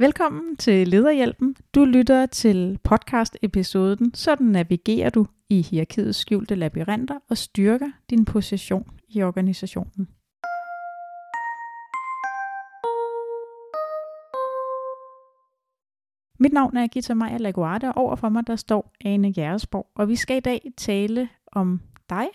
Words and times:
Velkommen 0.00 0.56
til 0.56 0.88
Lederhjælpen. 0.88 1.56
Du 1.74 1.84
lytter 1.84 2.26
til 2.26 2.78
podcast-episoden, 2.84 4.14
sådan 4.14 4.46
navigerer 4.46 5.10
du 5.10 5.26
i 5.48 5.62
hierarkiets 5.62 6.18
skjulte 6.18 6.54
labyrinter 6.54 7.18
og 7.30 7.36
styrker 7.36 7.90
din 8.10 8.24
position 8.24 8.90
i 9.08 9.22
organisationen. 9.22 10.08
Mit 16.38 16.52
navn 16.52 16.76
er 16.76 16.86
Gita 16.86 17.14
Maja 17.14 17.36
Laguarda, 17.36 17.88
og 17.88 17.96
overfor 17.96 18.28
mig 18.28 18.46
der 18.46 18.56
står 18.56 18.92
Ane 19.04 19.28
Jæresborg, 19.28 19.86
og 19.94 20.08
vi 20.08 20.16
skal 20.16 20.36
i 20.36 20.40
dag 20.40 20.72
tale 20.76 21.28
om 21.52 21.80
dig 22.10 22.26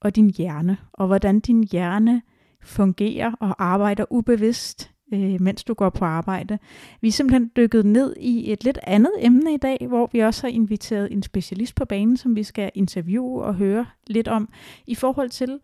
og 0.00 0.16
din 0.16 0.30
hjerne, 0.30 0.78
og 0.92 1.06
hvordan 1.06 1.40
din 1.40 1.64
hjerne 1.64 2.22
fungerer 2.62 3.32
og 3.40 3.64
arbejder 3.64 4.04
ubevidst 4.10 4.97
øh, 5.12 5.40
mens 5.40 5.64
du 5.64 5.74
går 5.74 5.90
på 5.90 6.04
arbejde. 6.04 6.58
Vi 7.00 7.08
er 7.08 7.12
simpelthen 7.12 7.50
dykket 7.56 7.86
ned 7.86 8.16
i 8.20 8.52
et 8.52 8.64
lidt 8.64 8.78
andet 8.82 9.12
emne 9.20 9.54
i 9.54 9.56
dag, 9.56 9.86
hvor 9.88 10.08
vi 10.12 10.18
også 10.18 10.42
har 10.42 10.48
inviteret 10.48 11.12
en 11.12 11.22
specialist 11.22 11.74
på 11.74 11.84
banen, 11.84 12.16
som 12.16 12.36
vi 12.36 12.42
skal 12.42 12.70
interviewe 12.74 13.44
og 13.44 13.54
høre 13.54 13.86
lidt 14.06 14.28
om, 14.28 14.48
i 14.86 14.94
forhold 14.94 15.30
til, 15.30 15.58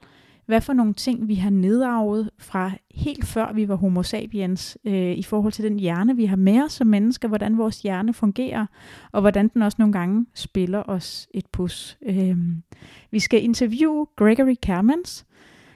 hvad 0.46 0.60
for 0.60 0.72
nogle 0.72 0.94
ting 0.94 1.28
vi 1.28 1.34
har 1.34 1.50
nedarvet 1.50 2.30
fra 2.38 2.70
helt 2.94 3.26
før 3.26 3.52
vi 3.52 3.68
var 3.68 3.74
homo 3.74 4.02
sapiens, 4.02 4.78
øh, 4.84 5.12
i 5.12 5.22
forhold 5.22 5.52
til 5.52 5.64
den 5.64 5.78
hjerne, 5.80 6.16
vi 6.16 6.24
har 6.24 6.36
med 6.36 6.62
os 6.62 6.72
som 6.72 6.86
mennesker, 6.86 7.28
hvordan 7.28 7.58
vores 7.58 7.82
hjerne 7.82 8.14
fungerer, 8.14 8.66
og 9.12 9.20
hvordan 9.20 9.48
den 9.48 9.62
også 9.62 9.76
nogle 9.78 9.92
gange 9.92 10.26
spiller 10.34 10.82
os 10.88 11.28
et 11.34 11.46
pus. 11.46 11.98
Øh, 12.06 12.36
vi 13.10 13.18
skal 13.18 13.44
interviewe 13.44 14.06
Gregory 14.16 14.54
Kermans, 14.62 15.26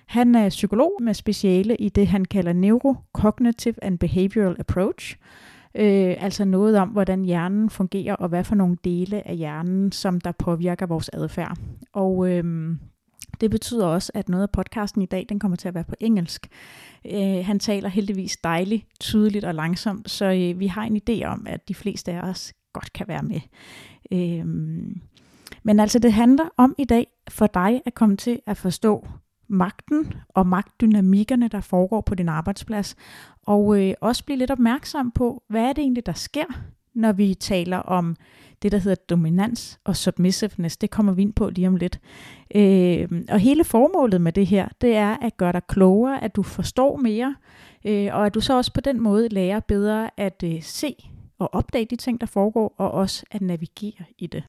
han 0.09 0.35
er 0.35 0.49
psykolog 0.49 0.93
med 1.01 1.15
speciale 1.15 1.77
i 1.77 1.89
det, 1.89 2.07
han 2.07 2.25
kalder 2.25 2.53
Neurocognitive 2.53 3.85
and 3.85 3.99
Behavioral 3.99 4.57
Approach. 4.59 5.17
Øh, 5.75 6.17
altså 6.19 6.45
noget 6.45 6.79
om, 6.79 6.89
hvordan 6.89 7.25
hjernen 7.25 7.71
fungerer, 7.71 8.15
og 8.15 8.29
hvad 8.29 8.45
for 8.45 8.55
nogle 8.55 8.77
dele 8.85 9.29
af 9.29 9.37
hjernen, 9.37 9.93
som 9.93 10.21
der 10.21 10.33
påvirker 10.33 10.87
vores 10.87 11.11
adfærd. 11.13 11.59
Og 11.93 12.31
øh, 12.31 12.75
det 13.41 13.51
betyder 13.51 13.87
også, 13.87 14.13
at 14.15 14.29
noget 14.29 14.43
af 14.43 14.51
podcasten 14.51 15.03
i 15.03 15.07
dag, 15.07 15.27
den 15.29 15.39
kommer 15.39 15.57
til 15.57 15.69
at 15.69 15.75
være 15.75 15.85
på 15.85 15.95
engelsk. 16.01 16.49
Øh, 17.07 17.45
han 17.45 17.59
taler 17.59 17.89
heldigvis 17.89 18.37
dejligt, 18.37 18.87
tydeligt 19.01 19.45
og 19.45 19.55
langsomt, 19.55 20.11
så 20.11 20.25
øh, 20.25 20.61
vi 20.61 20.67
har 20.67 20.83
en 20.83 21.01
idé 21.09 21.25
om, 21.25 21.47
at 21.49 21.69
de 21.69 21.75
fleste 21.75 22.13
af 22.13 22.29
os 22.29 22.53
godt 22.73 22.93
kan 22.93 23.09
være 23.09 23.23
med. 23.23 23.41
Øh, 24.13 24.47
men 25.63 25.81
altså, 25.81 25.99
det 25.99 26.13
handler 26.13 26.49
om 26.57 26.75
i 26.79 26.85
dag 26.85 27.07
for 27.31 27.47
dig 27.47 27.83
at 27.87 27.95
komme 27.95 28.17
til 28.17 28.41
at 28.47 28.57
forstå, 28.57 29.07
magten 29.49 30.13
og 30.29 30.47
magtdynamikkerne, 30.47 31.49
der 31.49 31.61
foregår 31.61 32.01
på 32.01 32.15
din 32.15 32.29
arbejdsplads, 32.29 32.97
og 33.43 33.83
øh, 33.83 33.95
også 34.01 34.25
blive 34.25 34.39
lidt 34.39 34.51
opmærksom 34.51 35.11
på, 35.11 35.43
hvad 35.49 35.63
er 35.63 35.73
det 35.73 35.83
egentlig, 35.83 36.07
der 36.07 36.13
sker, 36.13 36.45
når 36.95 37.13
vi 37.13 37.35
taler 37.35 37.77
om 37.77 38.17
det, 38.63 38.73
der 38.73 38.79
hedder 38.79 39.03
dominans 39.11 39.81
og 39.85 39.97
submissiveness. 39.97 40.77
Det 40.77 40.91
kommer 40.91 41.13
vi 41.13 41.23
ind 41.23 41.33
på 41.33 41.49
lige 41.49 41.69
om 41.69 41.77
lidt. 41.77 42.01
Øh, 42.55 43.09
og 43.29 43.39
hele 43.39 43.65
formålet 43.65 44.21
med 44.21 44.33
det 44.33 44.47
her, 44.47 44.69
det 44.81 44.97
er 44.97 45.17
at 45.17 45.37
gøre 45.37 45.53
dig 45.53 45.63
klogere, 45.69 46.23
at 46.25 46.37
du 46.37 46.43
forstår 46.43 46.97
mere, 46.97 47.37
øh, 47.85 48.09
og 48.13 48.27
at 48.27 48.35
du 48.35 48.41
så 48.41 48.57
også 48.57 48.73
på 48.73 48.81
den 48.81 49.01
måde 49.01 49.29
lærer 49.29 49.61
bedre 49.61 50.11
at 50.17 50.43
øh, 50.45 50.63
se 50.63 50.95
og 51.39 51.55
opdage 51.55 51.87
de 51.91 51.97
ting, 51.97 52.21
der 52.21 52.27
foregår, 52.27 52.75
og 52.79 52.91
også 52.91 53.25
at 53.31 53.41
navigere 53.41 54.05
i 54.19 54.27
det. 54.27 54.45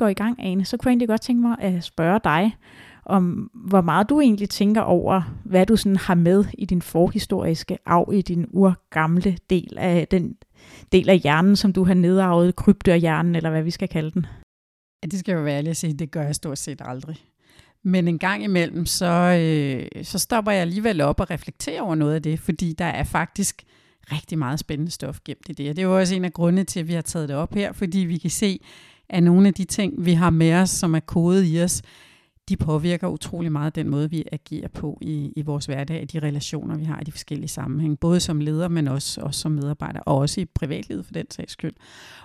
Går 0.00 0.08
i 0.08 0.14
gang, 0.14 0.36
Ane, 0.38 0.64
så 0.64 0.76
kunne 0.76 0.88
jeg 0.88 0.92
egentlig 0.92 1.08
godt 1.08 1.20
tænke 1.20 1.42
mig 1.42 1.56
at 1.58 1.84
spørge 1.84 2.20
dig, 2.24 2.56
om 3.04 3.50
hvor 3.54 3.80
meget 3.80 4.08
du 4.08 4.20
egentlig 4.20 4.48
tænker 4.48 4.80
over, 4.80 5.22
hvad 5.44 5.66
du 5.66 5.76
sådan 5.76 5.96
har 5.96 6.14
med 6.14 6.44
i 6.58 6.64
din 6.64 6.82
forhistoriske 6.82 7.78
arv, 7.86 8.10
i 8.12 8.22
din 8.22 8.46
urgamle 8.50 9.38
del 9.50 9.78
af 9.78 10.08
den 10.08 10.36
del 10.92 11.08
af 11.10 11.18
hjernen, 11.18 11.56
som 11.56 11.72
du 11.72 11.84
har 11.84 11.94
nedarvet, 11.94 12.56
kryptohjernen, 12.56 13.34
eller 13.34 13.50
hvad 13.50 13.62
vi 13.62 13.70
skal 13.70 13.88
kalde 13.88 14.10
den. 14.10 14.26
Ja, 15.02 15.06
det 15.06 15.18
skal 15.18 15.32
jo 15.32 15.42
være 15.42 15.56
ærlig 15.56 15.70
at 15.70 15.76
sige, 15.76 15.94
det 15.94 16.10
gør 16.10 16.22
jeg 16.22 16.34
stort 16.34 16.58
set 16.58 16.82
aldrig. 16.84 17.16
Men 17.84 18.08
en 18.08 18.18
gang 18.18 18.44
imellem, 18.44 18.86
så, 18.86 19.06
øh, 19.40 20.04
så 20.04 20.18
stopper 20.18 20.52
jeg 20.52 20.60
alligevel 20.60 21.00
op 21.00 21.20
og 21.20 21.30
reflekterer 21.30 21.82
over 21.82 21.94
noget 21.94 22.14
af 22.14 22.22
det, 22.22 22.40
fordi 22.40 22.74
der 22.78 22.84
er 22.84 23.04
faktisk 23.04 23.62
rigtig 24.12 24.38
meget 24.38 24.58
spændende 24.60 24.90
stof 24.90 25.18
gemt 25.24 25.48
i 25.48 25.52
det. 25.52 25.70
Og 25.70 25.76
det 25.76 25.82
er 25.82 25.86
jo 25.86 25.98
også 25.98 26.14
en 26.14 26.24
af 26.24 26.32
grundene 26.32 26.64
til, 26.64 26.80
at 26.80 26.88
vi 26.88 26.92
har 26.92 27.02
taget 27.02 27.28
det 27.28 27.36
op 27.36 27.54
her, 27.54 27.72
fordi 27.72 27.98
vi 27.98 28.18
kan 28.18 28.30
se, 28.30 28.60
at 29.10 29.22
nogle 29.22 29.48
af 29.48 29.54
de 29.54 29.64
ting, 29.64 30.04
vi 30.04 30.12
har 30.12 30.30
med 30.30 30.54
os, 30.54 30.70
som 30.70 30.94
er 30.94 31.00
kodet 31.00 31.44
i 31.46 31.62
os, 31.62 31.82
de 32.48 32.56
påvirker 32.56 33.08
utrolig 33.08 33.52
meget 33.52 33.74
den 33.74 33.88
måde, 33.88 34.10
vi 34.10 34.24
agerer 34.32 34.68
på 34.68 34.98
i, 35.02 35.32
i 35.36 35.42
vores 35.42 35.66
hverdag, 35.66 36.06
de 36.12 36.18
relationer, 36.18 36.76
vi 36.76 36.84
har 36.84 37.00
i 37.00 37.04
de 37.04 37.12
forskellige 37.12 37.48
sammenhænge, 37.48 37.96
både 37.96 38.20
som 38.20 38.40
leder, 38.40 38.68
men 38.68 38.88
også, 38.88 39.20
også 39.20 39.40
som 39.40 39.52
medarbejder, 39.52 40.00
og 40.00 40.16
også 40.16 40.40
i 40.40 40.44
privatlivet 40.44 41.04
for 41.04 41.12
den 41.12 41.30
sags 41.30 41.52
skyld. 41.52 41.74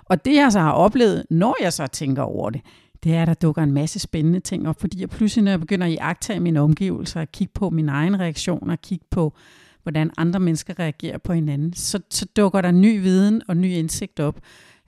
Og 0.04 0.24
det 0.24 0.34
jeg 0.34 0.52
så 0.52 0.60
har 0.60 0.72
oplevet, 0.72 1.24
når 1.30 1.56
jeg 1.62 1.72
så 1.72 1.86
tænker 1.86 2.22
over 2.22 2.50
det, 2.50 2.60
det 3.02 3.14
er, 3.14 3.22
at 3.22 3.28
der 3.28 3.34
dukker 3.34 3.62
en 3.62 3.72
masse 3.72 3.98
spændende 3.98 4.40
ting 4.40 4.68
op, 4.68 4.80
fordi 4.80 5.00
jeg 5.00 5.10
pludselig, 5.10 5.44
når 5.44 5.50
jeg 5.50 5.60
begynder 5.60 5.86
at 5.86 5.92
iagtage 5.92 6.40
mine 6.40 6.60
omgivelser, 6.60 7.20
at 7.20 7.32
kigge 7.32 7.52
på 7.54 7.70
min 7.70 7.88
egen 7.88 8.20
reaktion, 8.20 8.70
og 8.70 8.80
kigge 8.80 9.04
på, 9.10 9.34
hvordan 9.82 10.10
andre 10.16 10.40
mennesker 10.40 10.78
reagerer 10.78 11.18
på 11.18 11.32
hinanden, 11.32 11.72
så, 11.72 12.00
så 12.10 12.26
dukker 12.36 12.60
der 12.60 12.70
ny 12.70 13.00
viden 13.02 13.42
og 13.48 13.56
ny 13.56 13.72
indsigt 13.72 14.20
op, 14.20 14.40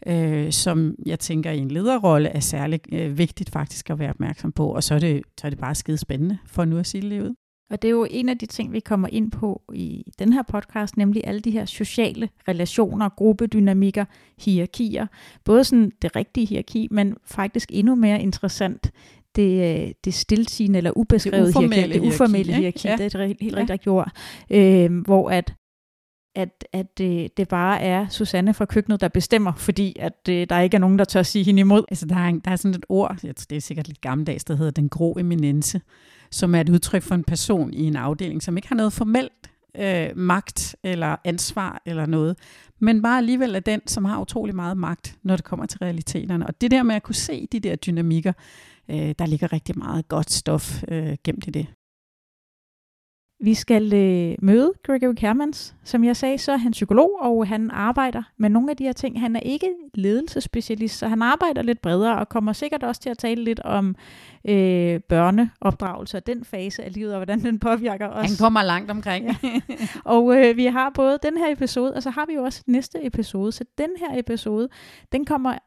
øh, 0.07 0.53
som 0.53 0.95
jeg 1.07 1.19
tænker 1.19 1.51
i 1.51 1.59
en 1.59 1.71
lederrolle 1.71 2.29
er 2.29 2.41
særlig 2.41 2.81
øh, 2.93 3.19
vigtigt 3.19 3.51
faktisk 3.51 3.91
at 3.91 3.99
være 3.99 4.11
opmærksom 4.11 4.53
på. 4.53 4.75
Og 4.75 4.83
så 4.83 4.95
er 4.95 4.99
det, 4.99 5.23
så 5.41 5.47
er 5.47 5.51
det 5.51 5.59
bare 5.59 5.75
skide 5.75 5.99
spændende, 5.99 6.39
for 6.47 6.65
nu 6.65 6.79
at 6.79 6.87
sige 6.87 7.11
det 7.11 7.23
ud. 7.23 7.35
Og 7.71 7.83
det 7.83 7.89
er 7.89 7.93
jo 7.93 8.07
en 8.11 8.29
af 8.29 8.39
de 8.39 8.47
ting, 8.47 8.73
vi 8.73 8.81
kommer 8.81 9.09
ind 9.13 9.31
på 9.31 9.63
i 9.75 10.05
den 10.19 10.33
her 10.33 10.43
podcast, 10.43 10.97
nemlig 10.97 11.23
alle 11.27 11.41
de 11.41 11.51
her 11.51 11.65
sociale 11.65 12.29
relationer, 12.49 13.09
gruppedynamikker, 13.09 14.05
hierarkier. 14.39 15.07
Både 15.45 15.65
sådan 15.65 15.93
det 16.03 16.17
rigtige 16.17 16.47
hierarki, 16.47 16.89
men 16.91 17.17
faktisk 17.25 17.69
endnu 17.73 17.95
mere 17.95 18.23
interessant, 18.23 18.91
det, 19.37 19.83
øh, 19.85 19.93
det 20.05 20.15
stiltigende 20.15 20.77
eller 20.77 20.99
ubeskrevet 20.99 21.55
det 21.55 21.71
hierarki, 21.71 21.93
det 21.93 22.01
uformelle 22.01 22.53
hierarki, 22.53 22.83
hierarki 22.83 23.03
ja. 23.03 23.09
det 23.09 23.15
er 23.15 23.21
et 23.21 23.27
helt, 23.27 23.43
helt 23.43 23.57
ja. 23.57 23.61
rigtigt 23.61 23.89
ord, 23.89 24.11
øh, 24.51 25.01
hvor 25.01 25.31
at 25.31 25.55
at, 26.39 26.65
at 26.73 26.99
det, 26.99 27.37
det 27.37 27.49
bare 27.49 27.81
er 27.81 28.09
Susanne 28.09 28.55
fra 28.55 28.65
køkkenet, 28.65 29.01
der 29.01 29.09
bestemmer, 29.09 29.53
fordi 29.57 29.97
at 29.99 30.29
øh, 30.31 30.47
der 30.51 30.61
ikke 30.61 30.75
er 30.75 30.79
nogen, 30.79 30.99
der 30.99 31.05
tør 31.05 31.23
sige 31.23 31.45
hende 31.45 31.61
imod. 31.61 31.85
Altså, 31.89 32.07
der 32.07 32.17
er, 32.17 32.41
der 32.45 32.51
er 32.51 32.57
sådan 32.57 32.75
et 32.75 32.87
ord, 32.89 33.17
det 33.23 33.53
er 33.53 33.61
sikkert 33.61 33.89
lidt 33.89 34.01
gammeldags, 34.01 34.45
der 34.45 34.57
hedder 34.57 34.71
den 34.71 34.89
grå 34.89 35.17
eminence, 35.19 35.81
som 36.31 36.55
er 36.55 36.61
et 36.61 36.69
udtryk 36.69 37.03
for 37.03 37.15
en 37.15 37.25
person 37.25 37.75
i 37.75 37.85
en 37.85 37.97
afdeling, 37.97 38.43
som 38.43 38.57
ikke 38.57 38.69
har 38.69 38.77
noget 38.77 38.93
formelt 38.93 39.33
øh, 39.79 40.09
magt 40.17 40.77
eller 40.85 41.17
ansvar 41.25 41.83
eller 41.87 42.07
noget, 42.07 42.37
men 42.81 43.03
bare 43.03 43.19
alligevel 43.19 43.55
er 43.55 43.61
den, 43.61 43.81
som 43.87 44.05
har 44.05 44.21
utrolig 44.21 44.55
meget 44.55 44.77
magt, 44.77 45.17
når 45.23 45.37
det 45.37 45.45
kommer 45.45 45.67
til 45.67 45.79
realiteterne. 45.79 46.47
Og 46.47 46.61
det 46.61 46.71
der 46.71 46.83
med 46.83 46.95
at 46.95 47.03
kunne 47.03 47.15
se 47.15 47.47
de 47.53 47.61
der 47.61 47.77
dynamikker, 47.77 48.33
øh, 48.91 49.15
der 49.19 49.27
ligger 49.27 49.53
rigtig 49.53 49.79
meget 49.79 50.09
godt 50.09 50.31
stof 50.31 50.83
øh, 50.89 51.17
gemt 51.25 51.47
i 51.47 51.51
det. 51.51 51.67
Vi 53.41 53.55
skal 53.55 53.95
øh, 53.95 54.37
møde 54.43 54.73
Gregory 54.83 55.15
Kermans. 55.15 55.75
Som 55.85 56.05
jeg 56.05 56.17
sagde, 56.17 56.39
så 56.39 56.53
er 56.53 56.57
han 56.57 56.73
psykolog, 56.73 57.11
og 57.21 57.49
han 57.49 57.71
arbejder 57.71 58.23
med 58.37 58.51
nogle 58.51 58.71
af 58.71 58.77
de 58.77 58.85
her 58.85 58.93
ting. 58.93 59.21
Han 59.21 59.37
er 59.37 59.41
ikke 59.41 59.69
ledelsesspecialist, 59.95 60.99
så 60.99 61.09
han 61.09 61.23
arbejder 61.23 61.63
lidt 61.63 61.83
bredere, 61.83 62.19
og 62.19 62.29
kommer 62.29 62.53
sikkert 62.53 62.83
også 62.83 63.01
til 63.01 63.11
at 63.11 63.19
tale 63.19 63.45
lidt 63.45 63.61
om 63.61 63.97
øh, 64.49 65.01
børneopdragelse 65.01 66.17
og 66.17 66.27
den 66.27 66.45
fase 66.45 66.85
af 66.85 66.93
livet, 66.93 67.13
og 67.13 67.19
hvordan 67.19 67.41
den 67.41 67.59
påvirker 67.59 68.09
os. 68.09 68.29
Han 68.29 68.37
kommer 68.41 68.63
langt 68.63 68.91
omkring. 68.91 69.27
ja. 69.27 69.61
Og 70.05 70.37
øh, 70.37 70.57
vi 70.57 70.65
har 70.67 70.91
både 70.95 71.19
den 71.23 71.37
her 71.37 71.53
episode, 71.53 71.95
og 71.95 72.03
så 72.03 72.11
har 72.11 72.27
vi 72.27 72.35
jo 72.35 72.43
også 72.43 72.63
næste 72.67 73.07
episode. 73.07 73.53
Så 73.53 73.65
den 73.79 73.91
her 73.99 74.19
episode, 74.19 74.69
den 75.13 75.25
kommer 75.25 75.59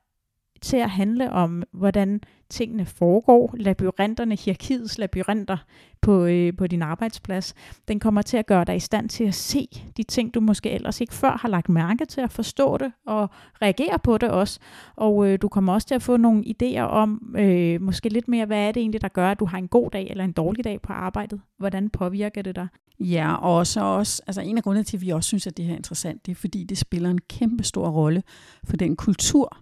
til 0.62 0.78
at 0.78 0.90
handle 0.90 1.32
om, 1.32 1.64
hvordan 1.72 2.22
tingene 2.50 2.86
foregår, 2.86 3.56
labyrinterne, 3.58 4.36
hierarkiets 4.36 4.98
labyrinter 4.98 5.58
på, 6.02 6.26
øh, 6.26 6.54
på 6.58 6.68
din 6.68 6.82
arbejdsplads. 6.82 7.54
Den 7.88 8.00
kommer 8.00 8.22
til 8.22 8.38
at 8.38 8.46
gøre 8.46 8.66
dig 8.66 8.76
i 8.76 8.80
stand 8.80 9.10
til 9.10 9.24
at 9.24 9.34
se 9.34 9.68
de 9.98 10.04
ting, 10.04 10.34
du 10.34 10.40
måske 10.40 10.70
ellers 10.70 11.02
ikke 11.02 11.14
før 11.14 11.38
har 11.42 11.50
lagt 11.50 11.70
mærke 11.70 12.06
til, 12.06 12.22
at 12.22 12.32
forstå 12.32 12.78
det 12.78 12.92
og 13.06 13.30
reagere 13.62 14.00
på 14.00 14.18
det 14.18 14.30
også. 14.30 14.60
Og 14.96 15.28
øh, 15.28 15.40
du 15.42 15.48
kommer 15.48 15.74
også 15.74 15.88
til 15.88 15.96
at 15.96 16.02
få 16.02 16.18
nogle 16.18 16.44
idéer 16.48 16.82
om, 16.82 17.36
øh, 17.38 17.82
måske 17.82 18.10
lidt 18.10 18.28
mere, 18.28 18.46
hvad 18.46 18.68
er 18.68 18.72
det 18.72 18.82
egentlig, 18.82 19.02
der 19.02 19.08
gør, 19.08 19.32
at 19.32 19.40
du 19.40 19.46
har 19.46 19.58
en 19.58 19.68
god 19.68 19.90
dag 19.90 20.08
eller 20.10 20.24
en 20.24 20.32
dårlig 20.32 20.64
dag 20.64 20.82
på 20.82 20.94
arbejdet? 20.94 21.42
Hvordan 21.58 21.90
påvirker 21.90 22.42
det 22.42 22.56
dig? 22.56 22.68
Ja, 23.00 23.36
og 23.36 23.68
så 23.68 23.82
også, 23.84 24.22
altså 24.28 24.42
en 24.42 24.58
af 24.58 24.64
grundene 24.64 24.84
til, 24.84 24.98
at 24.98 25.02
vi 25.02 25.10
også 25.10 25.28
synes, 25.28 25.48
at 25.48 25.58
det 25.58 25.66
her 25.66 25.74
er 25.74 25.78
interessant, 25.78 26.26
det 26.26 26.32
er, 26.32 26.36
fordi 26.36 26.64
det 26.64 26.78
spiller 26.78 27.10
en 27.10 27.22
kæmpe 27.30 27.64
stor 27.64 27.90
rolle 27.90 28.24
for 28.64 28.78
den 28.78 28.96
kultur, 28.96 29.58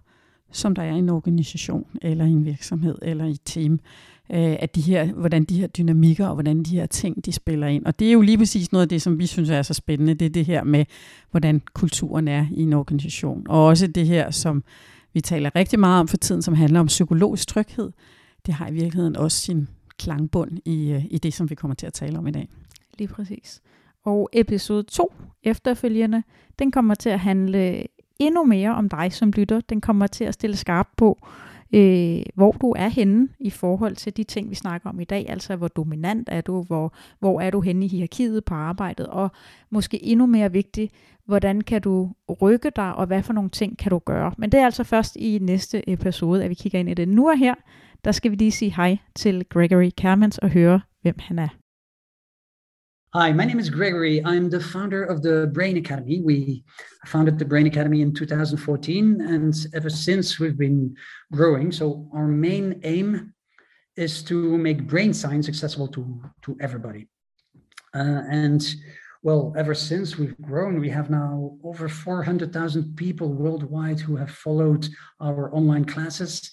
som 0.52 0.74
der 0.74 0.82
er 0.82 0.94
i 0.94 0.98
en 0.98 1.08
organisation, 1.08 1.86
eller 2.02 2.24
i 2.24 2.30
en 2.30 2.44
virksomhed, 2.44 2.98
eller 3.02 3.24
i 3.24 3.30
et 3.30 3.40
team. 3.44 3.72
øh, 4.32 4.56
at 4.60 4.74
de 4.74 4.80
her, 4.80 5.12
hvordan 5.12 5.44
de 5.44 5.60
her 5.60 5.66
dynamikker 5.66 6.26
og 6.26 6.34
hvordan 6.34 6.62
de 6.62 6.76
her 6.76 6.86
ting, 6.86 7.24
de 7.24 7.32
spiller 7.32 7.66
ind. 7.66 7.86
Og 7.86 7.98
det 7.98 8.08
er 8.08 8.12
jo 8.12 8.20
lige 8.20 8.38
præcis 8.38 8.72
noget 8.72 8.82
af 8.82 8.88
det, 8.88 9.02
som 9.02 9.18
vi 9.18 9.26
synes 9.26 9.50
er 9.50 9.62
så 9.62 9.74
spændende, 9.74 10.14
det 10.14 10.26
er 10.26 10.30
det 10.30 10.46
her 10.46 10.64
med, 10.64 10.84
hvordan 11.30 11.62
kulturen 11.74 12.28
er 12.28 12.46
i 12.52 12.62
en 12.62 12.72
organisation. 12.72 13.46
Og 13.48 13.66
også 13.66 13.86
det 13.86 14.06
her, 14.06 14.30
som 14.30 14.64
vi 15.12 15.20
taler 15.20 15.56
rigtig 15.56 15.78
meget 15.80 16.00
om 16.00 16.08
for 16.08 16.16
tiden, 16.16 16.42
som 16.42 16.54
handler 16.54 16.80
om 16.80 16.86
psykologisk 16.86 17.48
tryghed. 17.48 17.90
Det 18.46 18.54
har 18.54 18.68
i 18.68 18.72
virkeligheden 18.72 19.16
også 19.16 19.38
sin 19.38 19.68
klangbund 19.98 20.58
i, 20.64 20.92
øh, 20.92 21.04
i 21.10 21.18
det, 21.18 21.34
som 21.34 21.50
vi 21.50 21.54
kommer 21.54 21.74
til 21.74 21.86
at 21.86 21.92
tale 21.92 22.18
om 22.18 22.26
i 22.26 22.30
dag. 22.30 22.48
Lige 22.98 23.08
præcis. 23.08 23.60
Og 24.04 24.28
episode 24.32 24.82
2 24.82 25.12
efterfølgende, 25.42 26.22
den 26.58 26.70
kommer 26.70 26.94
til 26.94 27.08
at 27.08 27.20
handle 27.20 27.86
endnu 28.20 28.44
mere 28.44 28.74
om 28.74 28.88
dig 28.88 29.12
som 29.12 29.30
lytter. 29.30 29.60
Den 29.60 29.80
kommer 29.80 30.06
til 30.06 30.24
at 30.24 30.34
stille 30.34 30.56
skarp 30.56 30.88
på, 30.96 31.18
øh, 31.74 32.22
hvor 32.34 32.52
du 32.52 32.74
er 32.78 32.88
henne 32.88 33.28
i 33.40 33.50
forhold 33.50 33.96
til 33.96 34.16
de 34.16 34.24
ting, 34.24 34.50
vi 34.50 34.54
snakker 34.54 34.88
om 34.88 35.00
i 35.00 35.04
dag. 35.04 35.26
Altså, 35.28 35.56
hvor 35.56 35.68
dominant 35.68 36.28
er 36.32 36.40
du, 36.40 36.62
hvor, 36.62 36.94
hvor 37.18 37.40
er 37.40 37.50
du 37.50 37.60
henne 37.60 37.84
i 37.84 37.88
hierarkiet 37.88 38.44
på 38.44 38.54
arbejdet, 38.54 39.06
og 39.06 39.30
måske 39.70 40.04
endnu 40.04 40.26
mere 40.26 40.52
vigtigt, 40.52 40.92
hvordan 41.26 41.60
kan 41.60 41.82
du 41.82 42.10
rykke 42.42 42.70
dig, 42.76 42.94
og 42.94 43.06
hvad 43.06 43.22
for 43.22 43.32
nogle 43.32 43.50
ting 43.50 43.78
kan 43.78 43.90
du 43.90 43.98
gøre. 43.98 44.32
Men 44.38 44.52
det 44.52 44.60
er 44.60 44.64
altså 44.64 44.84
først 44.84 45.16
i 45.16 45.38
næste 45.42 45.90
episode, 45.90 46.44
at 46.44 46.50
vi 46.50 46.54
kigger 46.54 46.78
ind 46.78 46.90
i 46.90 46.94
det. 46.94 47.08
Nu 47.08 47.28
og 47.28 47.38
her, 47.38 47.54
der 48.04 48.12
skal 48.12 48.30
vi 48.30 48.36
lige 48.36 48.52
sige 48.52 48.74
hej 48.76 48.96
til 49.14 49.44
Gregory 49.48 49.90
Kermans 49.96 50.38
og 50.38 50.48
høre, 50.48 50.80
hvem 51.02 51.14
han 51.18 51.38
er. 51.38 51.59
Hi, 53.12 53.32
my 53.32 53.44
name 53.44 53.58
is 53.58 53.68
Gregory. 53.68 54.24
I'm 54.24 54.48
the 54.48 54.60
founder 54.60 55.02
of 55.02 55.20
the 55.20 55.50
Brain 55.52 55.76
Academy. 55.76 56.20
We 56.20 56.62
founded 57.06 57.40
the 57.40 57.44
Brain 57.44 57.66
Academy 57.66 58.02
in 58.02 58.14
2014, 58.14 59.20
and 59.20 59.66
ever 59.74 59.90
since 59.90 60.38
we've 60.38 60.56
been 60.56 60.94
growing. 61.32 61.72
So, 61.72 62.08
our 62.14 62.28
main 62.28 62.80
aim 62.84 63.34
is 63.96 64.22
to 64.22 64.56
make 64.58 64.86
brain 64.86 65.12
science 65.12 65.48
accessible 65.48 65.88
to, 65.88 66.22
to 66.42 66.56
everybody. 66.60 67.08
Uh, 67.92 68.22
and 68.30 68.64
well, 69.24 69.52
ever 69.56 69.74
since 69.74 70.16
we've 70.16 70.40
grown, 70.40 70.78
we 70.78 70.88
have 70.90 71.10
now 71.10 71.58
over 71.64 71.88
400,000 71.88 72.94
people 72.94 73.32
worldwide 73.32 73.98
who 73.98 74.14
have 74.14 74.30
followed 74.30 74.88
our 75.18 75.52
online 75.52 75.84
classes. 75.84 76.48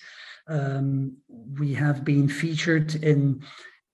Um, 0.47 1.17
we 1.59 1.75
have 1.75 2.03
been 2.03 2.27
featured 2.27 2.95
in 2.95 3.43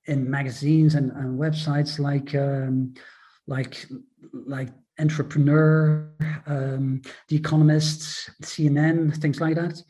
in 0.05 0.29
magazines 0.29 0.95
and, 0.95 1.11
and 1.11 1.39
websites 1.39 1.99
like 1.99 2.35
um, 2.35 2.93
like 3.47 3.85
like 4.33 4.69
entrepreneur 4.99 6.09
um, 6.45 7.01
the 7.29 7.35
economist 7.35 8.29
cnn 8.41 9.15
things 9.17 9.39
like 9.39 9.55
that. 9.55 9.81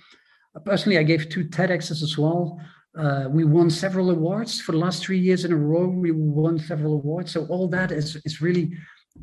Personally 0.66 0.98
i 0.98 1.04
gave 1.04 1.30
two 1.30 1.46
tedx's 1.46 2.04
as 2.04 2.18
well. 2.18 2.60
Uh, 2.96 3.26
we 3.28 3.44
won 3.44 3.72
several 3.72 4.12
awards 4.12 4.62
for 4.62 4.72
the 4.72 4.78
last 4.78 5.04
three 5.04 5.18
years 5.18 5.46
in 5.46 5.52
a 5.52 5.56
row. 5.56 5.88
We 5.88 6.12
won 6.12 6.60
several 6.60 6.94
awards. 6.94 7.32
So 7.32 7.48
all 7.48 7.68
that 7.70 7.92
is 7.92 8.18
is 8.24 8.40
really 8.40 8.72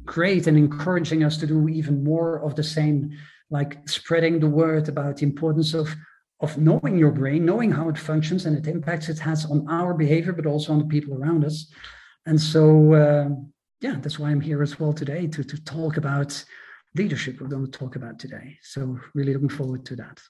great 0.04 0.46
and 0.46 0.56
encouraging 0.56 1.22
us 1.24 1.36
to 1.36 1.46
do 1.46 1.68
even 1.68 2.02
more 2.02 2.42
of 2.44 2.56
the 2.56 2.62
same 2.62 3.10
like 3.50 3.88
spreading 3.88 4.38
the 4.38 4.48
word 4.48 4.88
about 4.88 5.16
the 5.16 5.24
importance 5.24 5.74
of 5.74 5.94
of 6.40 6.56
knowing 6.56 6.98
your 6.98 7.10
brain, 7.10 7.44
knowing 7.44 7.70
how 7.70 7.88
it 7.88 7.98
functions 7.98 8.46
and 8.46 8.56
it 8.56 8.66
impacts 8.66 9.08
it 9.08 9.18
has 9.18 9.44
on 9.44 9.66
our 9.68 9.94
behavior, 9.94 10.32
but 10.32 10.46
also 10.46 10.72
on 10.72 10.78
the 10.78 10.86
people 10.86 11.14
around 11.14 11.44
us. 11.44 11.70
And 12.26 12.40
so, 12.40 12.94
uh, 12.94 13.28
yeah, 13.80 13.96
that's 14.00 14.18
why 14.18 14.30
I'm 14.30 14.40
here 14.40 14.62
as 14.62 14.78
well 14.80 14.92
today 14.92 15.26
to, 15.26 15.44
to 15.44 15.64
talk 15.64 15.96
about 15.96 16.44
leadership 16.94 17.40
we're 17.40 17.48
going 17.48 17.70
to 17.70 17.78
talk 17.78 17.96
about 17.96 18.18
today. 18.18 18.58
So, 18.62 18.98
really 19.14 19.32
looking 19.32 19.48
forward 19.48 19.84
to 19.86 19.96
that. 19.96 20.20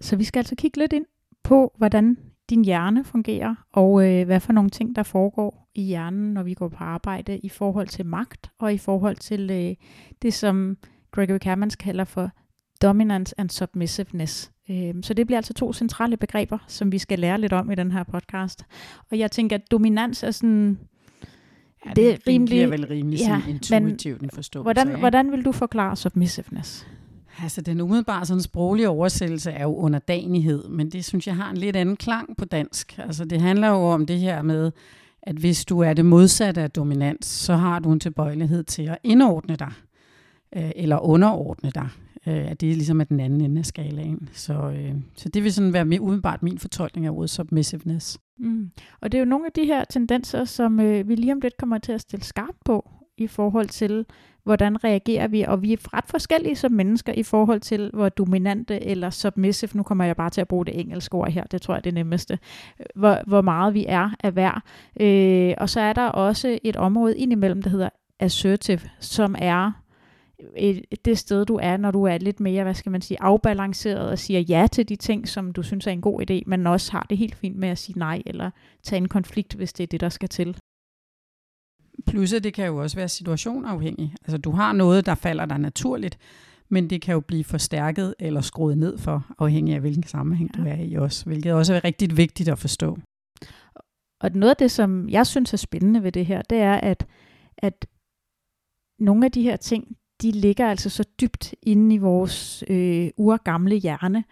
Så 0.00 0.16
vi 0.16 0.24
skal 0.24 0.40
altså 0.40 0.54
kigge 0.56 0.78
lidt 0.78 0.92
ind 0.92 1.06
på, 1.42 1.74
hvordan 1.78 2.31
din 2.50 2.64
hjerne 2.64 3.04
fungerer, 3.04 3.54
og 3.72 4.08
øh, 4.08 4.26
hvad 4.26 4.40
for 4.40 4.52
nogle 4.52 4.70
ting, 4.70 4.96
der 4.96 5.02
foregår 5.02 5.70
i 5.74 5.82
hjernen, 5.82 6.34
når 6.34 6.42
vi 6.42 6.54
går 6.54 6.68
på 6.68 6.84
arbejde, 6.84 7.38
i 7.38 7.48
forhold 7.48 7.88
til 7.88 8.06
magt, 8.06 8.50
og 8.58 8.74
i 8.74 8.78
forhold 8.78 9.16
til 9.16 9.50
øh, 9.50 9.74
det, 10.22 10.34
som 10.34 10.76
Gregory 11.10 11.38
Kermans 11.38 11.76
kalder 11.76 12.04
for 12.04 12.30
dominance 12.82 13.34
and 13.38 13.50
submissiveness. 13.50 14.52
Øh, 14.70 14.94
så 15.02 15.14
det 15.14 15.26
bliver 15.26 15.38
altså 15.38 15.54
to 15.54 15.72
centrale 15.72 16.16
begreber, 16.16 16.58
som 16.68 16.92
vi 16.92 16.98
skal 16.98 17.18
lære 17.18 17.40
lidt 17.40 17.52
om 17.52 17.70
i 17.70 17.74
den 17.74 17.92
her 17.92 18.04
podcast. 18.04 18.66
Og 19.10 19.18
jeg 19.18 19.30
tænker, 19.30 19.56
at 19.56 19.70
dominans 19.70 20.22
er 20.22 20.30
sådan... 20.30 20.78
Ja, 21.86 21.90
det, 21.90 21.96
det 21.96 22.12
er 22.12 22.18
rimelig, 22.26 22.70
vel 22.70 22.86
rimelig 22.86 23.18
ja, 23.18 23.42
intuitivt 23.48 24.22
en 24.22 24.30
forståelse 24.30 24.62
hvordan, 24.62 24.98
hvordan 24.98 25.32
vil 25.32 25.44
du 25.44 25.52
forklare 25.52 25.96
submissiveness? 25.96 26.86
Altså 27.38 27.60
den 27.60 27.80
umiddelbare 27.80 28.26
sådan 28.26 28.42
sproglige 28.42 28.88
oversættelse 28.88 29.50
er 29.50 29.62
jo 29.62 29.74
underdanighed, 29.74 30.68
men 30.68 30.90
det 30.90 31.04
synes 31.04 31.26
jeg 31.26 31.36
har 31.36 31.50
en 31.50 31.56
lidt 31.56 31.76
anden 31.76 31.96
klang 31.96 32.36
på 32.36 32.44
dansk. 32.44 32.98
Altså 32.98 33.24
det 33.24 33.40
handler 33.40 33.68
jo 33.68 33.88
om 33.88 34.06
det 34.06 34.18
her 34.18 34.42
med, 34.42 34.72
at 35.22 35.36
hvis 35.36 35.64
du 35.64 35.80
er 35.80 35.94
det 35.94 36.04
modsatte 36.04 36.62
af 36.62 36.70
dominans, 36.70 37.26
så 37.26 37.56
har 37.56 37.78
du 37.78 37.92
en 37.92 38.00
tilbøjelighed 38.00 38.64
til 38.64 38.82
at 38.82 38.98
indordne 39.02 39.56
dig, 39.56 39.72
øh, 40.56 40.70
eller 40.76 40.98
underordne 40.98 41.70
dig. 41.70 41.88
Øh, 42.26 42.50
at 42.50 42.60
det 42.60 42.70
er 42.70 42.74
ligesom 42.74 43.00
at 43.00 43.08
den 43.08 43.20
anden 43.20 43.40
ende 43.40 43.58
af 43.58 43.66
skalaen. 43.66 44.28
Så, 44.32 44.54
øh, 44.54 44.94
så 45.16 45.28
det 45.28 45.44
vil 45.44 45.52
sådan 45.52 45.72
være 45.72 45.84
mere 45.84 46.00
umiddelbart 46.00 46.42
min 46.42 46.58
fortolkning 46.58 47.06
af 47.06 47.10
ordet 47.10 47.30
submissiveness. 47.30 48.18
Mm. 48.38 48.70
Og 49.00 49.12
det 49.12 49.18
er 49.18 49.22
jo 49.22 49.28
nogle 49.28 49.46
af 49.46 49.52
de 49.52 49.64
her 49.64 49.84
tendenser, 49.84 50.44
som 50.44 50.80
øh, 50.80 51.08
vi 51.08 51.14
lige 51.14 51.32
om 51.32 51.40
lidt 51.40 51.56
kommer 51.56 51.78
til 51.78 51.92
at 51.92 52.00
stille 52.00 52.24
skarpt 52.24 52.64
på 52.64 52.90
i 53.18 53.26
forhold 53.26 53.68
til, 53.68 54.06
hvordan 54.44 54.84
reagerer 54.84 55.28
vi, 55.28 55.42
og 55.42 55.62
vi 55.62 55.72
er 55.72 55.94
ret 55.94 56.04
forskellige 56.08 56.56
som 56.56 56.72
mennesker 56.72 57.12
i 57.12 57.22
forhold 57.22 57.60
til, 57.60 57.90
hvor 57.94 58.08
dominante 58.08 58.84
eller 58.84 59.10
submissive, 59.10 59.70
nu 59.74 59.82
kommer 59.82 60.04
jeg 60.04 60.16
bare 60.16 60.30
til 60.30 60.40
at 60.40 60.48
bruge 60.48 60.66
det 60.66 60.80
engelske 60.80 61.14
ord 61.14 61.30
her, 61.30 61.44
det 61.44 61.62
tror 61.62 61.74
jeg 61.74 61.78
er 61.78 61.82
det 61.82 61.94
nemmeste, 61.94 62.38
hvor, 62.94 63.18
hvor 63.26 63.40
meget 63.40 63.74
vi 63.74 63.84
er 63.88 64.10
af 64.20 64.32
hver. 64.32 64.62
Øh, 65.00 65.54
og 65.58 65.68
så 65.68 65.80
er 65.80 65.92
der 65.92 66.06
også 66.06 66.58
et 66.62 66.76
område 66.76 67.18
indimellem, 67.18 67.62
der 67.62 67.70
hedder 67.70 67.88
assertive, 68.20 68.80
som 69.00 69.34
er 69.38 69.72
et, 70.56 70.84
det 71.04 71.18
sted, 71.18 71.44
du 71.44 71.58
er, 71.62 71.76
når 71.76 71.90
du 71.90 72.04
er 72.04 72.18
lidt 72.18 72.40
mere, 72.40 72.62
hvad 72.62 72.74
skal 72.74 72.92
man 72.92 73.00
sige, 73.00 73.22
afbalanceret 73.22 74.10
og 74.10 74.18
siger 74.18 74.40
ja 74.40 74.66
til 74.72 74.88
de 74.88 74.96
ting, 74.96 75.28
som 75.28 75.52
du 75.52 75.62
synes 75.62 75.86
er 75.86 75.90
en 75.90 76.00
god 76.00 76.30
idé, 76.30 76.42
men 76.46 76.66
også 76.66 76.92
har 76.92 77.06
det 77.10 77.18
helt 77.18 77.34
fint 77.34 77.56
med 77.56 77.68
at 77.68 77.78
sige 77.78 77.98
nej, 77.98 78.22
eller 78.26 78.50
tage 78.82 78.96
en 78.96 79.08
konflikt, 79.08 79.54
hvis 79.54 79.72
det 79.72 79.82
er 79.82 79.86
det, 79.86 80.00
der 80.00 80.08
skal 80.08 80.28
til. 80.28 80.56
Plus 82.06 82.32
at 82.32 82.44
det 82.44 82.54
kan 82.54 82.66
jo 82.66 82.76
også 82.76 82.96
være 82.96 83.08
situationafhængigt. 83.08 84.12
Altså 84.24 84.38
du 84.38 84.50
har 84.50 84.72
noget, 84.72 85.06
der 85.06 85.14
falder 85.14 85.44
dig 85.44 85.58
naturligt, 85.58 86.18
men 86.68 86.90
det 86.90 87.02
kan 87.02 87.12
jo 87.12 87.20
blive 87.20 87.44
forstærket 87.44 88.14
eller 88.18 88.40
skruet 88.40 88.78
ned 88.78 88.98
for, 88.98 89.26
afhængig 89.38 89.74
af 89.74 89.80
hvilken 89.80 90.02
sammenhæng 90.02 90.50
ja. 90.56 90.62
du 90.62 90.68
er 90.68 90.82
i 90.82 90.94
også, 90.94 91.24
hvilket 91.24 91.52
også 91.52 91.74
er 91.74 91.84
rigtig 91.84 92.16
vigtigt 92.16 92.48
at 92.48 92.58
forstå. 92.58 92.98
Og 94.20 94.30
noget 94.34 94.50
af 94.50 94.56
det, 94.56 94.70
som 94.70 95.08
jeg 95.08 95.26
synes 95.26 95.52
er 95.52 95.56
spændende 95.56 96.02
ved 96.02 96.12
det 96.12 96.26
her, 96.26 96.42
det 96.42 96.58
er, 96.58 96.74
at, 96.74 97.06
at 97.58 97.86
nogle 98.98 99.24
af 99.24 99.32
de 99.32 99.42
her 99.42 99.56
ting, 99.56 99.96
de 100.22 100.30
ligger 100.30 100.70
altså 100.70 100.90
så 100.90 101.04
dybt 101.20 101.54
inde 101.62 101.94
i 101.94 101.98
vores 101.98 102.64
øh, 102.68 103.10
urgamle 103.16 103.76
hjerne, 103.76 104.24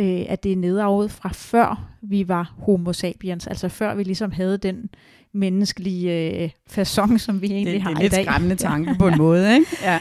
øh, 0.00 0.24
at 0.28 0.42
det 0.42 0.52
er 0.52 0.56
nedarvet 0.56 1.10
fra 1.10 1.28
før 1.32 1.90
vi 2.02 2.28
var 2.28 2.54
homo 2.58 2.92
sapiens, 2.92 3.46
altså 3.46 3.68
før 3.68 3.94
vi 3.94 4.02
ligesom 4.02 4.30
havde 4.32 4.58
den 4.58 4.90
menneskelige 5.32 6.42
øh, 6.42 6.50
façon, 6.70 7.18
som 7.18 7.42
vi 7.42 7.46
egentlig 7.46 7.74
det, 7.74 7.82
har 7.82 7.90
i 7.90 7.94
dag. 7.94 8.02
Det 8.02 8.12
er 8.12 8.16
lidt 8.16 8.28
skræmmende 8.28 8.56
tanke 8.56 8.94
på 8.98 9.08
en 9.08 9.18
måde, 9.24 9.54
ikke? 9.54 9.66
Ja. 9.82 10.00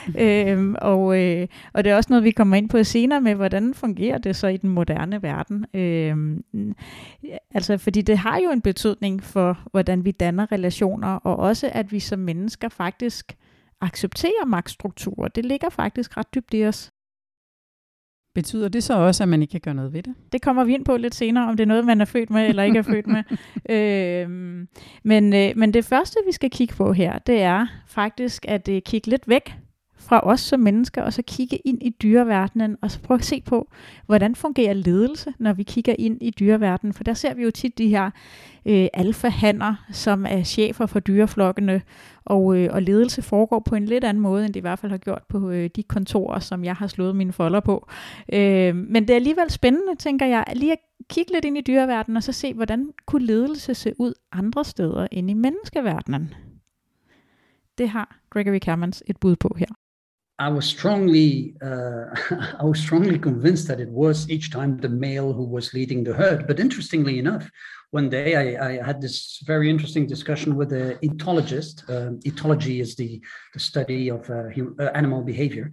øhm, 0.51 0.75
og, 0.81 1.19
øh, 1.21 1.47
og 1.73 1.83
det 1.83 1.91
er 1.91 1.95
også 1.95 2.07
noget, 2.09 2.23
vi 2.23 2.31
kommer 2.31 2.55
ind 2.55 2.69
på 2.69 2.83
senere 2.83 3.21
med, 3.21 3.35
hvordan 3.35 3.73
fungerer 3.73 4.17
det 4.17 4.35
så 4.35 4.47
i 4.47 4.57
den 4.57 4.69
moderne 4.69 5.23
verden. 5.23 5.65
Øhm, 5.73 6.43
altså, 7.53 7.77
fordi 7.77 8.01
det 8.01 8.17
har 8.17 8.37
jo 8.37 8.51
en 8.51 8.61
betydning 8.61 9.23
for, 9.23 9.59
hvordan 9.71 10.05
vi 10.05 10.11
danner 10.11 10.51
relationer, 10.51 11.07
og 11.07 11.35
også, 11.35 11.69
at 11.73 11.91
vi 11.91 11.99
som 11.99 12.19
mennesker 12.19 12.69
faktisk 12.69 13.35
accepterer 13.81 14.45
magtstrukturer. 14.45 15.27
Det 15.27 15.45
ligger 15.45 15.69
faktisk 15.69 16.17
ret 16.17 16.35
dybt 16.35 16.53
i 16.53 16.65
os. 16.65 16.91
Betyder 18.35 18.69
det 18.69 18.83
så 18.83 18.93
også, 18.93 19.23
at 19.23 19.29
man 19.29 19.41
ikke 19.41 19.51
kan 19.51 19.61
gøre 19.61 19.73
noget 19.73 19.93
ved 19.93 20.03
det? 20.03 20.15
Det 20.31 20.41
kommer 20.41 20.63
vi 20.63 20.73
ind 20.73 20.85
på 20.85 20.97
lidt 20.97 21.15
senere, 21.15 21.49
om 21.49 21.57
det 21.57 21.63
er 21.63 21.67
noget, 21.67 21.85
man 21.85 22.01
er 22.01 22.05
født 22.05 22.29
med 22.29 22.47
eller 22.47 22.63
ikke 22.63 22.77
er 22.77 22.83
født 22.83 23.07
med. 23.07 23.23
øhm, 23.75 24.67
men, 25.03 25.33
øh, 25.33 25.51
men 25.55 25.73
det 25.73 25.85
første, 25.85 26.17
vi 26.27 26.31
skal 26.31 26.49
kigge 26.49 26.73
på 26.75 26.93
her, 26.93 27.19
det 27.19 27.41
er 27.41 27.67
faktisk 27.87 28.45
at 28.47 28.69
øh, 28.69 28.81
kigge 28.81 29.07
lidt 29.07 29.27
væk 29.27 29.53
fra 29.99 30.19
os 30.23 30.39
som 30.39 30.59
mennesker, 30.59 31.01
og 31.01 31.13
så 31.13 31.21
kigge 31.27 31.57
ind 31.57 31.83
i 31.83 31.89
dyreverdenen, 31.89 32.77
og 32.81 32.91
så 32.91 32.99
prøve 32.99 33.17
at 33.17 33.25
se 33.25 33.41
på, 33.45 33.69
hvordan 34.05 34.35
fungerer 34.35 34.73
ledelse, 34.73 35.33
når 35.39 35.53
vi 35.53 35.63
kigger 35.63 35.95
ind 35.99 36.17
i 36.21 36.29
dyreverdenen. 36.29 36.93
For 36.93 37.03
der 37.03 37.13
ser 37.13 37.33
vi 37.33 37.43
jo 37.43 37.51
tit 37.51 37.77
de 37.77 37.87
her 37.87 38.11
øh, 38.65 38.87
alfahanner, 38.93 39.75
som 39.91 40.25
er 40.29 40.43
chefer 40.43 40.85
for 40.85 40.99
dyreflokkene, 40.99 41.81
og, 42.25 42.57
øh, 42.57 42.69
og 42.73 42.81
ledelse 42.81 43.21
foregår 43.21 43.59
på 43.59 43.75
en 43.75 43.85
lidt 43.85 44.03
anden 44.03 44.23
måde, 44.23 44.45
end 44.45 44.53
det 44.53 44.59
i 44.59 44.61
hvert 44.61 44.79
fald 44.79 44.91
har 44.91 44.97
gjort 44.97 45.23
på 45.29 45.49
øh, 45.49 45.69
de 45.75 45.83
kontorer, 45.83 46.39
som 46.39 46.63
jeg 46.63 46.75
har 46.75 46.87
slået 46.87 47.15
mine 47.15 47.33
folder 47.33 47.59
på. 47.59 47.87
Øh, 48.33 48.75
men 48.75 49.03
det 49.03 49.09
er 49.09 49.15
alligevel 49.15 49.49
spændende, 49.49 49.95
tænker 49.95 50.25
jeg, 50.25 50.45
lige 50.55 50.71
at 50.71 50.79
kigge 51.09 51.33
lidt 51.33 51.45
ind 51.45 51.57
i 51.57 51.61
dyreverdenen, 51.61 52.17
og 52.17 52.23
så 52.23 52.31
se, 52.31 52.53
hvordan 52.53 52.89
kunne 53.05 53.25
ledelse 53.25 53.73
se 53.73 53.93
ud 53.99 54.13
andre 54.31 54.65
steder 54.65 55.07
end 55.11 55.29
i 55.31 55.33
menneskeverdenen. 55.33 56.33
Det 57.77 57.89
har 57.89 58.19
Gregory 58.29 58.59
Cammons 58.59 59.03
et 59.07 59.17
bud 59.17 59.35
på 59.35 59.55
her. 59.59 59.67
I 60.39 60.47
was 60.47 60.65
strongly 60.65 61.55
uh, 61.61 62.05
I 62.59 62.63
was 62.63 62.79
strongly 62.79 63.19
convinced 63.19 63.67
that 63.67 63.81
it 63.81 63.89
was 63.89 64.29
each 64.29 64.51
time 64.51 64.77
the 64.77 64.89
male 64.89 65.33
who 65.33 65.43
was 65.43 65.73
leading 65.73 66.03
the 66.03 66.13
herd. 66.13 66.47
But 66.47 66.59
interestingly 66.59 67.19
enough, 67.19 67.51
one 67.91 68.09
day 68.09 68.35
I, 68.35 68.69
I 68.69 68.83
had 68.83 69.01
this 69.01 69.41
very 69.45 69.69
interesting 69.69 70.07
discussion 70.07 70.55
with 70.55 70.71
an 70.71 70.97
etologist. 71.03 71.89
Um, 71.89 72.19
etology 72.25 72.79
is 72.79 72.95
the, 72.95 73.21
the 73.53 73.59
study 73.59 74.09
of 74.09 74.29
uh, 74.29 74.49
uh, 74.79 74.83
animal 74.93 75.23
behavior. 75.23 75.71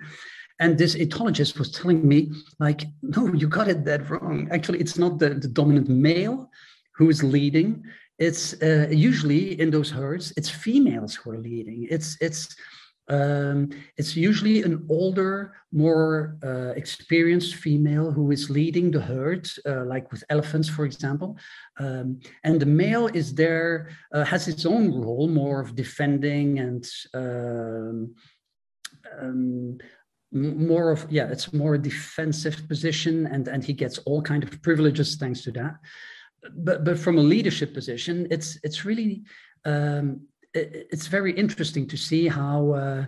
And 0.59 0.79
this 0.79 0.97
etologist 0.97 1.59
was 1.59 1.71
telling 1.71 2.07
me, 2.09 2.31
like, 2.59 2.85
no, 3.03 3.33
you 3.35 3.47
got 3.47 3.69
it 3.69 3.85
that 3.85 4.09
wrong. 4.09 4.49
Actually, 4.51 4.81
it's 4.81 4.97
not 4.97 5.19
the, 5.19 5.31
the 5.31 5.49
dominant 5.49 5.89
male 5.89 6.51
who 6.97 7.11
is 7.11 7.23
leading. 7.23 7.85
It's 8.19 8.55
uh, 8.63 8.89
usually 8.91 9.61
in 9.61 9.71
those 9.71 9.91
herds, 9.91 10.33
it's 10.39 10.49
females 10.49 11.15
who 11.15 11.33
are 11.33 11.39
leading. 11.39 11.87
It's 11.91 12.17
it's 12.23 12.57
um, 13.09 13.71
it's 13.97 14.17
usually 14.17 14.63
an 14.63 14.85
older, 14.89 15.55
more 15.73 16.37
uh, 16.43 16.73
experienced 16.77 17.55
female 17.55 18.11
who 18.11 18.31
is 18.33 18.51
leading 18.51 18.91
the 18.91 19.01
herd, 19.01 19.49
uh, 19.65 19.85
like 19.85 20.11
with 20.11 20.25
elephants, 20.29 20.69
for 20.69 20.85
example. 20.85 21.39
Um, 21.79 22.21
and 22.43 22.59
the 22.61 22.67
male 22.67 23.07
is 23.07 23.35
there, 23.35 23.91
uh, 24.13 24.25
has 24.25 24.49
its 24.49 24.67
own 24.67 24.93
role, 24.93 25.29
more 25.29 25.61
of 25.61 25.77
defending 25.77 26.59
and 26.59 26.85
um, 27.15 28.15
um 29.21 29.79
more 30.33 30.91
of 30.91 31.07
yeah, 31.09 31.29
it's 31.29 31.53
more 31.53 31.77
a 31.77 31.83
defensive 31.83 32.69
position, 32.69 33.27
and 33.27 33.47
and 33.49 33.65
he 33.65 33.73
gets 33.73 33.99
all 33.99 34.21
kind 34.21 34.43
of 34.43 34.61
privileges 34.61 35.17
thanks 35.17 35.43
to 35.43 35.53
that. 35.53 35.77
But 36.53 36.85
but 36.85 36.99
from 36.99 37.17
a 37.17 37.23
leadership 37.23 37.73
position, 37.73 38.27
it's 38.31 38.59
it's 38.65 38.85
really 38.85 39.23
um, 39.65 40.27
it's 40.57 41.07
very 41.07 41.33
interesting 41.33 41.89
to 41.89 41.97
see 41.97 42.29
how 42.29 42.73
uh, 42.73 43.05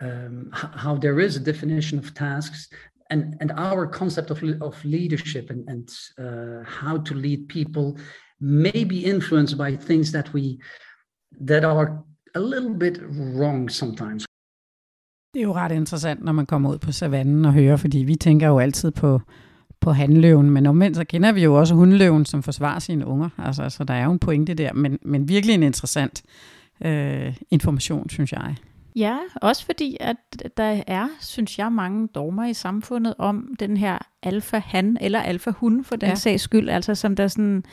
um, 0.00 0.50
how 0.52 0.96
there 0.96 1.20
is 1.20 1.36
a 1.36 1.40
definition 1.40 1.98
of 1.98 2.14
tasks 2.14 2.68
and 3.10 3.22
and 3.40 3.50
our 3.52 3.86
concept 3.86 4.30
of, 4.30 4.42
of 4.60 4.84
leadership 4.84 5.50
and, 5.50 5.68
and 5.68 5.88
uh, 6.18 6.62
how 6.80 6.96
to 6.98 7.14
lead 7.14 7.48
people 7.48 7.96
may 8.40 8.84
be 8.84 8.98
influenced 9.04 9.56
by 9.58 9.76
things 9.76 10.12
that 10.12 10.32
we 10.34 10.58
that 11.46 11.64
are 11.64 12.04
a 12.34 12.40
little 12.40 12.74
bit 12.74 12.98
wrong 13.38 13.70
sometimes. 13.70 14.26
Det 15.34 15.40
er 15.42 15.46
jo 15.46 15.54
ret 15.54 15.72
interessant, 15.72 16.24
når 16.24 16.32
man 16.32 16.46
kommer 16.46 16.70
ud 16.70 16.78
på 16.78 16.92
savannen 16.92 17.44
og 17.44 17.52
hører, 17.52 17.76
fordi 17.76 17.98
vi 17.98 18.14
tænker 18.14 18.48
jo 18.48 18.58
altid 18.58 18.90
på, 18.90 19.20
på 19.80 19.92
handløven, 19.92 20.50
men 20.50 20.66
omvendt 20.66 20.96
så 20.96 21.04
kender 21.04 21.32
vi 21.32 21.44
jo 21.44 21.54
også 21.54 21.74
hundløven, 21.74 22.24
som 22.24 22.42
forsvarer 22.42 22.78
sine 22.78 23.06
unger. 23.06 23.28
Altså, 23.38 23.68
så 23.68 23.84
der 23.84 23.94
er 23.94 24.04
jo 24.04 24.12
en 24.12 24.18
pointe 24.18 24.54
der, 24.54 24.72
men, 24.72 24.98
men 25.02 25.28
virkelig 25.28 25.54
en 25.54 25.62
interessant 25.62 26.22
øh, 26.24 26.55
information, 27.50 28.10
synes 28.10 28.32
jeg. 28.32 28.56
Ja, 28.96 29.16
også 29.34 29.64
fordi, 29.64 29.96
at 30.00 30.16
der 30.56 30.82
er, 30.86 31.08
synes 31.20 31.58
jeg, 31.58 31.72
mange 31.72 32.08
dogmer 32.14 32.46
i 32.46 32.54
samfundet 32.54 33.14
om 33.18 33.54
den 33.60 33.76
her 33.76 33.98
alfa-han 34.22 34.98
eller 35.00 35.20
alfa-hun 35.20 35.84
for 35.84 35.96
den 35.96 36.08
ja. 36.08 36.14
sags 36.14 36.42
skyld, 36.42 36.68
altså 36.68 36.94
som 36.94 37.16
der 37.16 37.28
sådan 37.28 37.64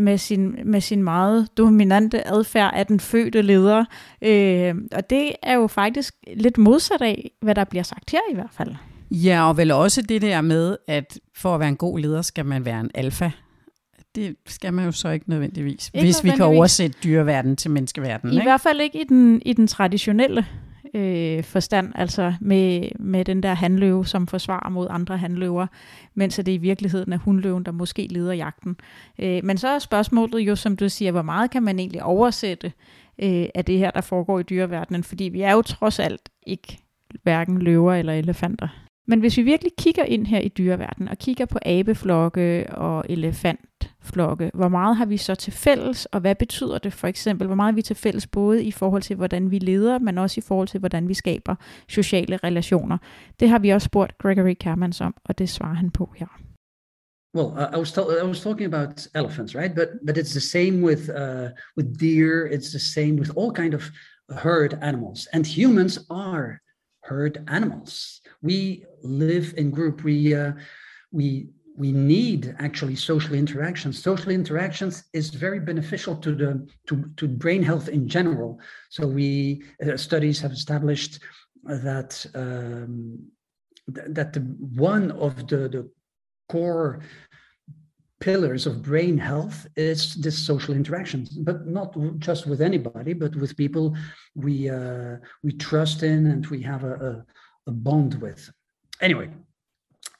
med 0.00 0.18
sin, 0.18 0.56
med 0.64 0.80
sin 0.80 1.02
meget 1.02 1.48
dominante 1.58 2.28
adfærd 2.28 2.74
af 2.74 2.86
den 2.86 3.00
fødte 3.00 3.42
leder. 3.42 3.84
Øh, 4.22 4.74
og 4.92 5.10
det 5.10 5.32
er 5.42 5.54
jo 5.54 5.66
faktisk 5.66 6.14
lidt 6.36 6.58
modsat 6.58 7.02
af, 7.02 7.30
hvad 7.40 7.54
der 7.54 7.64
bliver 7.64 7.82
sagt 7.82 8.10
her 8.10 8.20
i 8.30 8.34
hvert 8.34 8.52
fald. 8.52 8.74
Ja, 9.10 9.48
og 9.48 9.56
vel 9.56 9.70
også 9.70 10.02
det 10.02 10.22
der 10.22 10.40
med, 10.40 10.76
at 10.86 11.18
for 11.36 11.54
at 11.54 11.60
være 11.60 11.68
en 11.68 11.76
god 11.76 11.98
leder, 11.98 12.22
skal 12.22 12.46
man 12.46 12.64
være 12.64 12.80
en 12.80 12.90
alfa 12.94 13.30
det 14.14 14.36
skal 14.46 14.74
man 14.74 14.84
jo 14.84 14.92
så 14.92 15.08
ikke 15.08 15.30
nødvendigvis, 15.30 15.90
ikke 15.94 16.04
hvis 16.04 16.16
nødvendigvis. 16.16 16.32
vi 16.32 16.36
kan 16.36 16.44
oversætte 16.56 16.98
dyreverdenen 17.04 17.56
til 17.56 17.70
menneskeverdenen. 17.70 18.32
I 18.34 18.36
ikke? 18.36 18.48
hvert 18.48 18.60
fald 18.60 18.80
ikke 18.80 19.00
i 19.00 19.04
den, 19.04 19.42
i 19.44 19.52
den 19.52 19.66
traditionelle 19.66 20.46
øh, 20.94 21.44
forstand, 21.44 21.92
altså 21.94 22.34
med, 22.40 22.88
med 22.98 23.24
den 23.24 23.42
der 23.42 23.54
handløve, 23.54 24.06
som 24.06 24.26
forsvarer 24.26 24.70
mod 24.70 24.86
andre 24.90 25.18
handløver, 25.18 25.66
mens 26.14 26.36
det 26.36 26.48
i 26.48 26.56
virkeligheden 26.56 27.12
er 27.12 27.18
hundløven, 27.18 27.64
der 27.64 27.72
måske 27.72 28.06
leder 28.10 28.32
jagten. 28.32 28.76
Øh, 29.18 29.44
men 29.44 29.58
så 29.58 29.68
er 29.68 29.78
spørgsmålet 29.78 30.40
jo, 30.40 30.56
som 30.56 30.76
du 30.76 30.88
siger, 30.88 31.12
hvor 31.12 31.22
meget 31.22 31.50
kan 31.50 31.62
man 31.62 31.78
egentlig 31.78 32.02
oversætte 32.02 32.72
øh, 33.22 33.46
af 33.54 33.64
det 33.64 33.78
her, 33.78 33.90
der 33.90 34.00
foregår 34.00 34.38
i 34.38 34.42
dyreverdenen, 34.42 35.04
fordi 35.04 35.24
vi 35.24 35.40
er 35.40 35.52
jo 35.52 35.62
trods 35.62 35.98
alt 35.98 36.28
ikke 36.46 36.78
hverken 37.22 37.58
løver 37.58 37.94
eller 37.94 38.12
elefanter. 38.12 38.68
Men 39.06 39.20
hvis 39.20 39.36
vi 39.36 39.42
virkelig 39.42 39.72
kigger 39.78 40.04
ind 40.04 40.26
her 40.26 40.40
i 40.40 40.48
dyreverdenen 40.48 41.08
og 41.08 41.18
kigger 41.18 41.46
på 41.46 41.58
abeflokke 41.62 42.66
og 42.70 43.04
flokke, 44.02 44.50
hvor 44.54 44.68
meget 44.68 44.96
har 44.96 45.06
vi 45.06 45.16
så 45.16 45.34
til 45.34 45.52
fælles, 45.52 46.06
og 46.06 46.20
hvad 46.20 46.34
betyder 46.34 46.78
det 46.78 46.92
for 46.92 47.06
eksempel? 47.06 47.46
Hvor 47.46 47.56
meget 47.56 47.72
har 47.72 47.76
vi 47.76 47.82
til 47.82 47.96
fælles 47.96 48.26
både 48.26 48.64
i 48.64 48.70
forhold 48.70 49.02
til, 49.02 49.16
hvordan 49.16 49.50
vi 49.50 49.58
leder, 49.58 49.98
men 49.98 50.18
også 50.18 50.40
i 50.40 50.42
forhold 50.46 50.68
til, 50.68 50.80
hvordan 50.80 51.08
vi 51.08 51.14
skaber 51.14 51.54
sociale 51.88 52.36
relationer? 52.36 52.98
Det 53.40 53.48
har 53.48 53.58
vi 53.58 53.70
også 53.70 53.86
spurgt 53.86 54.18
Gregory 54.18 54.54
Kermans 54.60 55.00
om, 55.00 55.14
og 55.24 55.38
det 55.38 55.48
svarer 55.48 55.74
han 55.74 55.90
på 55.90 56.12
her. 56.16 56.26
Well, 57.34 57.52
uh, 57.52 57.68
I 57.74 57.78
was 57.78 57.96
I 57.96 58.26
was 58.26 58.40
talking 58.40 58.74
about 58.74 59.06
elephants, 59.14 59.54
right? 59.54 59.74
But 59.74 59.88
but 60.06 60.16
it's 60.16 60.32
the 60.32 60.40
same 60.40 60.82
with 60.82 61.10
uh, 61.10 61.48
with 61.76 61.98
deer. 62.00 62.46
It's 62.46 62.70
the 62.70 62.78
same 62.78 63.14
with 63.20 63.30
all 63.36 63.52
kind 63.52 63.74
of 63.74 63.82
herd 64.30 64.78
animals, 64.82 65.28
and 65.32 65.46
humans 65.46 65.98
are 66.10 66.60
herd 67.04 67.44
animals. 67.48 68.20
We 68.42 68.84
live 69.02 69.54
in 69.56 69.70
group. 69.70 70.04
We 70.04 70.34
uh, 70.34 70.52
we 71.12 71.48
we 71.78 71.92
need 71.92 72.56
actually 72.58 72.96
social 72.96 73.34
interactions. 73.34 74.02
Social 74.02 74.32
interactions 74.32 75.04
is 75.12 75.30
very 75.30 75.60
beneficial 75.60 76.16
to 76.16 76.34
the 76.34 76.68
to, 76.88 77.04
to 77.16 77.28
brain 77.28 77.62
health 77.62 77.88
in 77.88 78.08
general. 78.08 78.58
So 78.90 79.06
we 79.06 79.62
uh, 79.86 79.96
studies 79.96 80.40
have 80.40 80.52
established 80.52 81.20
that 81.62 82.26
um, 82.34 83.18
th- 83.94 84.08
that 84.10 84.32
the 84.32 84.40
one 84.40 85.12
of 85.12 85.46
the 85.46 85.68
the 85.68 85.90
core 86.48 87.00
pillars 88.20 88.66
of 88.66 88.82
brain 88.82 89.16
health 89.16 89.66
is 89.76 90.16
this 90.16 90.36
social 90.36 90.74
interactions 90.74 91.28
but 91.30 91.68
not 91.68 91.96
just 92.18 92.46
with 92.48 92.60
anybody 92.60 93.12
but 93.12 93.36
with 93.36 93.56
people 93.56 93.96
we 94.34 94.68
uh, 94.68 95.16
we 95.44 95.52
trust 95.52 96.02
in 96.02 96.26
and 96.26 96.44
we 96.48 96.60
have 96.60 96.82
a, 96.82 96.94
a, 96.94 97.70
a 97.70 97.72
bond 97.72 98.14
with 98.20 98.50
anyway 99.00 99.28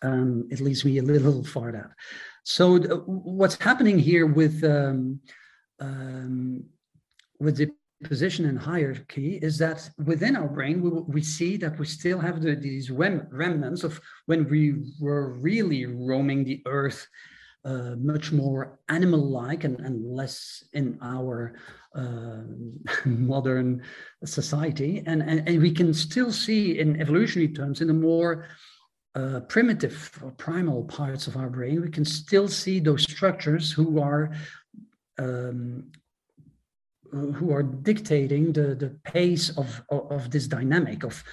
um, 0.02 0.46
it 0.50 0.60
leads 0.60 0.84
me 0.84 0.98
a 0.98 1.02
little 1.02 1.44
far 1.44 1.74
out 1.76 1.90
so 2.44 2.78
th- 2.78 3.00
what's 3.06 3.56
happening 3.56 3.98
here 3.98 4.26
with 4.26 4.62
um, 4.64 5.20
um, 5.80 6.64
with 7.40 7.56
the 7.56 7.70
position 8.04 8.44
and 8.46 8.58
hierarchy 8.58 9.38
is 9.42 9.58
that 9.58 9.90
within 10.04 10.36
our 10.36 10.48
brain 10.48 10.80
we, 10.80 10.90
we 10.90 11.22
see 11.22 11.56
that 11.56 11.78
we 11.78 11.86
still 11.86 12.18
have 12.20 12.40
the, 12.40 12.54
these 12.54 12.90
rem- 12.90 13.26
remnants 13.30 13.82
of 13.82 14.00
when 14.26 14.48
we 14.48 14.84
were 15.00 15.34
really 15.34 15.84
roaming 15.84 16.44
the 16.44 16.62
earth 16.66 17.08
uh, 17.64 17.96
much 17.98 18.32
more 18.32 18.78
animal-like 18.88 19.64
and, 19.64 19.80
and 19.80 20.04
less 20.04 20.64
in 20.72 20.98
our 21.02 21.54
uh, 21.94 22.42
modern 23.04 23.82
society. 24.24 25.02
And, 25.06 25.22
and, 25.22 25.46
and 25.48 25.60
we 25.60 25.72
can 25.72 25.92
still 25.92 26.32
see 26.32 26.78
in 26.78 27.00
evolutionary 27.00 27.52
terms, 27.52 27.80
in 27.80 27.90
a 27.90 27.94
more 27.94 28.46
uh, 29.14 29.40
primitive 29.48 30.18
or 30.22 30.30
primal 30.32 30.84
parts 30.84 31.26
of 31.26 31.36
our 31.36 31.48
brain, 31.48 31.80
we 31.80 31.90
can 31.90 32.04
still 32.04 32.48
see 32.48 32.78
those 32.78 33.02
structures 33.02 33.72
who 33.72 34.00
are 34.00 34.32
um, 35.18 35.90
who 37.10 37.52
are 37.52 37.62
dictating 37.62 38.52
the, 38.52 38.74
the 38.74 38.90
pace 39.02 39.48
of, 39.56 39.82
of, 39.88 40.12
of 40.12 40.30
this 40.30 40.46
dynamic 40.46 41.04
of 41.04 41.24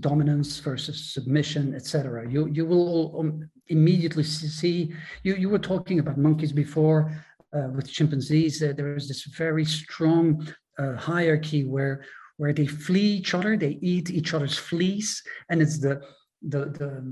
dominance 0.00 0.58
versus 0.60 1.12
submission, 1.12 1.74
etc. 1.74 2.28
You 2.28 2.46
you 2.46 2.64
will 2.64 3.20
um, 3.20 3.50
immediately 3.68 4.24
see. 4.24 4.94
You 5.22 5.36
you 5.36 5.48
were 5.48 5.58
talking 5.58 5.98
about 5.98 6.18
monkeys 6.18 6.52
before 6.52 7.12
uh, 7.54 7.68
with 7.74 7.90
chimpanzees. 7.90 8.62
Uh, 8.62 8.72
there 8.76 8.96
is 8.96 9.08
this 9.08 9.24
very 9.24 9.64
strong 9.64 10.46
uh, 10.78 10.94
hierarchy 10.96 11.64
where 11.64 12.04
where 12.38 12.54
they 12.54 12.66
flee 12.66 13.18
each 13.18 13.34
other, 13.34 13.56
they 13.56 13.78
eat 13.82 14.10
each 14.10 14.32
other's 14.32 14.56
fleas, 14.56 15.22
and 15.50 15.60
it's 15.60 15.78
the 15.78 16.00
the 16.42 16.66
the 16.66 17.04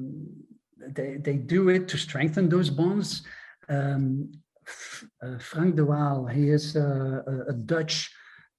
they 0.95 1.17
they 1.17 1.37
do 1.37 1.69
it 1.69 1.89
to 1.89 1.99
strengthen 1.99 2.49
those 2.49 2.71
bonds. 2.71 3.23
Um, 3.69 4.33
uh, 5.23 5.39
Frank 5.39 5.77
de 5.77 5.85
Waal, 5.85 6.27
he 6.27 6.51
is 6.51 6.77
a, 6.77 7.45
a 7.49 7.53
Dutch 7.53 8.11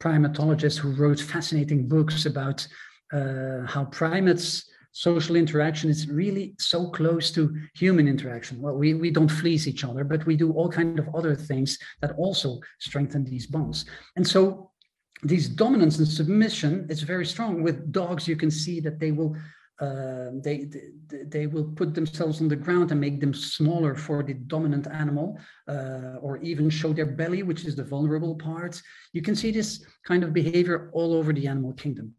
primatologist 0.01 0.77
who 0.77 0.91
wrote 0.91 1.19
fascinating 1.19 1.87
books 1.87 2.25
about 2.25 2.67
uh, 3.13 3.65
how 3.65 3.85
primates 3.85 4.69
social 4.91 5.35
interaction 5.35 5.89
is 5.89 6.09
really 6.09 6.55
so 6.57 6.89
close 6.89 7.31
to 7.31 7.55
human 7.75 8.07
interaction. 8.07 8.61
Well 8.61 8.75
we, 8.75 8.93
we 8.93 9.11
don't 9.11 9.29
fleece 9.29 9.67
each 9.67 9.83
other 9.83 10.03
but 10.03 10.25
we 10.25 10.35
do 10.35 10.51
all 10.53 10.69
kind 10.69 10.97
of 10.97 11.13
other 11.13 11.35
things 11.35 11.77
that 12.01 12.15
also 12.17 12.59
strengthen 12.79 13.23
these 13.23 13.45
bonds. 13.45 13.85
And 14.15 14.27
so 14.27 14.71
these 15.23 15.49
dominance 15.49 15.99
and 15.99 16.07
submission 16.07 16.87
is 16.89 17.01
very 17.01 17.25
strong. 17.25 17.61
With 17.61 17.91
dogs 17.91 18.27
you 18.27 18.35
can 18.35 18.49
see 18.49 18.79
that 18.81 18.99
they 18.99 19.11
will 19.11 19.35
uh, 19.79 20.31
they, 20.33 20.65
they, 20.65 21.23
they 21.27 21.47
will 21.47 21.63
put 21.63 21.93
themselves 21.93 22.41
on 22.41 22.47
the 22.47 22.55
ground 22.55 22.91
and 22.91 22.99
make 22.99 23.19
them 23.19 23.33
smaller 23.33 23.95
for 23.95 24.23
the 24.23 24.33
dominant 24.33 24.87
animal, 24.87 25.39
uh, 25.67 26.17
or 26.21 26.37
even 26.37 26.69
show 26.69 26.91
their 26.91 27.05
belly, 27.05 27.43
which 27.43 27.65
is 27.65 27.75
the 27.75 27.83
vulnerable 27.83 28.35
part. 28.35 28.81
You 29.13 29.21
can 29.21 29.35
see 29.35 29.51
this 29.51 29.85
kind 30.05 30.23
of 30.23 30.33
behavior 30.33 30.89
all 30.93 31.13
over 31.13 31.31
the 31.31 31.47
animal 31.47 31.73
kingdom. 31.73 32.13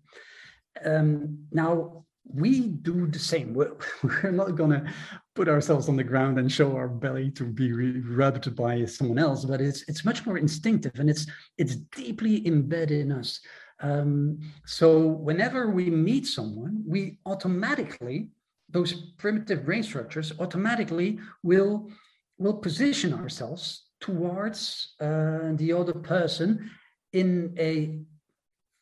um, 0.84 1.38
now 1.52 2.04
we 2.32 2.60
do 2.60 3.06
the 3.06 3.18
same. 3.18 3.54
We're, 3.54 3.76
we're 4.02 4.30
not 4.30 4.56
to 4.56 4.92
put 5.34 5.48
ourselves 5.48 5.88
on 5.88 5.96
the 5.96 6.04
ground 6.04 6.38
and 6.38 6.50
show 6.50 6.76
our 6.76 6.88
belly 6.88 7.30
to 7.32 7.44
be 7.44 7.72
rubbed 7.72 8.54
by 8.56 8.84
someone 8.84 9.18
else, 9.18 9.44
but 9.44 9.60
it's 9.60 9.82
it's 9.88 10.04
much 10.04 10.26
more 10.26 10.38
instinctive 10.38 10.92
and 10.98 11.10
it's 11.10 11.26
it's 11.58 11.76
deeply 11.76 12.46
embedded 12.46 13.00
in 13.00 13.12
us. 13.12 13.40
Um, 13.80 14.40
so 14.66 14.98
whenever 14.98 15.70
we 15.70 15.90
meet 15.90 16.26
someone, 16.26 16.82
we 16.86 17.18
automatically 17.26 18.28
those 18.68 18.92
primitive 19.18 19.64
brain 19.64 19.82
structures 19.82 20.32
automatically 20.38 21.18
will 21.42 21.90
will 22.38 22.54
position 22.54 23.12
ourselves 23.12 23.84
towards 24.00 24.94
uh, 25.00 25.52
the 25.56 25.72
other 25.72 25.92
person 25.92 26.70
in 27.12 27.54
a 27.58 27.98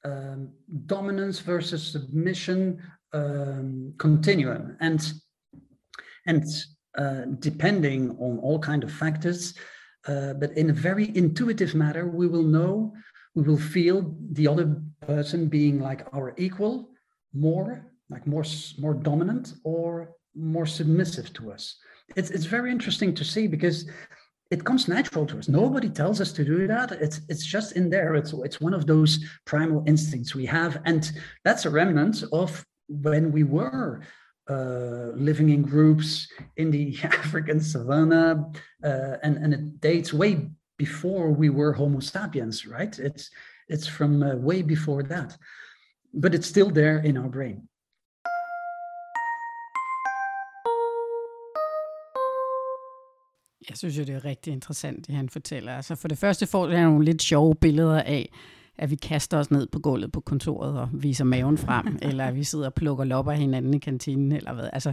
um, 0.04 0.50
dominance 0.86 1.40
versus 1.40 1.82
submission 1.82 2.80
um, 3.12 3.94
continuum. 3.98 4.76
And 4.80 5.12
and 6.26 6.44
uh, 6.96 7.22
depending 7.38 8.10
on 8.18 8.38
all 8.38 8.58
kind 8.58 8.84
of 8.84 8.92
factors 8.92 9.54
uh, 10.06 10.32
but 10.34 10.52
in 10.52 10.70
a 10.70 10.72
very 10.72 11.14
intuitive 11.16 11.74
manner 11.74 12.06
we 12.08 12.26
will 12.26 12.42
know 12.42 12.92
we 13.38 13.44
will 13.48 13.64
feel 13.76 13.96
the 14.32 14.46
other 14.52 14.66
person 15.00 15.40
being 15.58 15.76
like 15.88 16.02
our 16.12 16.34
equal 16.36 16.74
more 17.32 17.68
like 18.10 18.26
more 18.26 18.44
more 18.84 18.94
dominant 18.94 19.54
or 19.64 19.88
more 20.34 20.66
submissive 20.66 21.32
to 21.32 21.52
us 21.52 21.64
it's 22.16 22.30
it's 22.30 22.48
very 22.56 22.70
interesting 22.76 23.14
to 23.14 23.24
see 23.24 23.46
because 23.46 23.78
it 24.50 24.64
comes 24.64 24.88
natural 24.88 25.26
to 25.26 25.38
us. 25.38 25.48
Nobody 25.48 25.90
tells 25.90 26.20
us 26.20 26.32
to 26.32 26.44
do 26.44 26.66
that. 26.66 26.92
It's 26.92 27.20
it's 27.28 27.44
just 27.44 27.72
in 27.72 27.90
there. 27.90 28.14
It's 28.14 28.32
it's 28.32 28.60
one 28.60 28.74
of 28.74 28.86
those 28.86 29.18
primal 29.44 29.84
instincts 29.86 30.34
we 30.34 30.46
have, 30.46 30.80
and 30.86 31.10
that's 31.44 31.66
a 31.66 31.70
remnant 31.70 32.24
of 32.32 32.64
when 32.88 33.30
we 33.30 33.44
were 33.44 34.00
uh, 34.48 35.10
living 35.14 35.50
in 35.50 35.62
groups 35.62 36.28
in 36.56 36.70
the 36.70 36.96
African 37.02 37.60
savannah, 37.60 38.50
uh, 38.82 39.16
and 39.22 39.36
and 39.36 39.52
it 39.52 39.80
dates 39.80 40.12
way 40.14 40.48
before 40.78 41.30
we 41.30 41.48
were 41.50 41.72
Homo 41.72 42.00
sapiens, 42.00 42.66
right? 42.66 42.98
It's 42.98 43.30
it's 43.68 43.88
from 43.96 44.22
uh, 44.22 44.36
way 44.36 44.62
before 44.62 45.02
that, 45.02 45.36
but 46.22 46.34
it's 46.34 46.46
still 46.46 46.70
there 46.70 46.98
in 47.04 47.16
our 47.16 47.30
brain. 47.30 47.68
Jeg 53.68 53.76
synes 53.76 53.98
jo, 53.98 54.04
det 54.04 54.14
er 54.14 54.24
rigtig 54.24 54.52
interessant, 54.52 55.06
det 55.06 55.14
han 55.14 55.28
fortæller. 55.28 55.76
Altså 55.76 55.94
for 55.94 56.08
det 56.08 56.18
første 56.18 56.46
får 56.46 56.68
han 56.68 56.84
nogle 56.84 57.04
lidt 57.04 57.22
sjove 57.22 57.54
billeder 57.54 58.02
af, 58.02 58.32
at 58.78 58.90
vi 58.90 58.96
kaster 58.96 59.38
os 59.38 59.50
ned 59.50 59.66
på 59.66 59.78
gulvet 59.78 60.12
på 60.12 60.20
kontoret 60.20 60.80
og 60.80 60.88
viser 60.92 61.24
maven 61.24 61.58
frem, 61.58 61.98
eller 62.02 62.24
at 62.24 62.36
vi 62.36 62.44
sidder 62.44 62.66
og 62.66 62.74
plukker 62.74 63.04
lopper 63.04 63.32
af 63.32 63.38
hinanden 63.38 63.74
i 63.74 63.78
kantinen, 63.78 64.32
eller 64.32 64.54
hvad. 64.54 64.70
Altså, 64.72 64.92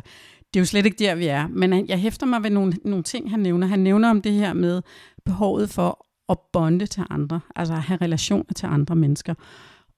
det 0.54 0.60
er 0.60 0.62
jo 0.62 0.66
slet 0.66 0.86
ikke 0.86 1.00
der, 1.00 1.16
vi 1.16 1.28
er. 1.28 1.48
Men 1.48 1.88
jeg 1.88 2.00
hæfter 2.00 2.26
mig 2.26 2.44
ved 2.44 2.50
nogle, 2.50 2.74
nogle 2.86 3.04
ting, 3.04 3.30
han 3.30 3.40
nævner. 3.40 3.68
Han 3.68 3.80
nævner 3.80 4.10
om 4.10 4.22
det 4.22 4.34
her 4.34 4.54
med 4.54 4.82
behovet 5.26 5.70
for 5.70 6.06
at 6.30 6.38
bonde 6.54 6.86
til 6.86 7.04
andre, 7.10 7.40
altså 7.56 7.74
at 7.74 7.82
have 7.82 7.98
relationer 8.02 8.54
til 8.56 8.66
andre 8.66 8.96
mennesker. 8.96 9.34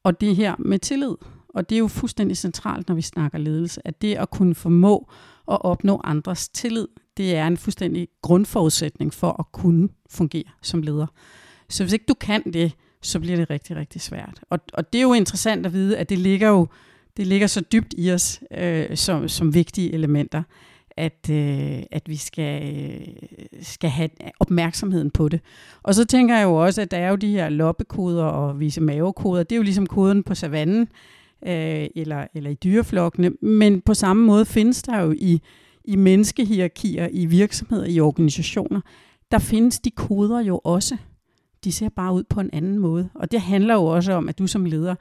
Og 0.04 0.22
det 0.22 0.36
her 0.36 0.56
med 0.60 0.80
tillid. 0.80 1.16
Og 1.50 1.70
det 1.70 1.76
er 1.76 1.80
jo 1.80 1.88
fuldstændig 1.88 2.38
centralt, 2.38 2.88
når 2.88 2.96
vi 2.96 3.02
snakker 3.02 3.38
ledelse, 3.38 3.88
at 3.88 4.02
det 4.02 4.16
at 4.16 4.30
kunne 4.30 4.56
formå 4.56 5.10
at 5.52 5.62
opnå 5.62 6.02
andres 6.04 6.50
tillid, 6.50 6.88
det 7.18 7.36
er 7.36 7.48
en 7.48 7.58
fuldstændig 7.58 8.08
grundforudsætning 8.22 9.14
for 9.14 9.36
at 9.40 9.52
kunne 9.52 9.90
fungere 10.10 10.44
som 10.62 10.82
leder. 10.82 11.08
Så 11.70 11.84
hvis 11.84 11.94
ikke 11.94 12.06
du 12.08 12.14
kan 12.14 12.54
det, 12.54 12.72
så 13.02 13.20
bliver 13.20 13.38
det 13.38 13.50
rigtig, 13.50 13.76
rigtig 13.76 14.02
svært. 14.02 14.40
Og, 14.50 14.60
og 14.74 14.94
det 14.94 15.00
er 15.00 15.04
jo 15.04 15.14
interessant 15.14 15.66
at 15.66 15.74
vide, 15.74 15.98
at 15.98 16.10
det 16.10 16.18
ligger 16.18 16.50
jo 16.50 16.68
det 17.18 17.28
ligger 17.28 17.48
så 17.48 17.62
dybt 17.62 17.94
i 17.98 18.12
os 18.12 18.40
øh, 18.58 18.98
som, 18.98 19.28
som 19.28 19.54
vigtige 19.54 19.94
elementer, 19.94 20.44
at, 20.98 21.30
øh, 21.32 21.84
at 21.92 22.10
vi 22.10 22.16
skal, 22.16 22.76
øh, 22.76 23.08
skal 23.62 23.90
have 23.90 24.10
opmærksomheden 24.40 25.12
på 25.12 25.30
det. 25.30 25.42
Og 25.84 25.96
så 25.96 26.06
tænker 26.06 26.38
jeg 26.38 26.44
jo 26.44 26.56
også, 26.56 26.82
at 26.82 26.92
der 26.92 26.98
er 26.98 27.10
jo 27.10 27.16
de 27.16 27.32
her 27.32 27.50
loppekoder 27.50 28.24
og 28.24 28.60
vise 28.60 28.82
mavekoder. 28.82 29.44
Det 29.44 29.52
er 29.52 29.58
jo 29.58 29.64
ligesom 29.64 29.88
koden 29.88 30.24
på 30.24 30.36
savannen 30.36 30.88
øh, 31.48 31.88
eller, 31.96 32.28
eller 32.34 32.50
i 32.50 32.58
dyreflokkene. 32.64 33.32
Men 33.42 33.82
på 33.82 33.94
samme 33.94 34.26
måde 34.26 34.46
findes 34.46 34.82
der 34.82 35.02
jo 35.02 35.12
i 35.12 35.42
i 35.88 35.96
menneskehierarkier, 35.96 37.08
i 37.12 37.26
virksomheder, 37.26 37.86
i 37.86 38.00
organisationer, 38.00 38.82
der 39.32 39.40
findes 39.40 39.80
de 39.80 39.92
koder 39.92 40.40
jo 40.40 40.62
også. 40.64 40.98
De 41.68 41.72
ser 41.72 41.90
bare 41.90 42.14
ud 42.14 42.24
på 42.24 42.40
en 42.40 42.50
anden 42.54 42.80
måde. 42.80 43.10
Og 43.14 43.32
det 43.32 43.42
handler 43.42 43.74
jo 43.74 43.86
også 43.86 44.14
om, 44.14 44.30
at 44.30 44.40
du 44.40 44.48
som 44.48 44.66
leder 44.66 44.96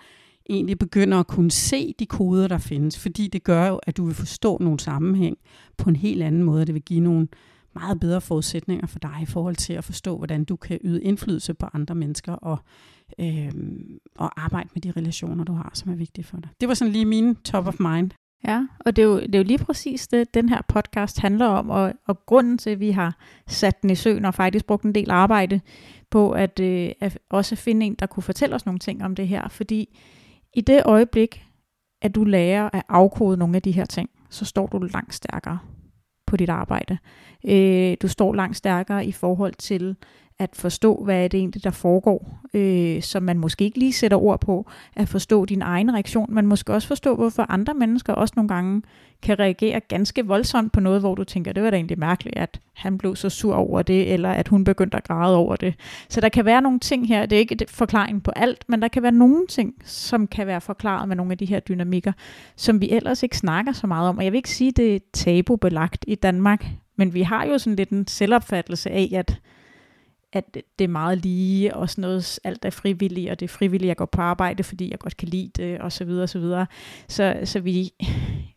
egentlig 0.50 0.78
begynder 0.78 1.20
at 1.20 1.26
kunne 1.26 1.50
se 1.50 1.94
de 1.98 2.06
koder, 2.06 2.48
der 2.48 2.58
findes, 2.58 2.98
fordi 2.98 3.28
det 3.28 3.44
gør 3.44 3.66
jo, 3.66 3.80
at 3.82 3.96
du 3.96 4.04
vil 4.04 4.14
forstå 4.14 4.58
nogle 4.60 4.80
sammenhæng 4.80 5.38
på 5.76 5.90
en 5.90 5.96
helt 5.96 6.22
anden 6.22 6.42
måde. 6.42 6.66
Det 6.66 6.74
vil 6.74 6.82
give 6.82 7.00
nogle 7.00 7.28
meget 7.74 8.00
bedre 8.00 8.20
forudsætninger 8.20 8.86
for 8.86 8.98
dig 8.98 9.18
i 9.22 9.26
forhold 9.26 9.56
til 9.56 9.72
at 9.72 9.84
forstå, 9.84 10.16
hvordan 10.16 10.44
du 10.44 10.56
kan 10.56 10.78
yde 10.84 11.02
indflydelse 11.02 11.54
på 11.54 11.66
andre 11.72 11.94
mennesker 11.94 12.32
og, 12.32 12.58
øh, 13.20 13.52
og 14.16 14.44
arbejde 14.44 14.68
med 14.74 14.82
de 14.82 14.90
relationer, 14.90 15.44
du 15.44 15.52
har, 15.52 15.70
som 15.74 15.92
er 15.92 15.96
vigtige 15.96 16.24
for 16.24 16.36
dig. 16.36 16.48
Det 16.60 16.68
var 16.68 16.74
sådan 16.74 16.92
lige 16.92 17.04
min 17.04 17.34
top 17.34 17.66
of 17.66 17.80
mind. 17.80 18.10
Ja, 18.46 18.66
og 18.78 18.96
det 18.96 19.02
er, 19.02 19.06
jo, 19.06 19.20
det 19.20 19.34
er 19.34 19.38
jo 19.38 19.44
lige 19.44 19.64
præcis 19.64 20.08
det, 20.08 20.34
den 20.34 20.48
her 20.48 20.62
podcast 20.68 21.18
handler 21.18 21.46
om, 21.46 21.70
og, 21.70 21.92
og 22.06 22.26
grunden 22.26 22.58
til, 22.58 22.70
at 22.70 22.80
vi 22.80 22.90
har 22.90 23.16
sat 23.46 23.82
den 23.82 23.90
i 23.90 23.94
søen 23.94 24.24
og 24.24 24.34
faktisk 24.34 24.66
brugt 24.66 24.84
en 24.84 24.94
del 24.94 25.10
arbejde 25.10 25.60
på 26.10 26.30
at, 26.30 26.60
øh, 26.60 26.90
at 27.00 27.18
også 27.30 27.56
finde 27.56 27.86
en, 27.86 27.94
der 27.94 28.06
kunne 28.06 28.22
fortælle 28.22 28.54
os 28.54 28.66
nogle 28.66 28.78
ting 28.78 29.04
om 29.04 29.14
det 29.14 29.28
her. 29.28 29.48
Fordi 29.48 29.98
i 30.54 30.60
det 30.60 30.82
øjeblik, 30.84 31.44
at 32.02 32.14
du 32.14 32.24
lærer 32.24 32.70
at 32.72 32.82
afkode 32.88 33.36
nogle 33.36 33.56
af 33.56 33.62
de 33.62 33.72
her 33.72 33.84
ting, 33.84 34.10
så 34.30 34.44
står 34.44 34.66
du 34.66 34.78
langt 34.78 35.14
stærkere 35.14 35.58
på 36.26 36.36
dit 36.36 36.50
arbejde. 36.50 36.98
Øh, 37.46 37.96
du 38.02 38.08
står 38.08 38.34
langt 38.34 38.56
stærkere 38.56 39.06
i 39.06 39.12
forhold 39.12 39.54
til 39.54 39.96
at 40.38 40.50
forstå, 40.54 41.04
hvad 41.04 41.24
er 41.24 41.28
det 41.28 41.38
egentlig, 41.38 41.64
der 41.64 41.70
foregår, 41.70 42.40
øh, 42.54 43.02
som 43.02 43.22
man 43.22 43.38
måske 43.38 43.64
ikke 43.64 43.78
lige 43.78 43.92
sætter 43.92 44.16
ord 44.16 44.40
på, 44.40 44.66
at 44.96 45.08
forstå 45.08 45.44
din 45.44 45.62
egen 45.62 45.94
reaktion, 45.94 46.34
men 46.34 46.46
måske 46.46 46.72
også 46.72 46.88
forstå, 46.88 47.14
hvorfor 47.14 47.46
andre 47.48 47.74
mennesker 47.74 48.12
også 48.12 48.32
nogle 48.36 48.48
gange 48.48 48.82
kan 49.22 49.38
reagere 49.38 49.80
ganske 49.80 50.26
voldsomt 50.26 50.72
på 50.72 50.80
noget, 50.80 51.00
hvor 51.00 51.14
du 51.14 51.24
tænker, 51.24 51.52
det 51.52 51.62
var 51.62 51.70
da 51.70 51.76
egentlig 51.76 51.98
mærkeligt, 51.98 52.38
at 52.38 52.60
han 52.74 52.98
blev 52.98 53.16
så 53.16 53.28
sur 53.28 53.54
over 53.54 53.82
det, 53.82 54.12
eller 54.12 54.30
at 54.30 54.48
hun 54.48 54.64
begyndte 54.64 54.96
at 54.96 55.04
græde 55.04 55.36
over 55.36 55.56
det. 55.56 55.74
Så 56.08 56.20
der 56.20 56.28
kan 56.28 56.44
være 56.44 56.62
nogle 56.62 56.78
ting 56.78 57.08
her, 57.08 57.26
det 57.26 57.36
er 57.36 57.40
ikke 57.40 57.52
et 57.52 57.70
forklaring 57.70 58.22
på 58.22 58.30
alt, 58.36 58.64
men 58.68 58.82
der 58.82 58.88
kan 58.88 59.02
være 59.02 59.12
nogle 59.12 59.46
ting, 59.46 59.74
som 59.84 60.26
kan 60.26 60.46
være 60.46 60.60
forklaret 60.60 61.08
med 61.08 61.16
nogle 61.16 61.32
af 61.32 61.38
de 61.38 61.46
her 61.46 61.60
dynamikker, 61.60 62.12
som 62.56 62.80
vi 62.80 62.90
ellers 62.90 63.22
ikke 63.22 63.36
snakker 63.36 63.72
så 63.72 63.86
meget 63.86 64.08
om. 64.08 64.18
Og 64.18 64.24
jeg 64.24 64.32
vil 64.32 64.36
ikke 64.36 64.50
sige, 64.50 64.70
det 64.70 64.94
er 64.94 64.98
tabubelagt 65.12 66.04
i 66.08 66.14
Danmark, 66.14 66.66
men 66.96 67.14
vi 67.14 67.22
har 67.22 67.44
jo 67.46 67.58
sådan 67.58 67.76
lidt 67.76 67.90
en 67.90 68.06
selvopfattelse 68.06 68.90
af, 68.90 69.10
at 69.12 69.40
at 70.32 70.54
det 70.78 70.84
er 70.84 70.88
meget 70.88 71.18
lige, 71.18 71.76
og 71.76 71.90
sådan 71.90 72.02
noget, 72.02 72.38
alt 72.44 72.64
er 72.64 72.70
frivilligt, 72.70 73.30
og 73.30 73.40
det 73.40 73.46
er 73.46 73.54
frivilligt, 73.54 73.88
jeg 73.88 73.96
går 73.96 74.04
på 74.06 74.20
arbejde, 74.20 74.62
fordi 74.62 74.90
jeg 74.90 74.98
godt 74.98 75.16
kan 75.16 75.28
lide 75.28 75.50
det, 75.56 75.78
og 75.78 75.92
så 75.92 76.04
videre, 76.04 76.22
og 76.22 76.28
så 76.28 76.38
videre. 76.38 76.66
Så, 77.08 77.40
så 77.44 77.60
vi, 77.60 77.90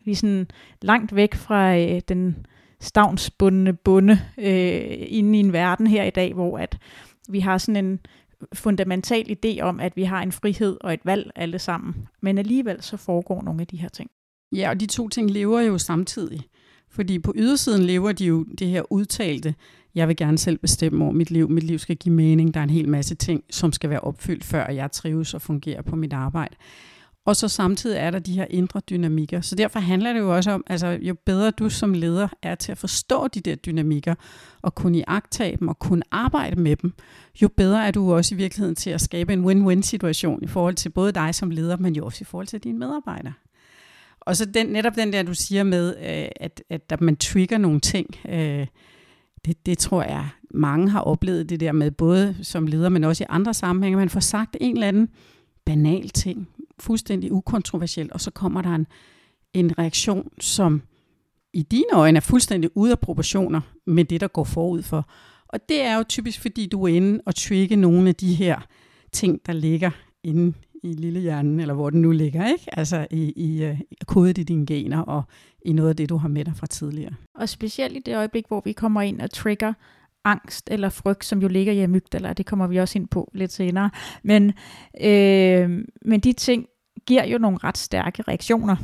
vi 0.04 0.12
er 0.12 0.16
sådan 0.16 0.46
langt 0.82 1.14
væk 1.14 1.34
fra 1.34 1.76
øh, 1.76 2.00
den 2.08 2.46
stavnsbundne 2.80 3.72
bunde 3.72 4.20
øh, 4.38 4.82
inde 5.06 5.38
i 5.38 5.40
en 5.40 5.52
verden 5.52 5.86
her 5.86 6.04
i 6.04 6.10
dag, 6.10 6.34
hvor 6.34 6.58
at 6.58 6.78
vi 7.28 7.40
har 7.40 7.58
sådan 7.58 7.84
en 7.84 8.00
fundamental 8.52 9.36
idé 9.44 9.60
om, 9.60 9.80
at 9.80 9.96
vi 9.96 10.04
har 10.04 10.22
en 10.22 10.32
frihed 10.32 10.76
og 10.80 10.94
et 10.94 11.00
valg 11.04 11.30
alle 11.36 11.58
sammen. 11.58 12.08
Men 12.20 12.38
alligevel 12.38 12.82
så 12.82 12.96
foregår 12.96 13.42
nogle 13.42 13.60
af 13.60 13.66
de 13.66 13.76
her 13.76 13.88
ting. 13.88 14.10
Ja, 14.52 14.70
og 14.70 14.80
de 14.80 14.86
to 14.86 15.08
ting 15.08 15.30
lever 15.30 15.60
jo 15.60 15.78
samtidig. 15.78 16.40
Fordi 16.90 17.18
på 17.18 17.32
ydersiden 17.36 17.82
lever 17.82 18.12
de 18.12 18.24
jo 18.24 18.44
det 18.58 18.68
her 18.68 18.92
udtalte, 18.92 19.54
jeg 19.94 20.08
vil 20.08 20.16
gerne 20.16 20.38
selv 20.38 20.58
bestemme 20.58 21.04
over 21.04 21.12
mit 21.12 21.30
liv. 21.30 21.50
Mit 21.50 21.64
liv 21.64 21.78
skal 21.78 21.96
give 21.96 22.14
mening. 22.14 22.54
Der 22.54 22.60
er 22.60 22.64
en 22.64 22.70
hel 22.70 22.88
masse 22.88 23.14
ting, 23.14 23.44
som 23.50 23.72
skal 23.72 23.90
være 23.90 24.00
opfyldt, 24.00 24.44
før 24.44 24.70
jeg 24.70 24.92
trives 24.92 25.34
og 25.34 25.42
fungerer 25.42 25.82
på 25.82 25.96
mit 25.96 26.12
arbejde. 26.12 26.56
Og 27.24 27.36
så 27.36 27.48
samtidig 27.48 27.98
er 27.98 28.10
der 28.10 28.18
de 28.18 28.32
her 28.32 28.46
indre 28.50 28.80
dynamikker. 28.90 29.40
Så 29.40 29.54
derfor 29.54 29.80
handler 29.80 30.12
det 30.12 30.20
jo 30.20 30.36
også 30.36 30.50
om, 30.50 30.64
altså 30.66 30.86
jo 30.86 31.14
bedre 31.26 31.50
du 31.50 31.68
som 31.68 31.94
leder 31.94 32.28
er 32.42 32.54
til 32.54 32.72
at 32.72 32.78
forstå 32.78 33.28
de 33.28 33.40
der 33.40 33.54
dynamikker, 33.54 34.14
og 34.62 34.74
kunne 34.74 34.98
iagtage 34.98 35.56
dem 35.56 35.68
og 35.68 35.78
kunne 35.78 36.02
arbejde 36.10 36.60
med 36.60 36.76
dem, 36.76 36.92
jo 37.42 37.48
bedre 37.56 37.86
er 37.86 37.90
du 37.90 38.14
også 38.14 38.34
i 38.34 38.38
virkeligheden 38.38 38.74
til 38.74 38.90
at 38.90 39.00
skabe 39.00 39.32
en 39.32 39.44
win-win 39.44 39.82
situation 39.82 40.42
i 40.42 40.46
forhold 40.46 40.74
til 40.74 40.88
både 40.88 41.12
dig 41.12 41.34
som 41.34 41.50
leder, 41.50 41.76
men 41.76 41.96
jo 41.96 42.04
også 42.04 42.18
i 42.20 42.24
forhold 42.24 42.46
til 42.46 42.60
dine 42.64 42.78
medarbejdere. 42.78 43.32
Og 44.20 44.36
så 44.36 44.44
den, 44.44 44.66
netop 44.66 44.96
den 44.96 45.12
der, 45.12 45.22
du 45.22 45.34
siger 45.34 45.62
med, 45.62 45.96
øh, 45.96 46.28
at, 46.36 46.62
at 46.70 47.00
man 47.00 47.16
trigger 47.16 47.58
nogle 47.58 47.80
ting, 47.80 48.06
øh, 48.28 48.66
det, 49.44 49.66
det 49.66 49.78
tror 49.78 50.02
jeg, 50.02 50.28
mange 50.50 50.88
har 50.88 51.00
oplevet 51.00 51.48
det 51.48 51.60
der 51.60 51.72
med, 51.72 51.90
både 51.90 52.36
som 52.42 52.66
leder, 52.66 52.88
men 52.88 53.04
også 53.04 53.24
i 53.24 53.26
andre 53.30 53.54
sammenhænge. 53.54 53.96
Man 53.96 54.08
får 54.08 54.20
sagt 54.20 54.56
en 54.60 54.76
eller 54.76 54.88
anden 54.88 55.08
banal 55.64 56.08
ting, 56.08 56.48
fuldstændig 56.80 57.32
ukontroversiel, 57.32 58.08
og 58.12 58.20
så 58.20 58.30
kommer 58.30 58.62
der 58.62 58.74
en, 58.74 58.86
en 59.52 59.78
reaktion, 59.78 60.30
som 60.40 60.82
i 61.52 61.62
dine 61.62 61.92
øjne 61.92 62.16
er 62.16 62.20
fuldstændig 62.20 62.70
ude 62.74 62.92
af 62.92 62.98
proportioner 62.98 63.60
med 63.86 64.04
det, 64.04 64.20
der 64.20 64.28
går 64.28 64.44
forud 64.44 64.82
for. 64.82 65.10
Og 65.48 65.60
det 65.68 65.82
er 65.82 65.96
jo 65.96 66.04
typisk, 66.08 66.40
fordi 66.40 66.66
du 66.66 66.82
er 66.82 66.88
inde 66.88 67.20
og 67.26 67.34
trigge 67.34 67.76
nogle 67.76 68.08
af 68.08 68.14
de 68.14 68.34
her 68.34 68.60
ting, 69.12 69.40
der 69.46 69.52
ligger 69.52 69.90
inde 70.24 70.56
i 70.82 70.92
lillehjernen, 70.92 71.60
eller 71.60 71.74
hvor 71.74 71.90
den 71.90 72.02
nu 72.02 72.10
ligger, 72.10 72.46
ikke? 72.46 72.78
Altså 72.78 73.06
i, 73.10 73.32
i 73.36 73.76
i 73.90 74.04
kodet 74.06 74.38
i 74.38 74.42
dine 74.42 74.66
gener 74.66 75.00
og 75.00 75.22
i 75.66 75.72
noget 75.72 75.88
af 75.88 75.96
det, 75.96 76.08
du 76.08 76.16
har 76.16 76.28
med 76.28 76.44
dig 76.44 76.56
fra 76.56 76.66
tidligere. 76.66 77.12
Og 77.34 77.48
specielt 77.48 77.96
i 77.96 78.00
det 78.06 78.16
øjeblik, 78.16 78.44
hvor 78.48 78.62
vi 78.64 78.72
kommer 78.72 79.02
ind 79.02 79.20
og 79.20 79.30
trigger 79.30 79.72
angst 80.24 80.68
eller 80.70 80.88
frygt, 80.88 81.24
som 81.24 81.42
jo 81.42 81.48
ligger 81.48 81.72
i 81.72 81.80
amygdala, 81.80 82.32
det 82.32 82.46
kommer 82.46 82.66
vi 82.66 82.76
også 82.76 82.98
ind 82.98 83.08
på 83.08 83.30
lidt 83.34 83.52
senere. 83.52 83.90
Men, 84.22 84.52
øh, 85.00 85.84
men 86.04 86.20
de 86.20 86.32
ting 86.32 86.66
giver 87.06 87.24
jo 87.24 87.38
nogle 87.38 87.58
ret 87.64 87.78
stærke 87.78 88.22
reaktioner, 88.22 88.76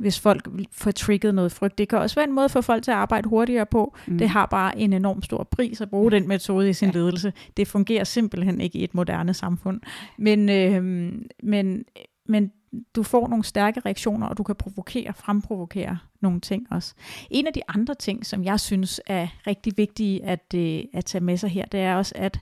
hvis 0.00 0.20
folk 0.20 0.48
får 0.72 0.90
trigget 0.90 1.34
noget 1.34 1.52
frygt. 1.52 1.78
Det 1.78 1.88
kan 1.88 1.98
også 1.98 2.16
være 2.16 2.26
en 2.28 2.34
måde 2.34 2.48
for 2.48 2.60
folk 2.60 2.82
til 2.82 2.90
at 2.90 2.96
arbejde 2.96 3.28
hurtigere 3.28 3.66
på. 3.66 3.96
Mm. 4.06 4.18
Det 4.18 4.28
har 4.28 4.46
bare 4.46 4.78
en 4.78 4.92
enorm 4.92 5.22
stor 5.22 5.44
pris 5.50 5.80
at 5.80 5.90
bruge 5.90 6.10
den 6.10 6.28
metode 6.28 6.70
i 6.70 6.72
sin 6.72 6.88
ja. 6.88 6.98
ledelse. 6.98 7.32
Det 7.56 7.68
fungerer 7.68 8.04
simpelthen 8.04 8.60
ikke 8.60 8.78
i 8.78 8.84
et 8.84 8.94
moderne 8.94 9.34
samfund. 9.34 9.80
Men, 10.18 10.48
øh, 10.48 11.12
men, 11.42 11.84
men 12.26 12.52
du 12.94 13.02
får 13.02 13.28
nogle 13.28 13.44
stærke 13.44 13.80
reaktioner, 13.80 14.26
og 14.26 14.38
du 14.38 14.42
kan 14.42 14.54
provokere, 14.54 15.12
fremprovokere 15.16 15.98
nogle 16.20 16.40
ting 16.40 16.66
også. 16.70 16.94
En 17.30 17.46
af 17.46 17.52
de 17.52 17.62
andre 17.68 17.94
ting, 17.94 18.26
som 18.26 18.44
jeg 18.44 18.60
synes 18.60 19.00
er 19.06 19.26
rigtig 19.46 19.72
vigtige 19.76 20.24
at, 20.24 20.54
øh, 20.54 20.82
at 20.92 21.04
tage 21.04 21.24
med 21.24 21.36
sig 21.36 21.50
her, 21.50 21.66
det 21.66 21.80
er 21.80 21.94
også, 21.94 22.12
at, 22.16 22.40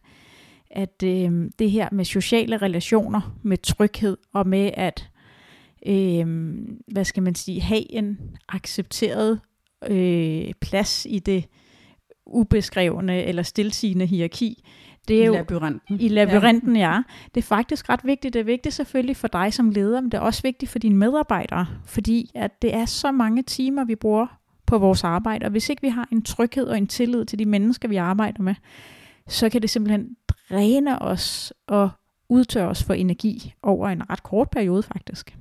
at 0.70 1.02
øh, 1.04 1.50
det 1.58 1.70
her 1.70 1.88
med 1.92 2.04
sociale 2.04 2.56
relationer, 2.56 3.36
med 3.42 3.58
tryghed 3.58 4.16
og 4.32 4.46
med 4.46 4.70
at, 4.74 5.08
øh, 5.86 6.26
hvad 6.92 7.04
skal 7.04 7.22
man 7.22 7.34
sige, 7.34 7.60
have 7.60 7.92
en 7.92 8.18
accepteret 8.48 9.40
øh, 9.88 10.52
plads 10.60 11.06
i 11.10 11.18
det 11.18 11.44
ubeskrevne 12.26 13.24
eller 13.24 13.42
stilsigende 13.42 14.06
hierarki, 14.06 14.64
det 15.08 15.22
er 15.22 15.26
jo, 15.26 15.32
I 15.32 15.36
labyrinten. 15.36 16.00
I 16.00 16.08
labyrinten, 16.08 16.76
ja. 16.76 16.92
ja. 16.92 17.02
Det 17.34 17.40
er 17.40 17.46
faktisk 17.46 17.88
ret 17.88 18.00
vigtigt. 18.04 18.34
Det 18.34 18.40
er 18.40 18.44
vigtigt 18.44 18.74
selvfølgelig 18.74 19.16
for 19.16 19.28
dig 19.28 19.52
som 19.52 19.70
leder, 19.70 20.00
men 20.00 20.10
det 20.10 20.18
er 20.18 20.22
også 20.22 20.42
vigtigt 20.42 20.70
for 20.70 20.78
dine 20.78 20.96
medarbejdere, 20.96 21.66
fordi 21.84 22.30
at 22.34 22.62
det 22.62 22.74
er 22.74 22.84
så 22.84 23.12
mange 23.12 23.42
timer, 23.42 23.84
vi 23.84 23.94
bruger 23.94 24.26
på 24.66 24.78
vores 24.78 25.04
arbejde, 25.04 25.44
og 25.44 25.50
hvis 25.50 25.68
ikke 25.68 25.82
vi 25.82 25.88
har 25.88 26.08
en 26.12 26.22
tryghed 26.22 26.64
og 26.64 26.78
en 26.78 26.86
tillid 26.86 27.24
til 27.24 27.38
de 27.38 27.44
mennesker, 27.44 27.88
vi 27.88 27.96
arbejder 27.96 28.42
med, 28.42 28.54
så 29.28 29.48
kan 29.48 29.62
det 29.62 29.70
simpelthen 29.70 30.16
dræne 30.50 31.02
os 31.02 31.52
og 31.66 31.90
udtørre 32.28 32.68
os 32.68 32.84
for 32.84 32.94
energi 32.94 33.54
over 33.62 33.88
en 33.88 34.10
ret 34.10 34.22
kort 34.22 34.50
periode 34.50 34.82
faktisk. 34.82 35.36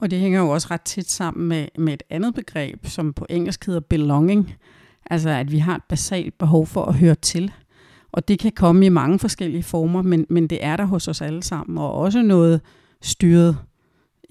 Og 0.00 0.10
det 0.10 0.18
hænger 0.18 0.40
jo 0.40 0.48
også 0.48 0.68
ret 0.70 0.82
tæt 0.82 1.10
sammen 1.10 1.48
med, 1.48 1.66
med 1.78 1.92
et 1.92 2.02
andet 2.10 2.34
begreb, 2.34 2.86
som 2.86 3.12
på 3.12 3.26
engelsk 3.30 3.66
hedder 3.66 3.80
belonging. 3.80 4.54
Altså 5.10 5.30
at 5.30 5.52
vi 5.52 5.58
har 5.58 5.76
et 5.76 5.82
basalt 5.88 6.38
behov 6.38 6.66
for 6.66 6.84
at 6.84 6.94
høre 6.94 7.14
til. 7.14 7.52
Og 8.12 8.28
det 8.28 8.38
kan 8.38 8.52
komme 8.52 8.86
i 8.86 8.88
mange 8.88 9.18
forskellige 9.18 9.62
former, 9.62 10.02
men, 10.02 10.26
men 10.28 10.46
det 10.46 10.64
er 10.64 10.76
der 10.76 10.84
hos 10.84 11.08
os 11.08 11.20
alle 11.20 11.42
sammen, 11.42 11.78
og 11.78 11.92
også 11.92 12.22
noget 12.22 12.60
styret 13.02 13.58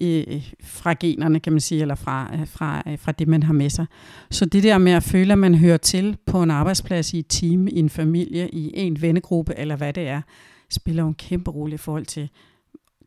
øh, 0.00 0.50
fra 0.62 0.94
generne, 1.00 1.40
kan 1.40 1.52
man 1.52 1.60
sige, 1.60 1.80
eller 1.80 1.94
fra, 1.94 2.30
øh, 2.34 2.48
fra, 2.48 2.82
øh, 2.86 2.98
fra 2.98 3.12
det, 3.12 3.28
man 3.28 3.42
har 3.42 3.52
med 3.52 3.70
sig. 3.70 3.86
Så 4.30 4.44
det 4.44 4.62
der 4.62 4.78
med 4.78 4.92
at 4.92 5.02
føle, 5.02 5.32
at 5.32 5.38
man 5.38 5.54
hører 5.54 5.76
til 5.76 6.16
på 6.26 6.42
en 6.42 6.50
arbejdsplads, 6.50 7.14
i 7.14 7.18
et 7.18 7.26
team, 7.28 7.68
i 7.68 7.78
en 7.78 7.90
familie, 7.90 8.48
i 8.48 8.72
en 8.74 9.02
vennegruppe, 9.02 9.54
eller 9.58 9.76
hvad 9.76 9.92
det 9.92 10.08
er, 10.08 10.22
spiller 10.70 11.04
en 11.04 11.14
kæmpe 11.14 11.50
rolle 11.50 11.74
i 11.74 11.78
forhold 11.78 12.06
til 12.06 12.30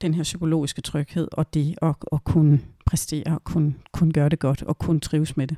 den 0.01 0.13
her 0.13 0.23
psykologiske 0.23 0.81
tryghed, 0.81 1.27
og 1.31 1.53
det 1.53 1.75
at, 1.81 1.95
at 2.11 2.23
kunne 2.23 2.59
præstere, 2.85 3.23
og 3.25 3.43
kunne, 3.43 3.75
kunne 3.91 4.13
gøre 4.13 4.29
det 4.29 4.39
godt, 4.39 4.63
og 4.63 4.77
kunne 4.77 4.99
trives 4.99 5.37
med 5.37 5.47
det. 5.47 5.57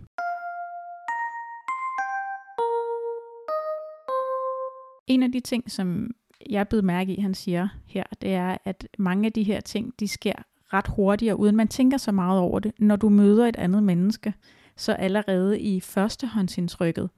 En 5.08 5.24
af 5.24 5.32
de 5.32 5.40
ting, 5.40 5.72
som 5.72 6.12
jeg 6.50 6.68
blev 6.68 6.84
mærke 6.84 7.16
i, 7.16 7.22
han 7.22 7.34
siger 7.34 7.68
her, 7.86 8.04
det 8.22 8.34
er, 8.34 8.58
at 8.66 8.88
mange 9.00 9.26
af 9.26 9.34
de 9.34 9.44
her 9.44 9.60
ting, 9.60 9.94
de 10.00 10.08
sker 10.08 10.36
ret 10.74 10.88
hurtigt, 10.88 11.32
og 11.32 11.40
uden 11.40 11.56
man 11.56 11.68
tænker 11.68 11.98
så 11.98 12.12
meget 12.12 12.40
over 12.40 12.60
det. 12.60 12.72
Når 12.80 12.96
du 12.96 13.10
møder 13.10 13.48
et 13.48 13.56
andet 13.56 13.84
menneske, 13.84 14.34
så 14.78 14.94
allerede 14.94 15.60
i 15.60 15.80
førstehåndsindtrykket, 15.80 17.10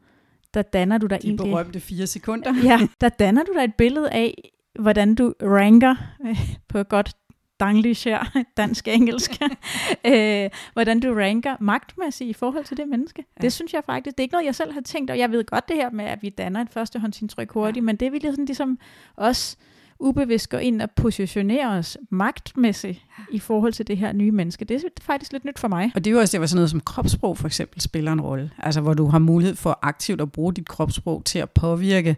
der 0.53 0.61
danner 0.61 0.97
du 0.97 1.07
dig 1.07 1.21
de 1.21 1.27
egentlig... 1.27 1.45
De 1.45 1.51
berømte 1.51 1.79
fire 1.79 2.07
sekunder. 2.07 2.53
ja, 2.63 2.79
der 3.01 3.09
danner 3.09 3.43
du 3.43 3.53
dig 3.53 3.63
et 3.63 3.75
billede 3.75 4.11
af, 4.11 4.51
hvordan 4.79 5.15
du 5.15 5.33
ranker 5.41 5.95
øh, 6.27 6.57
på 6.67 6.83
godt 6.83 7.15
danglish 7.59 8.07
her, 8.07 8.39
dansk-engelsk, 8.57 9.31
øh, 10.11 10.49
hvordan 10.73 10.99
du 10.99 11.13
ranker 11.13 11.55
magtmæssigt 11.59 12.29
i 12.29 12.33
forhold 12.33 12.63
til 12.65 12.77
det 12.77 12.87
menneske. 12.87 13.25
Ja. 13.37 13.41
Det 13.41 13.53
synes 13.53 13.73
jeg 13.73 13.83
faktisk, 13.85 14.17
det 14.17 14.19
er 14.19 14.23
ikke 14.23 14.33
noget, 14.33 14.45
jeg 14.45 14.55
selv 14.55 14.73
har 14.73 14.81
tænkt, 14.81 15.11
og 15.11 15.19
jeg 15.19 15.31
ved 15.31 15.45
godt 15.45 15.67
det 15.67 15.75
her 15.75 15.89
med, 15.89 16.05
at 16.05 16.21
vi 16.21 16.29
danner 16.29 16.61
et 16.61 16.69
førstehåndsindtryk 16.69 17.51
hurtigt, 17.51 17.77
ja. 17.77 17.85
men 17.85 17.95
det 17.95 18.11
vil 18.11 18.21
ligesom, 18.21 18.45
ligesom 18.45 18.79
også 19.15 19.57
ubevidst 19.99 20.49
gå 20.49 20.57
ind 20.57 20.81
og 20.81 20.91
positionere 20.91 21.67
os 21.67 21.97
magtmæssigt 22.09 23.01
i 23.31 23.39
forhold 23.39 23.73
til 23.73 23.87
det 23.87 23.97
her 23.97 24.13
nye 24.13 24.31
menneske. 24.31 24.65
Det 24.65 24.83
er 24.83 24.89
faktisk 25.01 25.33
lidt 25.33 25.45
nyt 25.45 25.59
for 25.59 25.67
mig. 25.67 25.91
Og 25.95 26.05
det 26.05 26.11
er 26.11 26.13
jo 26.13 26.19
også 26.19 26.39
det, 26.39 26.49
sådan 26.49 26.57
noget 26.57 26.69
som 26.69 26.79
kropssprog 26.79 27.37
for 27.37 27.47
eksempel 27.47 27.81
spiller 27.81 28.11
en 28.11 28.21
rolle. 28.21 28.51
Altså 28.57 28.81
hvor 28.81 28.93
du 28.93 29.05
har 29.05 29.19
mulighed 29.19 29.55
for 29.55 29.79
aktivt 29.81 30.21
at 30.21 30.31
bruge 30.31 30.53
dit 30.53 30.67
kropssprog 30.67 31.25
til 31.25 31.39
at 31.39 31.49
påvirke, 31.49 32.15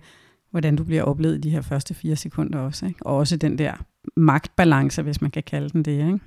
hvordan 0.58 0.76
du 0.76 0.84
bliver 0.84 1.04
oplevet 1.04 1.38
i 1.38 1.42
de 1.42 1.50
her 1.50 1.62
første 1.62 1.94
fire 1.94 2.16
sekunder 2.16 2.60
også. 2.60 2.86
Ikke? 2.86 3.06
Og 3.06 3.16
også 3.16 3.38
den 3.38 3.58
der 3.58 3.74
magtbalance, 4.16 5.02
hvis 5.02 5.22
man 5.22 5.32
kan 5.32 5.44
kalde 5.44 5.70
den 5.70 5.84
det. 5.84 5.92
Ikke? 5.92 6.20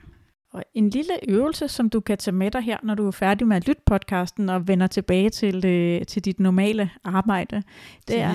Og 0.53 0.63
en 0.75 0.91
lille 0.91 1.13
øvelse, 1.29 1.69
som 1.69 1.91
du 1.91 2.01
kan 2.01 2.19
tage 2.19 2.35
med 2.35 2.51
dig 2.51 2.63
her, 2.63 2.79
når 2.83 2.95
du 2.95 3.07
er 3.07 3.11
færdig 3.11 3.47
med 3.47 3.57
at 3.57 3.67
lytte 3.67 3.83
podcasten 3.87 4.49
og 4.49 4.69
vender 4.69 4.87
tilbage 4.87 5.31
til, 5.31 5.67
øh, 5.67 6.07
til 6.07 6.25
dit 6.25 6.41
normale 6.41 6.91
arbejde. 7.05 7.63
Det 8.09 8.21
er, 8.21 8.35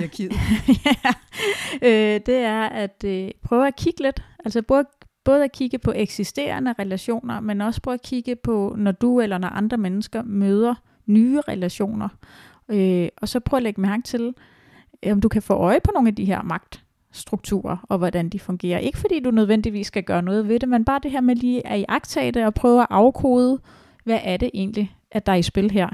ja, 0.86 1.12
øh, 1.82 2.20
det 2.26 2.36
er 2.36 2.62
at 2.62 3.04
øh, 3.04 3.30
prøve 3.42 3.66
at 3.66 3.76
kigge 3.76 4.02
lidt, 4.02 4.22
altså 4.44 4.62
både, 4.62 4.84
både 5.24 5.44
at 5.44 5.52
kigge 5.52 5.78
på 5.78 5.92
eksisterende 5.96 6.74
relationer, 6.78 7.40
men 7.40 7.60
også 7.60 7.82
prøve 7.82 7.94
at 7.94 8.02
kigge 8.02 8.36
på, 8.36 8.74
når 8.78 8.92
du 8.92 9.20
eller 9.20 9.38
når 9.38 9.48
andre 9.48 9.76
mennesker 9.76 10.22
møder 10.22 10.74
nye 11.06 11.40
relationer. 11.40 12.08
Øh, 12.68 13.08
og 13.16 13.28
så 13.28 13.40
prøve 13.40 13.58
at 13.58 13.62
lægge 13.62 13.80
mærke 13.80 14.02
til, 14.02 14.34
Øh, 15.02 15.12
om 15.12 15.20
du 15.20 15.28
kan 15.28 15.42
få 15.42 15.54
øje 15.54 15.80
på 15.84 15.90
nogle 15.94 16.08
af 16.08 16.14
de 16.14 16.24
her 16.24 16.42
magtstrukturer, 16.42 17.76
og 17.88 17.98
hvordan 17.98 18.28
de 18.28 18.38
fungerer. 18.38 18.78
Ikke 18.78 18.98
fordi 18.98 19.20
du 19.20 19.30
nødvendigvis 19.30 19.86
skal 19.86 20.02
gøre 20.02 20.22
noget 20.22 20.48
ved 20.48 20.60
det, 20.60 20.68
men 20.68 20.84
bare 20.84 21.00
det 21.02 21.10
her 21.10 21.20
med 21.20 21.36
lige 21.36 21.66
at 21.66 21.78
iagtage 21.78 22.32
det 22.32 22.46
og 22.46 22.54
prøve 22.54 22.80
at 22.80 22.86
afkode, 22.90 23.60
hvad 24.04 24.20
er 24.22 24.36
det 24.36 24.50
egentlig, 24.54 24.96
at 25.10 25.26
der 25.26 25.32
er 25.32 25.36
i 25.36 25.42
spil 25.42 25.70
her. 25.70 25.88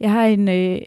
Jeg 0.00 0.10
har 0.10 0.24
en, 0.24 0.48
øh, 0.48 0.78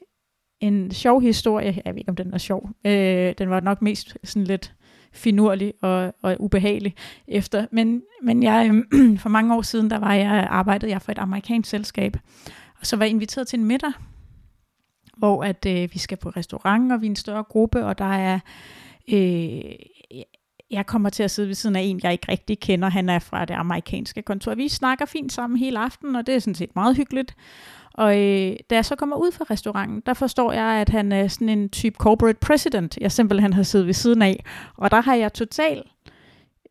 en 0.60 0.92
sjov 0.92 1.22
historie, 1.22 1.82
jeg 1.86 1.94
ved 1.94 2.00
ikke 2.00 2.10
om 2.10 2.16
den 2.16 2.34
er 2.34 2.38
sjov, 2.38 2.70
øh, 2.86 3.34
den 3.38 3.50
var 3.50 3.60
nok 3.60 3.82
mest 3.82 4.18
sådan 4.24 4.44
lidt 4.44 4.74
finurlig 5.14 5.74
og, 5.82 6.14
og 6.22 6.36
ubehagelig 6.40 6.96
efter, 7.28 7.66
men, 7.72 8.02
men 8.24 8.44
jeg, 8.44 8.84
øh, 8.94 9.18
for 9.24 9.30
mange 9.30 9.56
år 9.56 9.62
siden, 9.62 9.90
der 9.90 10.00
var 10.00 10.14
jeg, 10.14 10.48
arbejdede 10.50 10.92
jeg 10.92 11.02
for 11.02 11.12
et 11.12 11.18
amerikansk 11.18 11.70
selskab, 11.70 12.18
og 12.80 12.86
så 12.86 12.96
var 12.98 13.06
jeg 13.06 13.10
inviteret 13.10 13.48
til 13.48 13.60
en 13.60 13.66
middag, 13.66 13.92
hvor 15.22 15.44
at 15.44 15.66
øh, 15.66 15.90
vi 15.94 16.00
skal 16.00 16.18
på 16.18 16.30
restaurant, 16.30 16.92
og 16.92 17.02
vi 17.02 17.06
er 17.06 17.10
en 17.10 17.16
større 17.16 17.44
gruppe, 17.44 17.86
og 17.86 17.98
der 17.98 18.14
er 18.14 18.40
Øh, 19.12 19.62
jeg 20.72 20.86
kommer 20.86 21.10
til 21.10 21.24
at 21.24 21.32
sidde 21.32 21.48
ved 21.48 21.56
siden 21.56 21.76
af 21.76 21.82
en, 21.82 22.00
jeg 22.04 22.12
ikke 22.12 22.32
rigtig 22.32 22.60
kender. 22.60 22.90
Han 22.90 23.10
er 23.10 23.20
fra 23.20 23.46
det 23.46 23.54
amerikanske 23.54 24.22
kontor. 24.22 24.56
Vi 24.56 24.70
snakker 24.70 25.06
fint 25.06 25.32
sammen 25.32 25.60
hele 25.60 25.80
aftenen, 25.80 26.16
og 26.16 26.28
det 26.28 26.36
er 26.36 26.40
sådan 26.40 26.56
set 26.56 26.76
meget 26.76 26.98
hyggeligt. 26.98 27.36
Og 27.94 28.20
øh, 28.20 28.56
da 28.70 28.76
jeg 28.76 28.86
så 28.86 28.96
kommer 28.96 29.16
ud 29.16 29.32
fra 29.32 29.46
restauranten, 29.50 30.04
der 30.06 30.14
forstår 30.14 30.52
jeg, 30.52 30.66
at 30.66 30.90
han 30.90 31.12
er 31.12 31.28
sådan 31.28 31.50
en 31.50 31.70
type 31.70 31.96
corporate 32.00 32.40
president, 32.40 32.98
jeg 33.02 33.12
simpelthen 33.12 33.54
har 33.54 33.64
siddet 33.64 33.88
ved 33.88 33.94
siden 33.94 34.22
af. 34.22 34.44
Og 34.78 34.92
der 34.92 35.02
har 35.02 35.16
jeg 35.16 35.34
totalt 35.34 35.88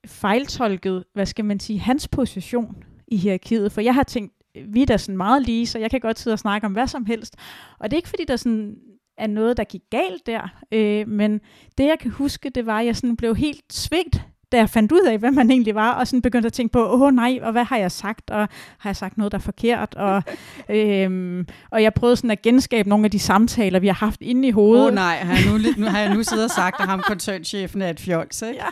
fejltolket, 0.06 1.04
hvad 1.14 1.26
skal 1.26 1.44
man 1.44 1.60
sige, 1.60 1.80
hans 1.80 2.08
position 2.08 2.84
i 3.08 3.16
hierarkiet. 3.16 3.72
For 3.72 3.80
jeg 3.80 3.94
har 3.94 4.02
tænkt, 4.02 4.34
vi 4.68 4.82
er 4.82 4.86
da 4.86 4.96
sådan 4.96 5.16
meget 5.16 5.42
lige, 5.42 5.66
så 5.66 5.78
jeg 5.78 5.90
kan 5.90 6.00
godt 6.00 6.18
sidde 6.18 6.34
og 6.34 6.38
snakke 6.38 6.66
om 6.66 6.72
hvad 6.72 6.86
som 6.86 7.04
helst. 7.06 7.36
Og 7.78 7.90
det 7.90 7.96
er 7.96 7.98
ikke 7.98 8.08
fordi, 8.08 8.24
der 8.24 8.36
sådan 8.36 8.76
er 9.18 9.26
noget, 9.26 9.56
der 9.56 9.64
gik 9.64 9.82
galt 9.90 10.26
der. 10.26 10.48
Øh, 10.72 11.08
men 11.08 11.40
det, 11.78 11.84
jeg 11.84 11.98
kan 12.00 12.10
huske, 12.10 12.50
det 12.50 12.66
var, 12.66 12.78
at 12.78 12.86
jeg 12.86 12.96
sådan 12.96 13.16
blev 13.16 13.36
helt 13.36 13.72
svigt, 13.72 14.22
da 14.52 14.56
jeg 14.56 14.70
fandt 14.70 14.92
ud 14.92 15.06
af, 15.06 15.18
hvad 15.18 15.30
man 15.30 15.50
egentlig 15.50 15.74
var, 15.74 15.92
og 15.92 16.06
sådan 16.06 16.22
begyndte 16.22 16.46
at 16.46 16.52
tænke 16.52 16.72
på, 16.72 16.92
åh 16.92 17.14
nej, 17.14 17.38
og 17.42 17.52
hvad 17.52 17.64
har 17.64 17.76
jeg 17.76 17.92
sagt, 17.92 18.30
og 18.30 18.48
har 18.78 18.90
jeg 18.90 18.96
sagt 18.96 19.18
noget, 19.18 19.32
der 19.32 19.38
er 19.38 19.42
forkert, 19.42 19.94
og, 19.94 20.22
øhm, 20.76 21.46
og 21.70 21.82
jeg 21.82 21.94
prøvede 21.94 22.16
sådan 22.16 22.30
at 22.30 22.42
genskabe 22.42 22.88
nogle 22.88 23.04
af 23.04 23.10
de 23.10 23.18
samtaler, 23.18 23.80
vi 23.80 23.86
har 23.86 23.94
haft 23.94 24.20
inde 24.20 24.48
i 24.48 24.50
hovedet. 24.50 24.82
Åh 24.82 24.88
oh, 24.88 24.94
nej, 24.94 25.16
har 25.16 25.34
jeg, 25.34 25.44
nu, 25.52 25.84
nu 25.84 25.90
har 25.90 25.98
jeg 25.98 26.14
nu 26.14 26.22
siddet 26.22 26.44
og 26.44 26.50
sagt, 26.50 26.80
at 26.80 26.86
ham 26.86 27.00
koncernchefen 27.00 27.82
er 27.82 27.90
et 27.90 28.00
fjols, 28.00 28.42
ikke? 28.42 28.54
Ja. 28.54 28.66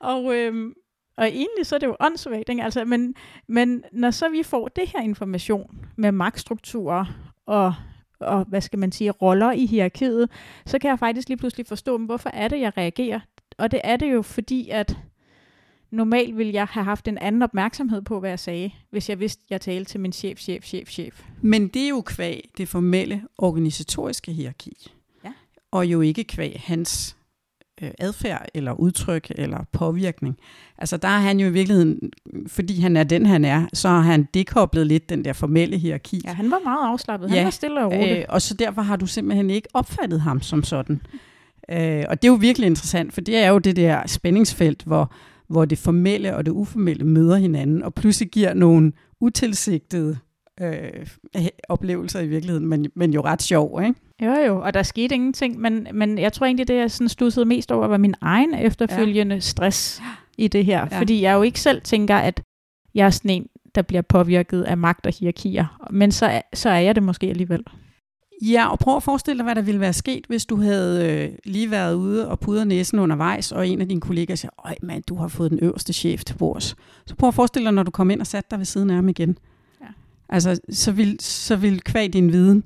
Og, 0.00 0.34
øhm, 0.34 0.72
og 1.16 1.26
egentlig 1.26 1.66
så 1.66 1.74
er 1.74 1.78
det 1.78 1.86
jo 1.86 1.96
åndssvagt, 2.00 2.48
ikke? 2.48 2.62
Altså, 2.62 2.84
men, 2.84 3.14
men 3.46 3.84
når 3.92 4.10
så 4.10 4.28
vi 4.28 4.42
får 4.42 4.68
det 4.68 4.88
her 4.88 5.00
information 5.00 5.86
med 5.96 6.12
magtstrukturer 6.12 7.04
og 7.46 7.74
og 8.20 8.44
hvad 8.44 8.60
skal 8.60 8.78
man 8.78 8.92
sige, 8.92 9.10
roller 9.10 9.52
i 9.52 9.66
hierarkiet, 9.66 10.30
så 10.66 10.78
kan 10.78 10.90
jeg 10.90 10.98
faktisk 10.98 11.28
lige 11.28 11.38
pludselig 11.38 11.66
forstå, 11.66 11.98
hvorfor 11.98 12.30
er 12.30 12.48
det, 12.48 12.60
jeg 12.60 12.76
reagerer. 12.76 13.20
Og 13.58 13.70
det 13.70 13.80
er 13.84 13.96
det 13.96 14.12
jo 14.12 14.22
fordi, 14.22 14.68
at 14.68 14.96
normalt 15.90 16.38
ville 16.38 16.52
jeg 16.52 16.66
have 16.66 16.84
haft 16.84 17.08
en 17.08 17.18
anden 17.18 17.42
opmærksomhed 17.42 18.02
på, 18.02 18.20
hvad 18.20 18.30
jeg 18.30 18.38
sagde, 18.38 18.70
hvis 18.90 19.08
jeg 19.10 19.20
vidste, 19.20 19.42
at 19.46 19.50
jeg 19.50 19.60
talte 19.60 19.90
til 19.90 20.00
min 20.00 20.12
chef, 20.12 20.38
chef, 20.38 20.64
chef, 20.64 20.88
chef. 20.88 21.24
Men 21.42 21.68
det 21.68 21.84
er 21.84 21.88
jo 21.88 22.00
kvæg 22.00 22.50
det 22.58 22.68
formelle 22.68 23.22
organisatoriske 23.38 24.32
hierarki. 24.32 24.92
Ja. 25.24 25.32
Og 25.70 25.86
jo 25.86 26.00
ikke 26.00 26.24
kvæg 26.24 26.62
hans 26.64 27.15
øh, 27.82 27.90
adfærd, 27.98 28.46
eller 28.54 28.72
udtryk, 28.72 29.32
eller 29.34 29.58
påvirkning. 29.72 30.36
Altså 30.78 30.96
der 30.96 31.08
er 31.08 31.18
han 31.18 31.40
jo 31.40 31.46
i 31.46 31.50
virkeligheden, 31.50 32.00
fordi 32.46 32.80
han 32.80 32.96
er 32.96 33.04
den, 33.04 33.26
han 33.26 33.44
er, 33.44 33.66
så 33.72 33.88
har 33.88 34.00
han 34.00 34.28
dekoblet 34.34 34.86
lidt 34.86 35.08
den 35.08 35.24
der 35.24 35.32
formelle 35.32 35.78
hierarki. 35.78 36.20
Ja, 36.24 36.32
han 36.32 36.50
var 36.50 36.60
meget 36.64 36.92
afslappet. 36.92 37.30
Han 37.30 37.38
Ja, 37.38 37.42
var 37.44 37.50
stille 37.50 37.84
og 37.84 37.92
rolig. 37.92 38.18
Øh, 38.18 38.24
og 38.28 38.42
så 38.42 38.54
derfor 38.54 38.82
har 38.82 38.96
du 38.96 39.06
simpelthen 39.06 39.50
ikke 39.50 39.68
opfattet 39.74 40.20
ham 40.20 40.42
som 40.42 40.62
sådan. 40.62 41.00
Øh, 41.70 42.04
og 42.08 42.22
det 42.22 42.28
er 42.28 42.32
jo 42.32 42.38
virkelig 42.40 42.66
interessant, 42.66 43.14
for 43.14 43.20
det 43.20 43.36
er 43.36 43.48
jo 43.48 43.58
det 43.58 43.76
der 43.76 44.02
spændingsfelt, 44.06 44.82
hvor, 44.82 45.12
hvor 45.48 45.64
det 45.64 45.78
formelle 45.78 46.36
og 46.36 46.46
det 46.46 46.52
uformelle 46.52 47.04
møder 47.04 47.36
hinanden, 47.36 47.82
og 47.82 47.94
pludselig 47.94 48.30
giver 48.30 48.54
nogle 48.54 48.92
utilsigtede 49.20 50.18
øh, 50.60 51.06
oplevelser 51.68 52.20
i 52.20 52.26
virkeligheden, 52.26 52.66
men, 52.66 52.86
men 52.94 53.12
jo 53.12 53.20
ret 53.20 53.42
sjov, 53.42 53.82
ikke? 53.82 54.00
Jo 54.22 54.34
jo, 54.46 54.60
og 54.60 54.74
der 54.74 54.82
skete 54.82 55.14
ingenting, 55.14 55.60
men, 55.60 55.86
men 55.94 56.18
jeg 56.18 56.32
tror 56.32 56.46
egentlig, 56.46 56.68
det 56.68 56.76
jeg 56.76 56.90
sådan 56.90 57.08
stussede 57.08 57.46
mest 57.46 57.72
over, 57.72 57.86
var 57.86 57.96
min 57.96 58.14
egen 58.20 58.54
efterfølgende 58.54 59.34
ja. 59.34 59.40
stress 59.40 60.02
i 60.38 60.48
det 60.48 60.64
her. 60.64 60.88
Ja. 60.90 61.00
Fordi 61.00 61.22
jeg 61.22 61.34
jo 61.34 61.42
ikke 61.42 61.60
selv 61.60 61.82
tænker, 61.82 62.16
at 62.16 62.42
jeg 62.94 63.06
er 63.06 63.10
sådan 63.10 63.30
en, 63.30 63.46
der 63.74 63.82
bliver 63.82 64.02
påvirket 64.02 64.62
af 64.62 64.76
magt 64.76 65.06
og 65.06 65.12
hierarkier. 65.20 65.88
Men 65.90 66.12
så, 66.12 66.42
så 66.54 66.68
er 66.70 66.78
jeg 66.78 66.94
det 66.94 67.02
måske 67.02 67.26
alligevel. 67.26 67.64
Ja, 68.42 68.68
og 68.68 68.78
prøv 68.78 68.96
at 68.96 69.02
forestille 69.02 69.38
dig, 69.38 69.44
hvad 69.44 69.54
der 69.54 69.62
ville 69.62 69.80
være 69.80 69.92
sket, 69.92 70.24
hvis 70.28 70.46
du 70.46 70.56
havde 70.56 71.12
øh, 71.12 71.38
lige 71.44 71.70
været 71.70 71.94
ude 71.94 72.28
og 72.28 72.40
pudret 72.40 72.66
næsen 72.66 72.98
undervejs, 72.98 73.52
og 73.52 73.68
en 73.68 73.80
af 73.80 73.88
dine 73.88 74.00
kollegaer 74.00 74.36
siger, 74.36 74.50
øj 74.64 74.74
mand, 74.82 75.02
du 75.02 75.14
har 75.14 75.28
fået 75.28 75.50
den 75.50 75.58
øverste 75.62 75.92
chef 75.92 76.24
til 76.24 76.34
bords. 76.34 76.76
Så 77.06 77.14
prøv 77.14 77.28
at 77.28 77.34
forestille 77.34 77.66
dig, 77.66 77.74
når 77.74 77.82
du 77.82 77.90
kom 77.90 78.10
ind 78.10 78.20
og 78.20 78.26
satte 78.26 78.48
dig 78.50 78.58
ved 78.58 78.66
siden 78.66 78.90
af 78.90 78.96
ham 78.96 79.08
igen. 79.08 79.38
Altså, 80.28 80.60
så 80.70 80.92
vil, 80.92 81.16
så 81.20 81.56
vil 81.56 81.80
kvæg 81.80 82.12
din 82.12 82.32
viden, 82.32 82.64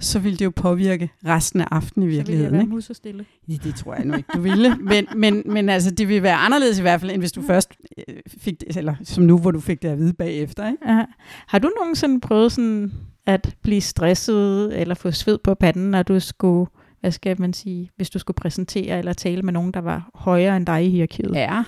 så 0.00 0.18
vil 0.18 0.38
det 0.38 0.44
jo 0.44 0.52
påvirke 0.56 1.10
resten 1.26 1.60
af 1.60 1.66
aftenen 1.70 2.08
i 2.08 2.10
Så 2.10 2.10
vil 2.10 2.16
jeg 2.16 2.26
virkeligheden. 2.26 2.58
være 2.58 2.66
musestille. 2.66 3.24
Ja, 3.48 3.54
det 3.64 3.74
tror 3.74 3.94
jeg 3.94 4.04
nu 4.04 4.14
ikke, 4.16 4.28
du 4.34 4.40
ville. 4.40 4.76
Men, 4.76 5.06
men, 5.16 5.42
men 5.46 5.68
altså, 5.68 5.90
det 5.90 6.08
vil 6.08 6.22
være 6.22 6.36
anderledes 6.36 6.78
i 6.78 6.82
hvert 6.82 7.00
fald, 7.00 7.10
end 7.10 7.20
hvis 7.22 7.32
du 7.32 7.42
først 7.42 7.70
øh, 7.98 8.14
fik 8.38 8.60
det, 8.60 8.76
eller 8.76 8.94
som 9.04 9.24
nu, 9.24 9.38
hvor 9.38 9.50
du 9.50 9.60
fik 9.60 9.82
det 9.82 9.88
at 9.88 9.98
vide 9.98 10.12
bagefter. 10.12 10.66
Ikke? 10.68 10.92
Ja. 10.92 11.04
Har 11.46 11.58
du 11.58 11.70
nogensinde 11.80 12.20
prøvet 12.20 12.52
sådan 12.52 12.92
at 13.26 13.56
blive 13.62 13.80
stresset 13.80 14.80
eller 14.80 14.94
få 14.94 15.10
sved 15.10 15.38
på 15.44 15.54
panden, 15.54 15.90
når 15.90 16.02
du 16.02 16.20
skulle, 16.20 16.70
hvad 17.00 17.10
skal 17.10 17.40
man 17.40 17.52
sige, 17.52 17.90
hvis 17.96 18.10
du 18.10 18.18
skulle 18.18 18.34
præsentere 18.34 18.98
eller 18.98 19.12
tale 19.12 19.42
med 19.42 19.52
nogen, 19.52 19.72
der 19.74 19.80
var 19.80 20.10
højere 20.14 20.56
end 20.56 20.66
dig 20.66 20.86
i 20.86 20.90
hierarkiet? 20.90 21.32
Ja, 21.34 21.58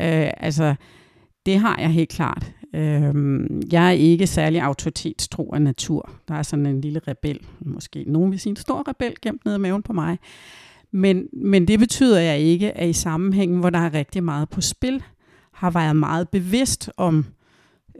øh, 0.00 0.30
altså 0.36 0.74
det 1.46 1.58
har 1.58 1.78
jeg 1.80 1.90
helt 1.90 2.08
klart. 2.10 2.52
Øhm, 2.74 3.62
jeg 3.72 3.86
er 3.86 3.90
ikke 3.90 4.26
særlig 4.26 4.60
autoritetstro 4.60 5.52
af 5.54 5.62
natur. 5.62 6.10
Der 6.28 6.34
er 6.34 6.42
sådan 6.42 6.66
en 6.66 6.80
lille 6.80 7.00
rebel, 7.08 7.40
måske 7.60 8.04
nogen 8.06 8.30
vil 8.30 8.40
sige 8.40 8.50
en 8.50 8.56
stor 8.56 8.88
rebel 8.88 9.14
gemt 9.22 9.44
nede 9.44 9.56
i 9.56 9.60
maven 9.60 9.82
på 9.82 9.92
mig. 9.92 10.18
Men, 10.90 11.28
men 11.32 11.68
det 11.68 11.78
betyder 11.78 12.20
jeg 12.20 12.38
ikke, 12.38 12.72
at 12.72 12.88
i 12.88 12.92
sammenhængen, 12.92 13.60
hvor 13.60 13.70
der 13.70 13.78
er 13.78 13.94
rigtig 13.94 14.24
meget 14.24 14.48
på 14.48 14.60
spil, 14.60 15.02
har 15.52 15.70
været 15.70 15.96
meget 15.96 16.28
bevidst 16.28 16.90
om 16.96 17.26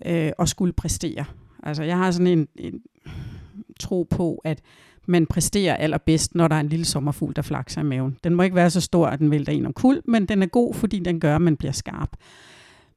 øh, 0.07 0.33
at 0.39 0.49
skulle 0.49 0.73
præstere. 0.73 1.25
Altså 1.63 1.83
jeg 1.83 1.99
har 1.99 2.11
sådan 2.11 2.27
en, 2.27 2.49
en 2.57 2.81
tro 3.81 4.07
på, 4.11 4.41
at 4.45 4.61
man 5.07 5.27
præsterer 5.27 5.77
allerbedst, 5.77 6.35
når 6.35 6.49
der 6.49 6.57
er 6.57 6.61
en 6.61 6.69
lille 6.69 6.85
sommerfugl, 6.85 7.37
der 7.37 7.43
flakser 7.43 7.81
i 7.81 7.85
maven. 7.85 8.17
Den 8.25 8.35
må 8.35 8.43
ikke 8.43 8.57
være 8.57 8.71
så 8.71 8.81
stor, 8.81 9.07
at 9.07 9.19
den 9.19 9.31
vælter 9.31 9.53
en 9.53 9.67
om 9.67 9.73
kul, 9.73 10.03
men 10.05 10.27
den 10.27 10.43
er 10.43 10.47
god, 10.47 10.75
fordi 10.75 10.99
den 10.99 11.21
gør, 11.21 11.37
at 11.37 11.43
man 11.43 11.57
bliver 11.57 11.73
skarp. 11.73 12.17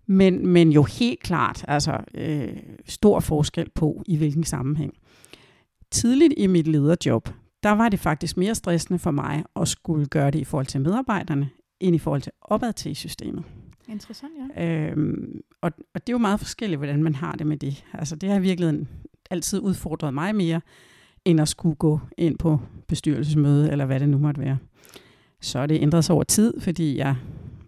Men, 0.08 0.48
men 0.48 0.72
jo 0.72 0.84
helt 0.84 1.20
klart, 1.20 1.66
altså 1.68 1.98
øh, 2.16 2.58
stor 2.86 3.20
forskel 3.20 3.70
på, 3.76 4.04
i 4.06 4.18
hvilken 4.18 4.44
sammenhæng. 4.44 4.94
Tidligt 5.92 6.34
i 6.38 6.48
mit 6.48 6.68
lederjob, 6.68 7.30
der 7.64 7.72
var 7.72 7.90
det 7.90 8.00
faktisk 8.00 8.38
mere 8.38 8.56
stressende 8.56 9.00
for 9.00 9.12
mig 9.12 9.44
at 9.56 9.68
skulle 9.68 10.06
gøre 10.06 10.32
det 10.32 10.40
i 10.40 10.44
forhold 10.44 10.66
til 10.66 10.82
medarbejderne, 10.82 11.50
end 11.80 11.96
i 11.96 12.00
forhold 12.00 12.22
til 12.22 12.32
opad 12.42 12.74
til 12.74 12.96
systemet. 12.96 13.44
Interessant, 13.90 14.34
ja. 14.56 14.66
Øhm, 14.66 15.42
og, 15.62 15.72
og 15.94 16.08
det 16.08 16.10
er 16.10 16.14
jo 16.14 16.18
meget 16.18 16.40
forskelligt, 16.40 16.80
hvordan 16.80 17.04
man 17.04 17.16
har 17.16 17.32
det 17.32 17.48
med 17.48 17.58
det. 17.58 17.86
Altså 17.94 18.16
det 18.16 18.30
har 18.30 18.38
i 18.38 18.42
virkeligheden 18.42 18.88
altid 19.30 19.60
udfordret 19.60 20.14
mig 20.14 20.36
mere, 20.36 20.62
end 21.26 21.42
at 21.42 21.48
skulle 21.48 21.76
gå 21.76 22.00
ind 22.18 22.38
på 22.38 22.60
bestyrelsesmøde, 22.88 23.72
eller 23.72 23.86
hvad 23.86 24.00
det 24.00 24.10
nu 24.10 24.18
måtte 24.18 24.42
være. 24.42 24.58
Så 25.42 25.60
er 25.60 25.66
det 25.66 25.82
ændret 25.82 26.06
sig 26.06 26.16
over 26.16 26.24
tid, 26.24 26.54
fordi 26.60 26.98
jeg 26.98 27.16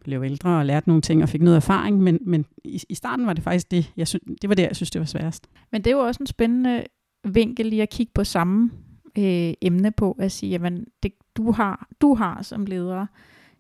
blev 0.04 0.24
ældre 0.24 0.60
og 0.60 0.66
lærte 0.66 0.90
nogle 0.90 1.02
ting 1.02 1.24
og 1.24 1.30
fik 1.30 1.42
noget 1.42 1.56
erfaring, 1.56 2.02
men, 2.02 2.20
men 2.22 2.46
i, 2.64 2.82
i 2.90 2.96
starten 2.96 3.26
var 3.26 3.34
det 3.34 3.44
faktisk 3.44 3.72
det, 3.72 3.94
jeg 3.98 4.08
synes, 4.08 4.24
det 4.42 4.50
var 4.50 4.56
det, 4.56 4.64
jeg 4.64 4.76
synes, 4.76 4.92
det 4.92 5.00
var 5.00 5.06
sværest. 5.06 5.48
Men 5.72 5.82
det 5.82 5.92
er 5.92 5.96
jo 5.96 6.00
også 6.00 6.24
en 6.24 6.28
spændende 6.28 6.84
vinkel 7.24 7.66
lige 7.66 7.82
at 7.82 7.90
kigge 7.90 8.12
på 8.16 8.24
samme 8.24 8.72
øh, 9.18 9.54
emne 9.62 9.92
på, 9.92 10.12
at 10.20 10.32
sige, 10.32 10.50
jamen, 10.50 10.86
det, 11.04 11.12
du, 11.38 11.52
har, 11.52 11.88
du 12.02 12.16
har 12.16 12.42
som 12.42 12.66
leder 12.66 13.06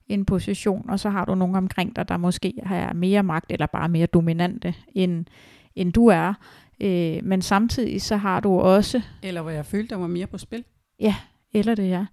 en 0.07 0.25
position, 0.25 0.89
og 0.89 0.99
så 0.99 1.09
har 1.09 1.25
du 1.25 1.35
nogen 1.35 1.55
omkring 1.55 1.95
dig, 1.95 2.09
der 2.09 2.17
måske 2.17 2.53
har 2.63 2.93
mere 2.93 3.23
magt, 3.23 3.51
eller 3.51 3.65
bare 3.65 3.89
mere 3.89 4.05
dominante, 4.05 4.75
end, 4.95 5.25
end 5.75 5.93
du 5.93 6.07
er. 6.07 6.33
Øh, 6.81 7.19
men 7.23 7.41
samtidig 7.41 8.01
så 8.01 8.17
har 8.17 8.39
du 8.39 8.59
også, 8.59 9.01
Eller 9.23 9.41
hvor 9.41 9.51
jeg 9.51 9.65
følte, 9.65 9.89
der 9.89 9.95
var 9.95 10.07
mere 10.07 10.27
på 10.27 10.37
spil. 10.37 10.63
eller 11.53 11.75
det 11.75 11.93
er, 11.93 12.05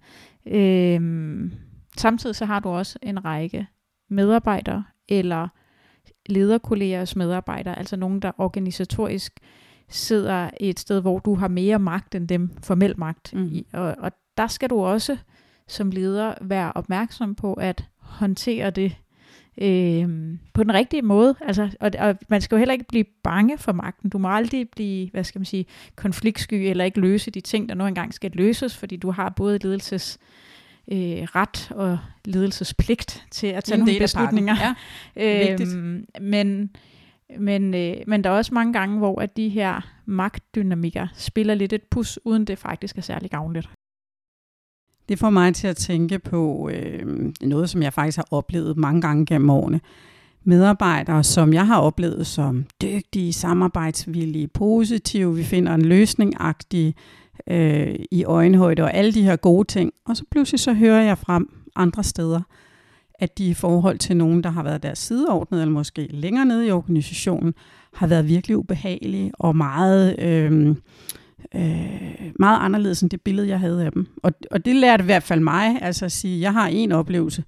øh, 0.47 1.51
samtidig 1.97 2.35
så 2.35 2.45
har 2.45 2.59
du 2.59 2.69
også 2.69 2.99
en 3.03 3.25
række 3.25 3.67
medarbejdere, 4.09 4.83
eller 5.07 5.47
lederkollegers 6.29 7.15
medarbejdere, 7.15 7.79
altså 7.79 7.95
nogen, 7.95 8.19
der 8.19 8.31
organisatorisk 8.37 9.39
sidder 9.89 10.49
et 10.59 10.79
sted, 10.79 11.01
hvor 11.01 11.19
du 11.19 11.35
har 11.35 11.47
mere 11.47 11.79
magt 11.79 12.15
end 12.15 12.27
dem, 12.27 12.49
formel 12.63 12.99
magt. 12.99 13.33
Mhm. 13.33 13.45
I, 13.45 13.65
og, 13.73 13.95
og 13.99 14.11
der 14.37 14.47
skal 14.47 14.69
du 14.69 14.79
også 14.79 15.17
som 15.67 15.91
leder 15.91 16.33
være 16.41 16.71
opmærksom 16.75 17.35
på 17.35 17.53
at 17.53 17.85
håndtere 17.97 18.69
det 18.69 18.95
øh, 19.61 20.37
på 20.53 20.63
den 20.63 20.73
rigtige 20.73 21.01
måde. 21.01 21.35
Altså, 21.41 21.69
og, 21.79 21.91
og 21.99 22.15
man 22.29 22.41
skal 22.41 22.55
jo 22.55 22.59
heller 22.59 22.73
ikke 22.73 22.87
blive 22.87 23.05
bange 23.23 23.57
for 23.57 23.71
magten. 23.71 24.09
Du 24.09 24.17
må 24.17 24.29
aldrig 24.29 24.69
blive, 24.69 25.09
hvad 25.09 25.23
skal 25.23 25.39
man 25.39 25.45
sige, 25.45 25.65
konfliktsky 25.95 26.53
eller 26.53 26.85
ikke 26.85 26.99
løse 26.99 27.31
de 27.31 27.41
ting, 27.41 27.69
der 27.69 27.75
nu 27.75 27.85
engang 27.85 28.13
skal 28.13 28.31
løses, 28.33 28.77
fordi 28.77 28.95
du 28.95 29.11
har 29.11 29.29
både 29.29 29.57
ledelses 29.57 30.19
øh, 30.91 31.23
ret 31.23 31.71
og 31.71 31.97
ledelsespligt 32.25 33.25
til 33.31 33.47
at 33.47 33.63
tage 33.63 33.79
En 33.79 33.85
nogle 33.85 33.99
beslutninger. 33.99 34.55
Ja. 34.59 34.73
Øhm, 35.61 36.05
men, 36.21 36.69
men, 37.39 37.73
øh, 37.73 37.95
men 38.07 38.23
der 38.23 38.29
er 38.29 38.33
også 38.33 38.53
mange 38.53 38.73
gange, 38.73 38.97
hvor 38.97 39.21
at 39.21 39.37
de 39.37 39.49
her 39.49 39.81
magtdynamikker 40.05 41.07
spiller 41.13 41.53
lidt 41.53 41.73
et 41.73 41.83
pus, 41.83 42.19
uden 42.25 42.45
det 42.45 42.59
faktisk 42.59 42.97
er 42.97 43.01
særlig 43.01 43.31
gavnligt. 43.31 43.69
Det 45.09 45.19
får 45.19 45.29
mig 45.29 45.55
til 45.55 45.67
at 45.67 45.77
tænke 45.77 46.19
på 46.19 46.69
øh, 46.73 47.33
noget, 47.41 47.69
som 47.69 47.81
jeg 47.81 47.93
faktisk 47.93 48.17
har 48.17 48.27
oplevet 48.31 48.77
mange 48.77 49.01
gange 49.01 49.25
gennem 49.25 49.49
årene. 49.49 49.81
Medarbejdere, 50.43 51.23
som 51.23 51.53
jeg 51.53 51.67
har 51.67 51.79
oplevet 51.79 52.27
som 52.27 52.65
dygtige, 52.81 53.33
samarbejdsvillige, 53.33 54.47
positive, 54.47 55.35
vi 55.35 55.43
finder 55.43 55.73
en 55.73 55.81
løsningagtig 55.81 56.95
øh, 57.49 57.95
i 58.11 58.23
øjenhøjde 58.23 58.83
og 58.83 58.93
alle 58.93 59.13
de 59.13 59.23
her 59.23 59.35
gode 59.35 59.67
ting. 59.67 59.93
Og 60.05 60.17
så 60.17 60.23
pludselig 60.31 60.59
så 60.59 60.73
hører 60.73 61.01
jeg 61.01 61.17
frem 61.17 61.49
andre 61.75 62.03
steder, 62.03 62.41
at 63.19 63.37
de 63.37 63.49
i 63.49 63.53
forhold 63.53 63.97
til 63.97 64.17
nogen, 64.17 64.43
der 64.43 64.49
har 64.49 64.63
været 64.63 64.83
deres 64.83 64.99
sideordnet, 64.99 65.61
eller 65.61 65.73
måske 65.73 66.07
længere 66.09 66.45
nede 66.45 66.67
i 66.67 66.71
organisationen, 66.71 67.53
har 67.93 68.07
været 68.07 68.27
virkelig 68.27 68.57
ubehagelige 68.57 69.31
og 69.33 69.55
meget... 69.55 70.19
Øh, 70.19 70.75
øh, 71.55 72.31
meget 72.39 72.59
anderledes 72.59 73.01
end 73.01 73.09
det 73.09 73.21
billede, 73.21 73.47
jeg 73.47 73.59
havde 73.59 73.85
af 73.85 73.91
dem. 73.91 74.07
Og, 74.23 74.31
og 74.51 74.65
det 74.65 74.75
lærte 74.75 75.01
i 75.01 75.05
hvert 75.05 75.23
fald 75.23 75.39
mig, 75.39 75.81
altså 75.81 76.05
at 76.05 76.11
sige, 76.11 76.41
jeg 76.41 76.53
har 76.53 76.67
en 76.67 76.91
oplevelse, 76.91 77.43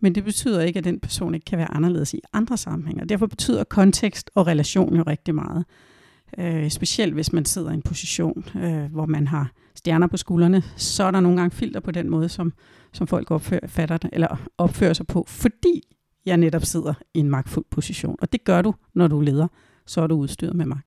men 0.00 0.14
det 0.14 0.24
betyder 0.24 0.60
ikke, 0.60 0.78
at 0.78 0.84
den 0.84 1.00
person 1.00 1.34
ikke 1.34 1.44
kan 1.44 1.58
være 1.58 1.74
anderledes 1.74 2.14
i 2.14 2.20
andre 2.32 2.56
sammenhænge. 2.56 3.06
Derfor 3.06 3.26
betyder 3.26 3.64
kontekst 3.64 4.30
og 4.34 4.46
relation 4.46 4.96
jo 4.96 5.02
rigtig 5.02 5.34
meget. 5.34 5.64
Øh, 6.38 6.70
specielt 6.70 7.14
hvis 7.14 7.32
man 7.32 7.44
sidder 7.44 7.70
i 7.70 7.74
en 7.74 7.82
position, 7.82 8.44
øh, 8.56 8.92
hvor 8.92 9.06
man 9.06 9.26
har 9.26 9.52
stjerner 9.74 10.06
på 10.06 10.16
skuldrene, 10.16 10.62
så 10.76 11.04
er 11.04 11.10
der 11.10 11.20
nogle 11.20 11.38
gange 11.38 11.56
filter 11.56 11.80
på 11.80 11.90
den 11.90 12.10
måde, 12.10 12.28
som, 12.28 12.52
som 12.92 13.06
folk 13.06 13.30
opfører, 13.30 13.66
fatter 13.66 13.96
det, 13.96 14.10
eller 14.12 14.48
opfører 14.58 14.92
sig 14.92 15.06
på, 15.06 15.24
fordi 15.28 15.82
jeg 16.26 16.36
netop 16.36 16.64
sidder 16.64 16.94
i 17.14 17.18
en 17.18 17.30
magtfuld 17.30 17.64
position. 17.70 18.16
Og 18.22 18.32
det 18.32 18.44
gør 18.44 18.62
du, 18.62 18.74
når 18.94 19.08
du 19.08 19.20
leder. 19.20 19.48
Så 19.86 20.00
er 20.00 20.06
du 20.06 20.14
udstyret 20.14 20.56
med 20.56 20.66
magt. 20.66 20.86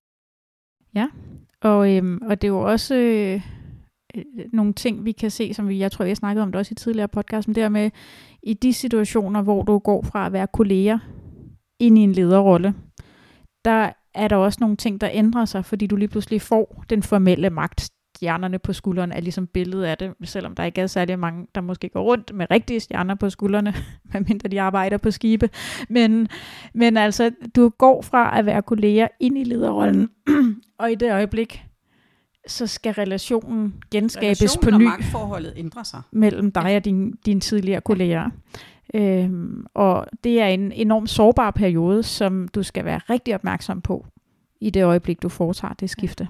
Ja, 0.95 1.07
Og, 1.61 1.95
øhm, 1.95 2.21
og 2.21 2.41
det 2.41 2.47
er 2.47 2.51
jo 2.51 2.61
også 2.61 2.95
øh, 2.95 3.41
øh, 4.15 4.23
nogle 4.53 4.73
ting, 4.73 5.05
vi 5.05 5.11
kan 5.11 5.31
se, 5.31 5.53
som 5.53 5.67
vi, 5.67 5.79
jeg 5.79 5.91
tror, 5.91 6.05
jeg 6.05 6.17
snakkede 6.17 6.43
om 6.43 6.51
det 6.51 6.59
også 6.59 6.71
i 6.71 6.75
tidligere 6.75 7.07
podcast, 7.07 7.47
men 7.47 7.55
det 7.55 7.63
her 7.63 7.69
med, 7.69 7.91
i 8.43 8.53
de 8.53 8.73
situationer, 8.73 9.41
hvor 9.41 9.63
du 9.63 9.79
går 9.79 10.01
fra 10.01 10.25
at 10.25 10.33
være 10.33 10.47
kolleger 10.47 10.99
ind 11.79 11.97
i 11.97 12.01
en 12.01 12.11
lederrolle, 12.11 12.73
der 13.65 13.91
er 14.13 14.27
der 14.27 14.35
også 14.35 14.57
nogle 14.61 14.75
ting, 14.75 15.01
der 15.01 15.09
ændrer 15.11 15.45
sig, 15.45 15.65
fordi 15.65 15.87
du 15.87 15.95
lige 15.95 16.07
pludselig 16.07 16.41
får 16.41 16.83
den 16.89 17.03
formelle 17.03 17.49
magt. 17.49 17.89
Stjernerne 18.15 18.59
på 18.59 18.73
skuldrene 18.73 19.15
er 19.15 19.21
ligesom 19.21 19.47
billedet 19.47 19.83
af 19.83 19.97
det, 19.97 20.13
selvom 20.23 20.55
der 20.55 20.63
ikke 20.63 20.81
er 20.81 20.87
særlig 20.87 21.19
mange, 21.19 21.47
der 21.55 21.61
måske 21.61 21.89
går 21.89 22.03
rundt 22.03 22.35
med 22.35 22.45
rigtige 22.51 22.79
stjerner 22.79 23.15
på 23.15 23.29
skuldrene, 23.29 23.73
medmindre 24.13 24.49
de 24.49 24.61
arbejder 24.61 24.97
på 24.97 25.11
skibe. 25.11 25.49
Men, 25.89 26.27
men 26.73 26.97
altså, 26.97 27.31
du 27.55 27.69
går 27.69 28.01
fra 28.01 28.39
at 28.39 28.45
være 28.45 28.61
kolleger 28.61 29.07
ind 29.19 29.37
i 29.37 29.43
lederrollen, 29.43 30.09
og 30.79 30.91
i 30.91 30.95
det 30.95 31.11
øjeblik, 31.11 31.63
så 32.47 32.67
skal 32.67 32.93
relationen 32.93 33.73
genskabes 33.91 34.57
på 34.63 34.69
ny 34.69 34.73
og 34.73 34.81
magtforholdet 34.81 35.53
ændrer 35.57 35.83
sig. 35.83 36.01
mellem 36.11 36.51
dig 36.51 36.75
og 36.75 36.85
din, 36.85 37.11
dine 37.25 37.39
tidligere 37.39 37.81
kolleger. 37.81 38.29
Øhm, 38.93 39.65
og 39.73 40.05
det 40.23 40.41
er 40.41 40.47
en 40.47 40.71
enormt 40.71 41.09
sårbar 41.09 41.51
periode, 41.51 42.03
som 42.03 42.47
du 42.47 42.63
skal 42.63 42.85
være 42.85 42.99
rigtig 43.09 43.35
opmærksom 43.35 43.81
på 43.81 44.05
i 44.61 44.69
det 44.69 44.83
øjeblik, 44.83 45.21
du 45.21 45.29
foretager 45.29 45.73
det 45.73 45.89
skifte. 45.89 46.27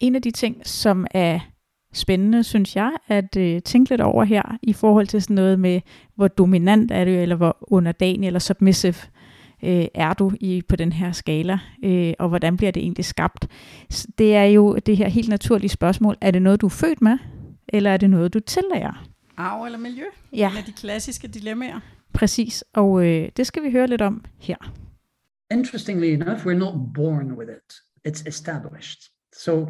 En 0.00 0.14
af 0.14 0.22
de 0.22 0.30
ting, 0.30 0.66
som 0.66 1.06
er 1.10 1.40
spændende, 1.92 2.44
synes 2.44 2.76
jeg, 2.76 2.92
at 3.08 3.36
øh, 3.36 3.62
tænke 3.62 3.90
lidt 3.90 4.00
over 4.00 4.24
her, 4.24 4.58
i 4.62 4.72
forhold 4.72 5.06
til 5.06 5.22
sådan 5.22 5.34
noget 5.34 5.60
med, 5.60 5.80
hvor 6.14 6.28
dominant 6.28 6.90
er 6.90 7.04
du, 7.04 7.10
eller 7.10 7.36
hvor 7.36 7.56
underdanig 7.60 8.26
eller 8.26 8.40
submissive 8.40 8.94
øh, 9.62 9.86
er 9.94 10.14
du 10.14 10.32
i 10.40 10.62
på 10.68 10.76
den 10.76 10.92
her 10.92 11.12
skala, 11.12 11.58
øh, 11.84 12.12
og 12.18 12.28
hvordan 12.28 12.56
bliver 12.56 12.72
det 12.72 12.82
egentlig 12.82 13.04
skabt? 13.04 13.48
Det 14.18 14.36
er 14.36 14.44
jo 14.44 14.76
det 14.76 14.96
her 14.96 15.08
helt 15.08 15.28
naturlige 15.28 15.68
spørgsmål, 15.68 16.16
er 16.20 16.30
det 16.30 16.42
noget, 16.42 16.60
du 16.60 16.66
er 16.66 16.70
født 16.70 17.02
med, 17.02 17.18
eller 17.68 17.90
er 17.90 17.96
det 17.96 18.10
noget, 18.10 18.34
du 18.34 18.40
tillærer? 18.40 19.08
Arv 19.36 19.64
eller 19.64 19.78
miljø? 19.78 20.04
Ja. 20.32 20.50
En 20.50 20.56
af 20.56 20.64
de 20.64 20.72
klassiske 20.72 21.28
dilemmaer. 21.28 21.80
Præcis, 22.12 22.64
og 22.72 23.06
øh, 23.06 23.28
det 23.36 23.46
skal 23.46 23.62
vi 23.62 23.70
høre 23.70 23.86
lidt 23.86 24.02
om 24.02 24.24
her. 24.38 24.56
Interestingly 25.50 26.06
enough, 26.06 26.46
we're 26.46 26.58
not 26.58 26.74
born 26.94 27.32
with 27.32 27.50
it. 27.50 27.74
It's 28.08 28.28
established. 28.28 29.00
So 29.36 29.66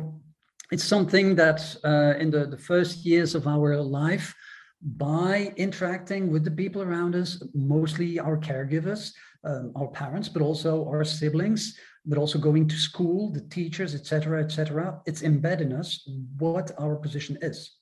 it's 0.72 0.84
something 0.84 1.36
that 1.36 1.60
uh, 1.84 2.22
in 2.22 2.30
the, 2.30 2.46
the 2.46 2.58
first 2.58 3.04
years 3.06 3.34
of 3.34 3.46
our 3.46 3.76
life, 3.82 4.34
by 4.82 5.52
interacting 5.56 6.32
with 6.32 6.44
the 6.44 6.50
people 6.50 6.82
around 6.82 7.14
us, 7.14 7.42
mostly 7.54 8.18
our 8.18 8.36
caregivers, 8.36 9.12
um, 9.44 9.72
our 9.76 9.88
parents, 9.88 10.28
but 10.28 10.42
also 10.42 10.84
our 10.86 11.04
siblings, 11.04 11.78
but 12.04 12.18
also 12.18 12.38
going 12.38 12.68
to 12.68 12.76
school, 12.76 13.32
the 13.32 13.40
teachers, 13.48 13.94
etc., 13.94 14.42
etc. 14.42 15.00
It's 15.06 15.22
embedded 15.22 15.68
in 15.68 15.72
us 15.72 16.08
what 16.38 16.72
our 16.78 16.96
position 16.96 17.38
is. 17.42 17.81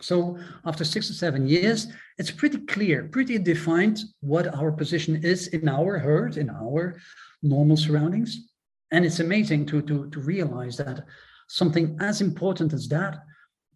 So 0.00 0.38
after 0.66 0.84
six 0.84 1.10
or 1.10 1.14
seven 1.14 1.46
years, 1.46 1.88
it's 2.18 2.30
pretty 2.30 2.58
clear, 2.66 3.08
pretty 3.10 3.38
defined 3.38 4.00
what 4.20 4.54
our 4.54 4.72
position 4.72 5.24
is 5.24 5.48
in 5.48 5.68
our 5.68 5.98
herd, 5.98 6.36
in 6.36 6.50
our 6.50 7.00
normal 7.42 7.76
surroundings. 7.76 8.48
And 8.90 9.04
it's 9.04 9.20
amazing 9.20 9.66
to, 9.66 9.82
to, 9.82 10.10
to 10.10 10.20
realize 10.20 10.76
that 10.78 11.04
something 11.48 11.96
as 12.00 12.20
important 12.20 12.72
as 12.72 12.88
that 12.88 13.18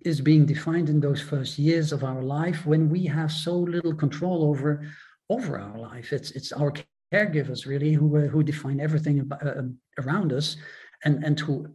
is 0.03 0.21
being 0.21 0.47
defined 0.47 0.89
in 0.89 1.01
those 1.01 1.21
first 1.21 1.59
years 1.59 1.93
of 1.93 2.05
our 2.05 2.23
life 2.23 2.65
when 2.67 2.89
we 2.89 3.05
have 3.07 3.33
so 3.33 3.57
little 3.57 3.95
control 3.95 4.45
over 4.45 4.87
over 5.31 5.59
our 5.59 5.79
life. 5.79 6.13
It's 6.13 6.31
it's 6.33 6.53
our 6.53 6.73
caregivers 7.13 7.67
really 7.67 7.93
who 7.93 8.17
uh, 8.17 8.29
who 8.29 8.43
define 8.43 8.81
everything 8.81 9.21
about, 9.21 9.47
uh, 9.47 9.63
around 9.99 10.33
us, 10.33 10.57
and 11.05 11.25
and 11.25 11.39
who 11.39 11.67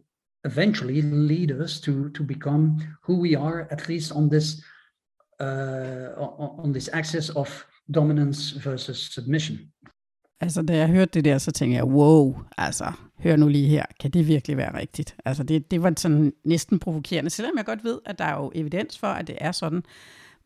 eventually 0.44 1.00
lead 1.02 1.50
us 1.64 1.80
to 1.80 2.08
to 2.08 2.24
become 2.24 2.80
who 3.08 3.20
we 3.22 3.38
are 3.38 3.66
at 3.70 3.88
least 3.88 4.12
on 4.12 4.30
this 4.30 4.46
uh, 5.40 6.64
on, 6.64 6.72
this 6.72 6.90
axis 6.92 7.30
of 7.30 7.64
dominance 7.94 8.54
versus 8.64 8.96
submission. 8.96 9.58
Altså, 10.40 10.62
da 10.62 10.76
jeg 10.76 10.88
hørte 10.88 11.10
det 11.14 11.24
der, 11.24 11.38
så 11.38 11.52
tænkte 11.52 11.76
jeg, 11.76 11.84
wow, 11.84 12.36
altså, 12.58 12.92
hør 13.18 13.36
nu 13.36 13.48
lige 13.48 13.68
her, 13.68 13.84
kan 14.00 14.10
det 14.10 14.28
virkelig 14.28 14.56
være 14.56 14.78
rigtigt? 14.78 15.16
Altså, 15.24 15.42
det, 15.42 15.70
det 15.70 15.82
var 15.82 15.92
sådan 15.96 16.32
næsten 16.44 16.78
provokerende, 16.78 17.30
selvom 17.30 17.56
jeg 17.56 17.64
godt 17.64 17.84
ved, 17.84 17.98
at 18.06 18.18
der 18.18 18.24
er 18.24 18.36
jo 18.36 18.52
evidens 18.54 18.98
for, 18.98 19.06
at 19.06 19.26
det 19.26 19.38
er 19.40 19.52
sådan. 19.52 19.82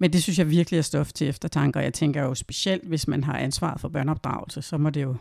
Men 0.01 0.13
det 0.13 0.23
synes 0.23 0.39
jeg 0.39 0.51
virkelig 0.51 0.79
er 0.79 0.83
stof 0.83 1.13
til 1.13 1.29
eftertanke, 1.29 1.79
og 1.79 1.85
jeg 1.85 1.95
tænker 1.95 2.23
jo 2.23 2.35
specielt, 2.35 2.89
hvis 2.89 3.09
man 3.09 3.25
har 3.25 3.39
ansvaret 3.39 3.81
for 3.81 3.89
børneopdragelse, 3.89 4.63
så 4.63 4.79
må 4.79 4.91
det 4.91 5.03
jo 5.03 5.17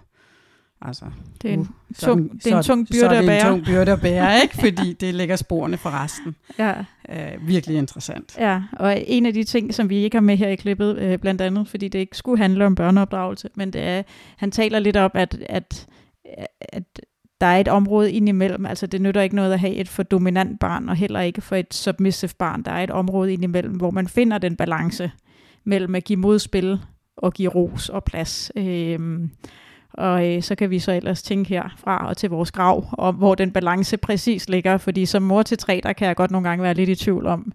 Altså, 0.82 1.06
det 1.42 1.50
er 1.50 1.54
en, 1.54 1.60
uh, 1.60 1.68
tung, 2.00 2.44
det 2.44 2.52
er 2.52 2.58
en 2.58 2.64
tung 2.64 2.88
byrde 2.88 3.18
at 3.18 3.26
bære. 3.26 3.42
Så 3.42 3.48
er 3.48 3.52
det 3.52 3.60
en 3.60 3.66
tung 3.66 3.76
byrde 3.76 3.92
at 3.92 4.02
bære, 4.02 4.42
ikke? 4.42 4.56
fordi 4.66 4.94
det 4.94 5.14
lægger 5.14 5.36
sporene 5.36 5.78
for 5.78 5.90
resten. 6.04 6.36
Ja. 6.60 6.74
Uh, 7.10 7.48
virkelig 7.48 7.78
interessant. 7.78 8.36
Ja, 8.40 8.62
og 8.74 9.04
en 9.08 9.26
af 9.26 9.34
de 9.34 9.44
ting, 9.44 9.74
som 9.74 9.90
vi 9.90 9.96
ikke 9.96 10.16
har 10.16 10.22
med 10.22 10.38
her 10.38 10.50
i 10.50 10.56
klippet, 10.56 10.98
øh, 10.98 11.20
blandt 11.20 11.42
andet, 11.42 11.68
fordi 11.68 11.88
det 11.88 12.00
ikke 12.00 12.18
skulle 12.18 12.38
handle 12.38 12.66
om 12.66 12.76
børneopdragelse, 12.76 13.50
men 13.56 13.74
det 13.74 13.82
er, 13.82 14.04
han 14.38 14.52
taler 14.52 14.80
lidt 14.80 14.98
om, 14.98 15.12
at, 15.14 15.38
at, 15.50 15.88
at 16.60 16.84
der 17.42 17.48
er 17.48 17.60
et 17.60 17.68
område 17.68 18.12
indimellem, 18.12 18.66
altså 18.66 18.88
det 18.88 19.02
nytter 19.02 19.22
ikke 19.22 19.36
noget 19.36 19.54
at 19.54 19.60
have 19.60 19.74
et 19.74 19.90
for 19.90 20.04
dominant 20.04 20.60
barn, 20.60 20.90
og 20.90 20.96
heller 20.96 21.20
ikke 21.20 21.42
for 21.42 21.56
et 21.56 21.74
submissive 21.74 22.32
barn. 22.40 22.64
Der 22.64 22.72
er 22.72 22.84
et 22.84 22.92
område 22.92 23.34
indimellem, 23.34 23.74
hvor 23.74 23.92
man 23.92 24.08
finder 24.08 24.38
den 24.38 24.56
balance 24.56 25.12
mellem 25.64 25.96
at 25.96 26.04
give 26.04 26.20
modspil 26.20 26.80
og 27.18 27.34
give 27.34 27.50
ros 27.50 27.90
og 27.90 28.04
plads. 28.04 28.52
Øhm, 28.56 29.32
og 29.98 30.36
øh, 30.36 30.44
så 30.44 30.56
kan 30.56 30.70
vi 30.70 30.80
så 30.80 30.92
ellers 30.92 31.24
tænke 31.24 31.50
herfra 31.50 32.08
og 32.08 32.18
til 32.18 32.30
vores 32.30 32.52
grav, 32.52 32.86
om 32.92 33.16
hvor 33.16 33.36
den 33.36 33.52
balance 33.52 33.98
præcis 33.98 34.50
ligger. 34.50 34.78
Fordi 34.78 35.06
som 35.06 35.24
mor 35.24 35.44
til 35.44 35.58
tre, 35.58 35.82
der 35.84 35.94
kan 35.94 36.08
jeg 36.08 36.16
godt 36.16 36.32
nogle 36.32 36.50
gange 36.50 36.64
være 36.64 36.74
lidt 36.74 36.90
i 36.90 36.96
tvivl 36.96 37.26
om, 37.26 37.52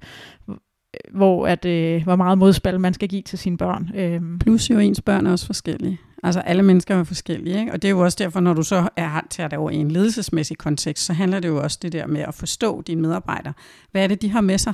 hvor, 1.15 1.47
at, 1.47 1.65
øh, 1.65 2.03
hvor 2.03 2.17
meget 2.17 2.39
modspil 2.39 2.81
man 2.81 2.95
skal 2.95 3.09
give 3.09 3.23
til 3.23 3.39
sine 3.39 3.57
børn. 3.57 3.91
Øhm. 3.95 4.39
Plus 4.39 4.71
jo 4.71 4.79
ens 4.79 5.01
børn 5.01 5.27
er 5.27 5.31
også 5.31 5.47
forskellige. 5.47 5.99
Altså 6.23 6.41
alle 6.41 6.63
mennesker 6.63 6.97
er 6.97 7.05
forskellige, 7.05 7.61
ikke? 7.61 7.73
og 7.73 7.83
det 7.83 7.89
er 7.89 7.93
jo 7.93 8.01
også 8.01 8.17
derfor, 8.21 8.41
når 8.41 8.55
du 8.55 8.63
så 8.63 8.89
er, 8.97 9.21
tager 9.31 9.49
det 9.49 9.59
over 9.59 9.71
i 9.71 9.77
en 9.77 9.91
ledelsesmæssig 9.91 10.59
kontekst, 10.59 11.05
så 11.05 11.13
handler 11.13 11.41
det 11.41 11.49
jo 11.49 11.63
også 11.63 11.79
det 11.83 11.93
der 11.93 12.07
med 12.07 12.21
at 12.21 12.35
forstå 12.35 12.83
dine 12.83 13.03
medarbejdere. 13.03 13.53
Hvad 13.91 14.05
er 14.05 14.07
det, 14.07 14.23
de 14.23 14.31
har 14.31 14.41
med 14.41 14.59
sig? 14.59 14.73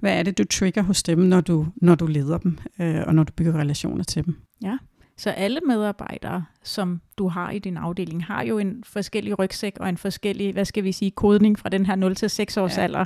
Hvad 0.00 0.18
er 0.18 0.22
det, 0.22 0.38
du 0.38 0.44
trigger 0.44 0.82
hos 0.82 1.02
dem, 1.02 1.18
når 1.18 1.40
du, 1.40 1.66
når 1.76 1.94
du 1.94 2.06
leder 2.06 2.38
dem, 2.38 2.58
øh, 2.80 3.02
og 3.06 3.14
når 3.14 3.24
du 3.24 3.32
bygger 3.32 3.52
relationer 3.52 4.04
til 4.04 4.24
dem? 4.24 4.36
Ja, 4.62 4.76
så 5.18 5.30
alle 5.30 5.60
medarbejdere, 5.66 6.44
som 6.62 7.00
du 7.18 7.28
har 7.28 7.50
i 7.50 7.58
din 7.58 7.76
afdeling, 7.76 8.24
har 8.24 8.44
jo 8.44 8.58
en 8.58 8.84
forskellig 8.86 9.38
rygsæk 9.38 9.76
og 9.80 9.88
en 9.88 9.96
forskellig, 9.96 10.52
hvad 10.52 10.64
skal 10.64 10.84
vi 10.84 10.92
sige, 10.92 11.10
kodning 11.10 11.58
fra 11.58 11.68
den 11.68 11.86
her 11.86 11.94
0 11.94 12.14
til 12.14 12.30
6 12.30 12.56
års 12.56 12.76
ja, 12.76 12.82
alder. 12.82 13.04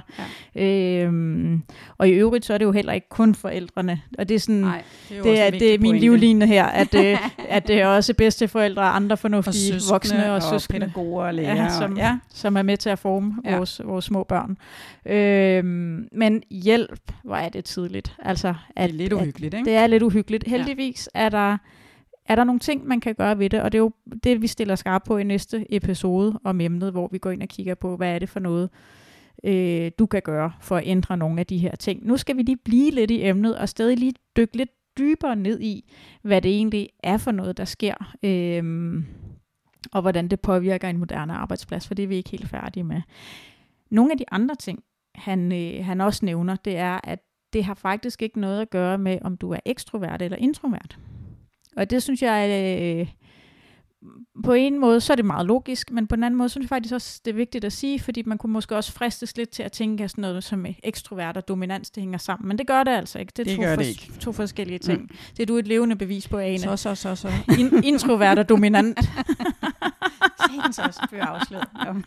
Ja. 0.54 1.04
Øhm, 1.04 1.62
og 1.98 2.08
i 2.08 2.12
øvrigt 2.12 2.44
så 2.44 2.54
er 2.54 2.58
det 2.58 2.64
jo 2.64 2.72
heller 2.72 2.92
ikke 2.92 3.08
kun 3.08 3.34
forældrene. 3.34 4.02
Og 4.18 4.28
det 4.28 4.34
er 4.34 4.38
sådan, 4.38 4.54
Nej, 4.54 4.82
det 5.08 5.18
er, 5.18 5.22
det 5.22 5.40
er, 5.40 5.50
det 5.50 5.74
er 5.74 5.78
min 5.78 5.90
pointe. 5.90 6.06
livline 6.06 6.46
her, 6.46 6.64
at, 6.64 6.94
øh, 6.94 7.18
at 7.56 7.68
det 7.68 7.80
er 7.80 7.86
også 7.86 8.14
bedste 8.14 8.48
forældre 8.48 8.82
og 8.82 8.96
andre 8.96 9.16
fornuftige 9.16 9.74
og 9.74 9.80
voksne 9.90 10.30
og, 10.30 10.34
og 10.34 10.42
søskende. 10.42 10.80
pædagoger 10.80 11.24
og 11.24 11.34
læger. 11.34 11.54
Ja, 11.54 11.68
som, 11.68 11.96
ja. 11.96 12.18
som 12.28 12.56
er 12.56 12.62
med 12.62 12.76
til 12.76 12.90
at 12.90 12.98
forme 12.98 13.34
ja. 13.44 13.56
vores, 13.56 13.80
vores 13.84 14.04
små 14.04 14.24
børn. 14.24 14.56
Øhm, 15.06 16.08
men 16.12 16.42
hjælp, 16.50 17.12
hvor 17.24 17.36
er 17.36 17.48
det 17.48 17.64
tidligt. 17.64 18.16
Altså, 18.18 18.54
at, 18.76 18.90
det 18.90 18.94
er 18.94 18.98
lidt 18.98 19.12
uhyggeligt, 19.12 19.54
ikke? 19.54 19.64
Det 19.64 19.76
er 19.76 19.86
lidt 19.86 20.02
uhyggeligt. 20.02 20.44
Heldigvis 20.46 21.08
ja. 21.14 21.20
er 21.20 21.28
der 21.28 21.56
er 22.30 22.34
der 22.34 22.44
nogle 22.44 22.60
ting, 22.60 22.86
man 22.86 23.00
kan 23.00 23.14
gøre 23.14 23.38
ved 23.38 23.50
det, 23.50 23.62
og 23.62 23.72
det 23.72 23.78
er 23.78 23.82
jo 23.82 23.92
det, 24.24 24.42
vi 24.42 24.46
stiller 24.46 24.74
skarp 24.74 25.02
på 25.06 25.16
i 25.16 25.24
næste 25.24 25.74
episode 25.74 26.40
om 26.44 26.60
emnet, 26.60 26.92
hvor 26.92 27.08
vi 27.12 27.18
går 27.18 27.30
ind 27.30 27.42
og 27.42 27.48
kigger 27.48 27.74
på, 27.74 27.96
hvad 27.96 28.14
er 28.14 28.18
det 28.18 28.28
for 28.28 28.40
noget, 28.40 28.70
øh, 29.44 29.90
du 29.98 30.06
kan 30.06 30.22
gøre 30.22 30.52
for 30.60 30.76
at 30.76 30.82
ændre 30.86 31.16
nogle 31.16 31.40
af 31.40 31.46
de 31.46 31.58
her 31.58 31.76
ting. 31.76 32.06
Nu 32.06 32.16
skal 32.16 32.36
vi 32.36 32.42
lige 32.42 32.56
blive 32.56 32.90
lidt 32.90 33.10
i 33.10 33.26
emnet, 33.26 33.58
og 33.58 33.68
stadig 33.68 33.98
lige 33.98 34.14
dykke 34.36 34.56
lidt 34.56 34.70
dybere 34.98 35.36
ned 35.36 35.60
i, 35.60 35.92
hvad 36.22 36.42
det 36.42 36.50
egentlig 36.50 36.88
er 37.02 37.16
for 37.16 37.32
noget, 37.32 37.56
der 37.56 37.64
sker, 37.64 38.14
øh, 38.22 38.94
og 39.92 40.02
hvordan 40.02 40.28
det 40.28 40.40
påvirker 40.40 40.88
en 40.88 40.98
moderne 40.98 41.32
arbejdsplads, 41.32 41.86
for 41.86 41.94
det 41.94 42.02
er 42.02 42.08
vi 42.08 42.16
ikke 42.16 42.30
helt 42.30 42.48
færdige 42.48 42.84
med. 42.84 43.02
Nogle 43.90 44.12
af 44.12 44.18
de 44.18 44.24
andre 44.30 44.54
ting, 44.54 44.82
han, 45.14 45.52
øh, 45.52 45.84
han 45.84 46.00
også 46.00 46.24
nævner, 46.24 46.56
det 46.56 46.76
er, 46.76 47.00
at 47.04 47.18
det 47.52 47.64
har 47.64 47.74
faktisk 47.74 48.22
ikke 48.22 48.40
noget 48.40 48.60
at 48.60 48.70
gøre 48.70 48.98
med, 48.98 49.18
om 49.22 49.36
du 49.36 49.50
er 49.50 49.60
ekstrovert 49.64 50.22
eller 50.22 50.36
introvert. 50.36 50.98
Og 51.76 51.90
det 51.90 52.02
synes 52.02 52.22
jeg, 52.22 52.50
øh, 52.50 53.06
på 54.44 54.52
en 54.52 54.78
måde, 54.78 55.00
så 55.00 55.12
er 55.12 55.14
det 55.14 55.24
meget 55.24 55.46
logisk, 55.46 55.90
men 55.90 56.06
på 56.06 56.14
en 56.14 56.24
anden 56.24 56.38
måde, 56.38 56.48
synes 56.48 56.64
jeg 56.64 56.68
faktisk 56.68 56.94
også, 56.94 57.20
det 57.24 57.30
er 57.30 57.34
vigtigt 57.34 57.64
at 57.64 57.72
sige, 57.72 58.00
fordi 58.00 58.22
man 58.26 58.38
kunne 58.38 58.52
måske 58.52 58.76
også 58.76 58.92
fristes 58.92 59.36
lidt 59.36 59.50
til 59.50 59.62
at 59.62 59.72
tænke, 59.72 60.04
at 60.04 60.10
sådan 60.10 60.22
noget 60.22 60.44
som 60.44 60.66
ekstrovert 60.82 61.36
og 61.36 61.48
dominans, 61.48 61.90
det 61.90 62.02
hænger 62.02 62.18
sammen. 62.18 62.48
Men 62.48 62.58
det 62.58 62.66
gør 62.66 62.84
det 62.84 62.90
altså 62.90 63.18
ikke. 63.18 63.32
Det 63.36 63.38
er 63.38 63.44
det 63.44 63.56
to, 63.56 63.62
gør 63.62 63.76
det 63.76 63.86
ikke. 63.86 64.12
to 64.20 64.32
forskellige 64.32 64.78
ting. 64.78 65.00
Mm. 65.00 65.08
Det 65.36 65.42
er 65.42 65.46
du 65.46 65.56
et 65.56 65.66
levende 65.66 65.96
bevis 65.96 66.28
på, 66.28 66.38
Ane. 66.38 66.58
Så, 66.58 66.76
så, 66.76 66.94
så, 66.94 67.14
så. 67.14 67.32
In, 67.58 67.84
introvert 67.84 68.38
og 68.38 68.48
dominant. 68.48 68.98
Sagen 70.46 70.72
så 70.72 70.82
også 70.82 71.00
bliver 71.10 71.26
afsløret. 71.26 71.68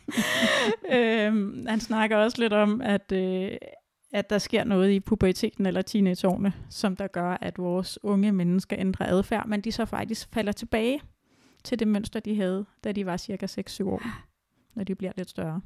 Øhm, 0.94 1.66
han 1.68 1.80
snakker 1.80 2.18
også 2.18 2.42
lidt 2.42 2.54
om, 2.54 2.82
at, 2.82 3.12
øh, 3.12 3.50
at 4.14 4.30
der 4.30 4.38
sker 4.38 4.64
noget 4.64 4.92
i 4.92 5.00
puberteten 5.00 5.66
eller 5.66 5.82
teenageårene, 5.82 6.54
som 6.70 6.96
der 6.96 7.08
gør, 7.08 7.38
at 7.42 7.58
vores 7.58 8.04
unge 8.04 8.32
mennesker 8.32 8.76
ændrer 8.80 9.08
adfærd, 9.08 9.48
men 9.48 9.62
de 9.62 9.72
så 9.72 9.86
faktisk 9.86 10.34
falder 10.34 10.52
tilbage 10.52 11.02
til 11.64 11.80
det 11.80 11.88
mønster, 11.88 12.20
de 12.20 12.36
havde, 12.36 12.66
da 12.84 12.92
de 12.92 13.06
var 13.06 13.18
cirka 13.18 13.46
6-7 13.46 13.84
år, 13.84 14.02
når 14.76 14.84
de 14.84 14.96
bliver 14.96 15.12
lidt 15.18 15.30
større. 15.30 15.62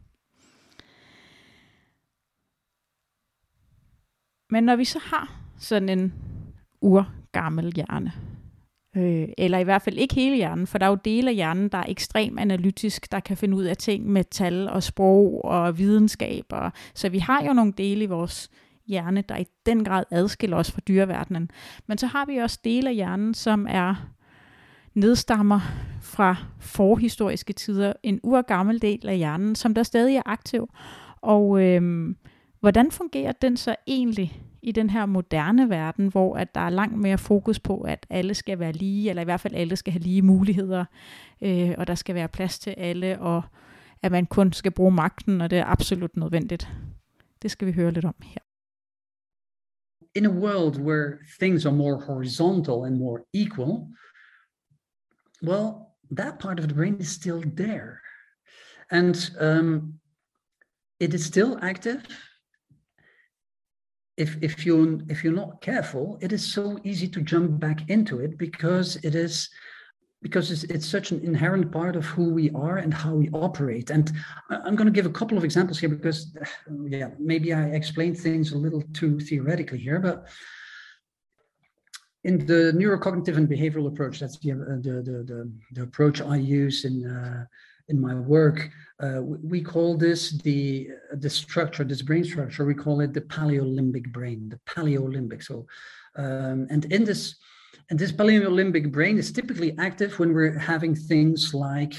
Men 4.49 4.63
når 4.63 4.76
vi 4.76 4.86
så 4.86 4.99
har 4.99 5.41
sådan 5.57 5.89
en 5.89 6.13
urgammel 6.82 7.74
hjerne, 7.76 8.13
Øh, 8.97 9.27
eller 9.37 9.57
i 9.57 9.63
hvert 9.63 9.81
fald 9.81 9.97
ikke 9.97 10.15
hele 10.15 10.35
hjernen, 10.35 10.67
for 10.67 10.77
der 10.77 10.85
er 10.85 10.89
jo 10.89 10.97
dele 11.05 11.29
af 11.29 11.35
hjernen, 11.35 11.69
der 11.69 11.77
er 11.77 11.85
ekstremt 11.87 12.39
analytisk, 12.39 13.11
der 13.11 13.19
kan 13.19 13.37
finde 13.37 13.57
ud 13.57 13.63
af 13.63 13.77
ting 13.77 14.05
med 14.09 14.23
tal 14.23 14.69
og 14.69 14.83
sprog 14.83 15.45
og 15.45 15.77
videnskab. 15.77 16.45
Og, 16.49 16.71
så 16.93 17.09
vi 17.09 17.19
har 17.19 17.43
jo 17.43 17.53
nogle 17.53 17.73
dele 17.77 18.03
i 18.03 18.07
vores 18.07 18.49
hjerne, 18.87 19.23
der 19.29 19.37
i 19.37 19.45
den 19.65 19.83
grad 19.83 20.03
adskiller 20.11 20.57
os 20.57 20.71
fra 20.71 20.81
dyreverdenen. 20.87 21.49
Men 21.87 21.97
så 21.97 22.07
har 22.07 22.25
vi 22.25 22.37
også 22.37 22.59
dele 22.63 22.89
af 22.89 22.95
hjernen, 22.95 23.33
som 23.33 23.67
er 23.69 23.95
nedstammer 24.93 25.59
fra 26.01 26.35
forhistoriske 26.59 27.53
tider, 27.53 27.93
en 28.03 28.19
urgammel 28.23 28.81
del 28.81 29.09
af 29.09 29.17
hjernen, 29.17 29.55
som 29.55 29.73
der 29.73 29.83
stadig 29.83 30.15
er 30.15 30.21
aktiv. 30.25 30.69
Og 31.21 31.63
øhm, 31.63 32.15
hvordan 32.59 32.91
fungerer 32.91 33.31
den 33.31 33.57
så 33.57 33.75
egentlig 33.87 34.41
i 34.62 34.72
den 34.72 34.89
her 34.89 35.05
moderne 35.05 35.70
verden, 35.70 36.08
hvor 36.08 36.36
at 36.36 36.55
der 36.55 36.62
er 36.62 36.70
langt 36.70 36.97
mere 36.97 37.18
fokus 37.18 37.60
på, 37.60 37.82
at 37.82 38.05
alle 38.10 38.34
skal 38.34 38.60
være 38.60 38.72
lige, 38.72 39.10
eller 39.10 39.22
i 39.22 39.26
hvert 39.26 39.41
fald 39.41 39.55
alle 39.55 39.76
skal 39.76 39.93
have 39.93 40.01
lige 40.01 40.22
muligheder, 40.22 40.86
øh, 41.41 41.74
og 41.78 41.88
der 41.88 41.95
skal 41.95 42.16
være 42.16 42.28
plads 42.28 42.60
til 42.60 42.74
alle, 42.78 43.20
og 43.20 43.41
at 44.03 44.12
man 44.12 44.26
kun 44.26 44.53
skal 44.53 44.72
bruge 44.72 44.91
magten, 44.91 45.41
og 45.41 45.49
det 45.49 45.60
er 45.60 45.66
absolut 45.66 46.18
nødvendigt. 46.18 46.70
Det 47.41 47.51
skal 47.51 47.68
vi 47.68 47.72
høre 47.72 47.91
lidt 47.91 48.05
om 48.05 48.16
her. 48.24 48.41
In 50.16 50.26
a 50.26 50.30
world 50.30 50.80
where 50.80 51.18
things 51.39 51.66
are 51.66 51.76
more 51.76 52.05
horizontal 52.05 52.86
and 52.86 52.97
more 52.97 53.20
equal, 53.34 53.72
well, 55.43 55.68
that 56.18 56.39
part 56.39 56.60
of 56.60 56.66
the 56.68 56.76
brain 56.76 56.99
is 56.99 57.08
still 57.08 57.41
there. 57.55 57.99
And 58.89 59.16
um, 59.39 59.99
it 60.99 61.14
is 61.14 61.26
still 61.26 61.58
active. 61.62 62.01
If, 64.18 64.38
if 64.41 64.65
you 64.65 65.01
if 65.09 65.24
you're 65.24 65.34
not 65.34 65.61
careful, 65.61 66.18
it 66.22 66.34
is 66.34 66.43
so 66.43 66.80
easy 66.84 67.07
to 67.09 67.22
jump 67.22 67.59
back 67.59 67.88
into 67.89 68.20
it 68.20 68.38
because 68.38 68.95
it 69.03 69.13
is 69.13 69.49
because 70.22 70.51
it's, 70.51 70.63
it's 70.63 70.86
such 70.86 71.11
an 71.11 71.20
inherent 71.22 71.72
part 71.72 71.95
of 71.95 72.05
who 72.05 72.34
we 72.34 72.49
are 72.51 72.78
and 72.78 72.93
how 72.93 73.13
we 73.13 73.30
operate. 73.30 73.89
And 73.91 74.11
I'm 74.49 74.76
going 74.76 74.88
to 74.88 74.91
give 74.91 75.05
a 75.05 75.11
couple 75.11 75.38
of 75.38 75.43
examples 75.43 75.80
here 75.80 75.89
because, 75.89 76.36
yeah, 76.88 77.09
maybe 77.20 77.53
I 77.53 77.65
explained 77.70 78.18
things 78.18 78.51
a 78.51 78.57
little 78.57 78.84
too 78.93 79.20
theoretically 79.20 79.78
here, 79.78 79.99
but 79.99 80.28
in 82.24 82.39
the 82.45 82.74
neurocognitive 82.76 83.38
and 83.38 83.47
behavioral 83.47 83.88
approach, 83.88 84.20
that's 84.20 84.38
the, 84.39 84.51
uh, 84.51 84.55
the, 84.82 85.01
the, 85.03 85.24
the, 85.24 85.51
the 85.74 85.84
approach 85.84 86.20
I 86.20 86.38
use 86.38 86.84
in, 86.84 87.05
uh, 87.05 87.45
in 87.89 87.99
my 87.99 88.15
work. 88.15 88.69
Uh, 88.99 89.21
we 89.21 89.61
call 89.61 89.95
this 89.95 90.31
the, 90.41 90.89
the 91.13 91.29
structure, 91.29 91.83
this 91.83 92.01
brain 92.01 92.23
structure, 92.23 92.65
we 92.65 92.73
call 92.73 93.01
it 93.01 93.13
the 93.13 93.21
paleolimbic 93.21 94.11
brain, 94.11 94.49
the 94.49 94.59
paleolimbic. 94.71 95.43
So, 95.43 95.67
um, 96.15 96.67
and 96.69 96.85
in 96.85 97.03
this, 97.03 97.35
and 97.89 97.97
this 97.97 98.11
paleolimbic 98.11 98.91
brain 98.91 99.17
is 99.17 99.31
typically 99.31 99.77
active 99.77 100.17
when 100.19 100.33
we're 100.33 100.57
having 100.57 100.95
things 100.95 101.53
like 101.53 101.93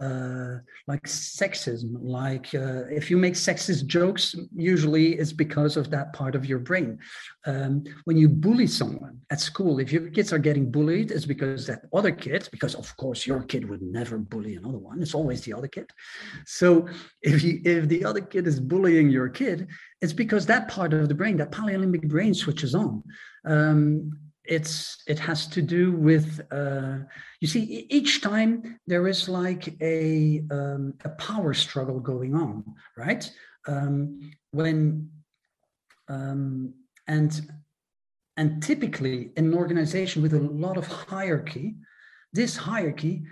uh, 0.00 0.58
like 0.88 1.04
sexism, 1.04 1.94
like 2.00 2.52
uh, 2.54 2.84
if 2.90 3.10
you 3.10 3.16
make 3.16 3.34
sexist 3.34 3.86
jokes, 3.86 4.34
usually 4.54 5.14
it's 5.14 5.32
because 5.32 5.76
of 5.76 5.90
that 5.90 6.12
part 6.12 6.34
of 6.34 6.46
your 6.46 6.58
brain. 6.58 6.98
Um, 7.46 7.84
when 8.04 8.16
you 8.16 8.28
bully 8.28 8.66
someone 8.66 9.20
at 9.30 9.40
school, 9.40 9.78
if 9.78 9.92
your 9.92 10.10
kids 10.10 10.32
are 10.32 10.38
getting 10.38 10.70
bullied, 10.70 11.12
it's 11.12 11.26
because 11.26 11.66
that 11.68 11.82
other 11.92 12.10
kid, 12.10 12.48
because 12.50 12.74
of 12.74 12.96
course 12.96 13.24
your 13.24 13.42
kid 13.42 13.68
would 13.68 13.82
never 13.82 14.18
bully 14.18 14.56
another 14.56 14.78
one. 14.78 15.00
It's 15.00 15.14
always 15.14 15.42
the 15.42 15.52
other 15.52 15.68
kid. 15.68 15.88
So 16.44 16.88
if 17.22 17.44
you 17.44 17.60
if 17.64 17.88
the 17.88 18.04
other 18.04 18.20
kid 18.20 18.48
is 18.48 18.58
bullying 18.58 19.10
your 19.10 19.28
kid, 19.28 19.68
it's 20.00 20.12
because 20.12 20.44
that 20.46 20.68
part 20.68 20.92
of 20.92 21.08
the 21.08 21.14
brain, 21.14 21.36
that 21.36 21.52
paleolimbic 21.52 22.08
brain, 22.08 22.34
switches 22.34 22.74
on. 22.74 23.02
Um, 23.46 24.18
it's 24.44 25.02
it 25.06 25.18
has 25.18 25.46
to 25.46 25.62
do 25.62 25.92
with 25.92 26.40
uh, 26.52 26.98
you 27.40 27.48
see 27.48 27.86
each 27.90 28.20
time 28.20 28.78
there 28.86 29.08
is 29.08 29.28
like 29.28 29.74
a 29.80 30.42
um, 30.50 30.94
a 31.04 31.10
power 31.10 31.54
struggle 31.54 32.00
going 32.00 32.34
on 32.34 32.64
right? 32.96 33.30
Um, 33.66 34.32
when 34.50 35.08
um, 36.08 36.74
and 37.06 37.40
and 38.36 38.62
typically 38.62 39.30
in 39.36 39.46
an 39.46 39.54
organization 39.54 40.22
with 40.22 40.34
a 40.34 40.40
lot 40.40 40.76
of 40.76 40.86
hierarchy 40.86 41.74
this 42.32 42.56
hierarchy 42.56 43.22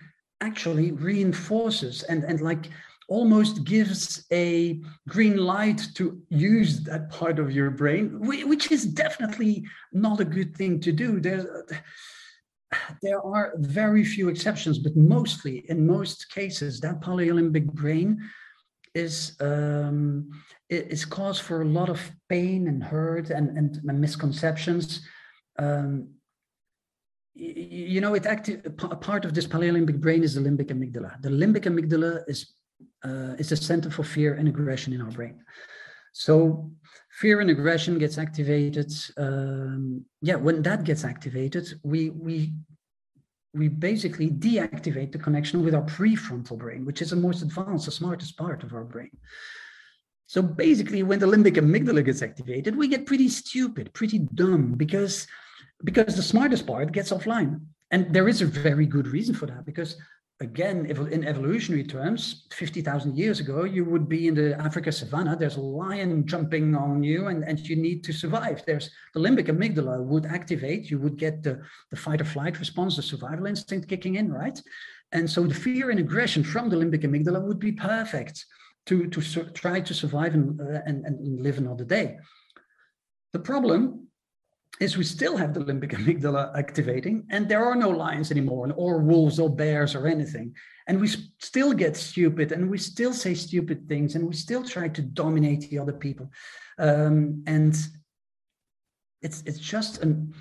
actually 0.40 0.92
reinforces 0.92 2.02
and 2.04 2.24
and 2.24 2.40
like 2.40 2.70
almost 3.09 3.64
gives 3.64 4.24
a 4.32 4.80
green 5.09 5.36
light 5.36 5.80
to 5.94 6.22
use 6.28 6.80
that 6.84 7.11
part 7.11 7.38
of 7.38 7.53
your 7.53 7.70
brain, 7.70 8.18
which 8.20 8.70
is 8.70 8.84
definitely 8.84 9.64
not 9.92 10.20
a 10.20 10.24
good 10.24 10.57
thing 10.57 10.80
to 10.80 10.92
do. 10.92 11.20
There, 11.20 11.64
there 13.03 13.22
are 13.22 13.55
very 13.57 14.05
few 14.05 14.28
exceptions, 14.28 14.78
but 14.78 14.96
mostly, 14.96 15.64
in 15.68 15.86
most 15.86 16.30
cases, 16.30 16.80
that 16.80 17.00
polylimbic 17.00 17.66
brain 17.72 18.18
is 18.94 19.36
um, 19.40 20.30
is 20.68 21.05
cause 21.05 21.38
for 21.38 21.62
a 21.62 21.66
lot 21.66 21.88
of 21.88 22.00
pain 22.28 22.68
and 22.68 22.82
hurt 22.82 23.30
and, 23.30 23.57
and, 23.57 24.00
misconceptions. 24.00 25.07
Um, 25.59 26.09
you 27.34 28.00
know, 28.00 28.14
it 28.14 28.26
active, 28.26 28.76
part 28.76 29.24
of 29.24 29.32
this 29.32 29.46
polylimbic 29.46 30.00
brain 30.00 30.22
is 30.22 30.34
the 30.34 30.40
limbic 30.40 30.68
amygdala. 30.70 31.20
The 31.22 31.30
limbic 31.30 31.64
amygdala 31.64 32.22
is 32.28 32.55
uh, 33.05 33.34
is 33.38 33.53
a 33.53 33.57
center 33.57 33.90
for 33.90 34.05
fear 34.05 34.34
and 34.34 34.48
aggression 34.48 34.92
in 34.92 35.03
our 35.03 35.11
brain. 35.11 35.44
So 36.12 36.70
fear 37.20 37.40
and 37.40 37.50
aggression 37.50 37.98
gets 37.98 38.18
activated. 38.18 38.92
Um, 39.16 40.05
yeah, 40.20 40.36
when 40.36 40.62
that 40.62 40.84
gets 40.84 41.05
activated, 41.05 41.68
we 41.82 42.11
we 42.11 42.53
we 43.55 43.68
basically 43.68 44.30
deactivate 44.30 45.12
the 45.12 45.18
connection 45.18 45.62
with 45.64 45.74
our 45.74 45.82
prefrontal 45.82 46.59
brain, 46.59 46.84
which 46.84 47.03
is 47.03 47.11
the 47.11 47.16
most 47.16 47.42
advanced, 47.42 47.84
the 47.86 47.90
smartest 47.90 48.36
part 48.36 48.62
of 48.62 48.72
our 48.72 48.84
brain. 48.84 49.11
So 50.26 50.40
basically, 50.40 51.03
when 51.03 51.18
the 51.18 51.26
limbic 51.26 51.57
amygdala 51.57 52.05
gets 52.05 52.22
activated, 52.22 52.76
we 52.76 52.88
get 52.88 53.05
pretty 53.05 53.28
stupid, 53.28 53.92
pretty 53.92 54.20
dumb, 54.34 54.74
because 54.74 55.26
because 55.84 56.16
the 56.16 56.22
smartest 56.22 56.66
part 56.66 56.92
gets 56.92 57.12
offline. 57.12 57.61
And 57.90 58.14
there 58.14 58.28
is 58.28 58.40
a 58.40 58.46
very 58.46 58.86
good 58.86 59.07
reason 59.07 59.34
for 59.34 59.44
that, 59.46 59.66
because 59.66 59.96
again, 60.43 60.86
in 60.86 61.24
evolutionary 61.24 61.84
terms, 61.84 62.47
50,000 62.53 63.16
years 63.16 63.40
ago, 63.40 63.64
you 63.64 63.84
would 63.84 64.09
be 64.09 64.28
in 64.28 64.34
the 64.34 64.61
Africa 64.61 64.90
savannah. 64.93 65.36
There's 65.36 65.57
a 65.57 65.61
lion 65.61 66.26
jumping 66.26 66.74
on 66.74 67.03
you, 67.03 67.28
and, 67.28 67.45
and 67.45 67.59
you 67.61 67.76
need 67.76 68.05
to 68.05 68.12
survive. 68.12 68.62
There's 68.66 68.90
the 69.14 69.20
limbic 69.20 69.47
amygdala 69.47 70.03
would 70.05 70.26
activate. 70.26 70.90
You 70.90 70.99
would 70.99 71.16
get 71.16 71.43
the, 71.43 71.62
the 71.90 71.97
fight 71.97 72.20
or 72.20 72.24
flight 72.24 72.59
response, 72.59 72.97
the 72.97 73.03
survival 73.03 73.47
instinct 73.47 73.88
kicking 73.88 74.16
in, 74.16 74.32
right? 74.32 74.61
And 75.12 75.30
so 75.30 75.45
the 75.45 75.55
fear 75.55 75.90
and 75.90 76.01
aggression 76.01 76.43
from 76.43 76.68
the 76.68 76.76
limbic 76.76 77.05
amygdala 77.05 77.40
would 77.43 77.59
be 77.59 77.72
perfect 77.72 78.45
to, 78.86 79.07
to 79.09 79.45
try 79.53 79.80
to 79.80 79.95
survive 79.95 80.34
and, 80.34 80.61
uh, 80.61 80.80
and, 80.86 81.07
and 81.07 81.40
live 81.40 81.59
another 81.59 81.84
day. 81.84 82.18
The 83.32 83.38
problem 83.38 84.09
is 84.80 84.96
we 84.96 85.04
still 85.04 85.36
have 85.36 85.54
the 85.54 85.60
limbic 85.60 85.92
amygdala 85.98 86.56
activating 86.56 87.26
and 87.30 87.48
there 87.48 87.64
are 87.64 87.76
no 87.76 87.90
lions 87.90 88.30
anymore 88.30 88.72
or 88.76 88.98
wolves 88.98 89.38
or 89.38 89.50
bears 89.54 89.94
or 89.94 90.06
anything. 90.06 90.54
And 90.88 91.00
we 91.00 91.08
still 91.38 91.72
get 91.72 91.96
stupid 91.96 92.52
and 92.52 92.70
we 92.70 92.78
still 92.78 93.12
say 93.12 93.34
stupid 93.34 93.88
things 93.88 94.14
and 94.14 94.26
we 94.26 94.34
still 94.34 94.64
try 94.64 94.88
to 94.88 95.02
dominate 95.02 95.70
the 95.70 95.78
other 95.78 95.92
people. 95.92 96.30
Um, 96.78 97.44
and 97.46 97.76
it's 99.20 99.42
it's 99.46 99.58
just 99.58 100.02
an 100.02 100.34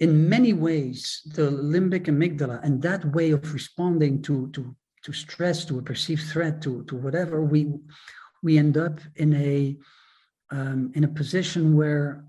in 0.00 0.28
many 0.28 0.52
ways 0.52 1.22
the 1.34 1.50
limbic 1.50 2.06
amygdala 2.06 2.62
and 2.64 2.82
that 2.82 3.04
way 3.14 3.30
of 3.30 3.54
responding 3.54 4.20
to 4.22 4.48
to 4.50 4.74
to 5.04 5.12
stress 5.12 5.64
to 5.64 5.78
a 5.78 5.82
perceived 5.82 6.24
threat 6.24 6.60
to 6.62 6.82
to 6.84 6.96
whatever 6.96 7.44
we 7.44 7.72
we 8.42 8.58
end 8.58 8.76
up 8.76 8.98
in 9.16 9.34
a 9.34 9.76
um, 10.50 10.90
in 10.94 11.04
a 11.04 11.08
position 11.08 11.76
where 11.76 12.24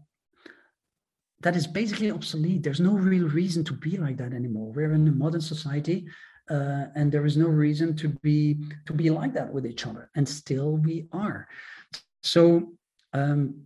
that 1.42 1.56
is 1.56 1.68
basically 1.68 2.12
obsolete. 2.12 2.64
There's 2.64 2.80
no 2.80 2.94
real 2.94 3.28
reason 3.28 3.64
to 3.66 3.74
be 3.74 3.98
like 3.98 4.18
that 4.18 4.34
anymore. 4.34 4.72
We're 4.72 4.94
in 4.94 5.08
a 5.08 5.12
modern 5.12 5.42
society, 5.42 6.08
uh, 6.50 6.86
and 6.96 7.12
there 7.12 7.26
is 7.26 7.38
no 7.38 7.48
reason 7.48 7.96
to 7.98 8.10
be 8.22 8.58
to 8.86 8.94
be 8.94 9.10
like 9.10 9.34
that 9.34 9.52
with 9.54 9.66
each 9.66 9.86
other, 9.86 10.10
and 10.16 10.28
still 10.28 10.78
we 10.78 11.08
are. 11.12 11.48
So, 12.24 12.74
um, 13.14 13.66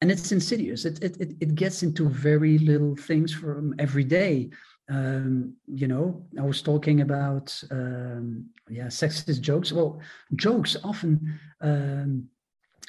and 0.00 0.10
it's 0.10 0.32
insidious. 0.32 0.84
It, 0.84 1.02
it 1.02 1.20
it 1.20 1.36
it 1.40 1.54
gets 1.54 1.82
into 1.82 2.08
very 2.08 2.58
little 2.58 2.96
things 2.96 3.32
from 3.32 3.74
every 3.78 4.04
day. 4.04 4.50
Um, 4.88 5.54
you 5.66 5.86
know, 5.86 6.26
I 6.38 6.42
was 6.42 6.62
talking 6.62 7.00
about 7.00 7.62
um, 7.70 8.46
yeah, 8.68 8.86
sexist 8.86 9.40
jokes. 9.40 9.72
Well, 9.72 10.00
jokes 10.34 10.76
often 10.82 11.38
um, 11.60 12.28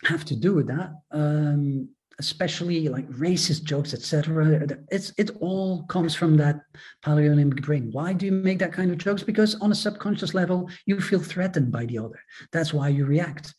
have 0.04 0.26
to 0.26 0.36
do 0.36 0.56
with 0.56 0.68
that. 0.68 0.94
Um, 1.12 1.90
especially 2.22 2.88
like 2.88 3.08
racist 3.28 3.64
jokes, 3.64 3.94
etc. 3.94 4.78
It's 4.92 5.12
it 5.18 5.32
all 5.40 5.84
comes 5.94 6.14
from 6.16 6.38
that 6.38 6.58
paleolimbic 7.04 7.62
brain. 7.66 7.90
Why 7.92 8.14
do 8.14 8.26
you 8.28 8.32
make 8.32 8.60
that 8.60 8.78
kind 8.80 8.92
of 8.92 8.98
jokes? 9.08 9.24
Because 9.24 9.56
on 9.56 9.72
a 9.72 9.82
subconscious 9.86 10.34
level, 10.42 10.70
you 10.86 11.02
feel 11.02 11.20
threatened 11.20 11.72
by 11.72 11.86
the 11.86 11.98
other. 11.98 12.20
That's 12.54 12.74
why 12.74 12.88
you 12.90 13.06
react. 13.06 13.56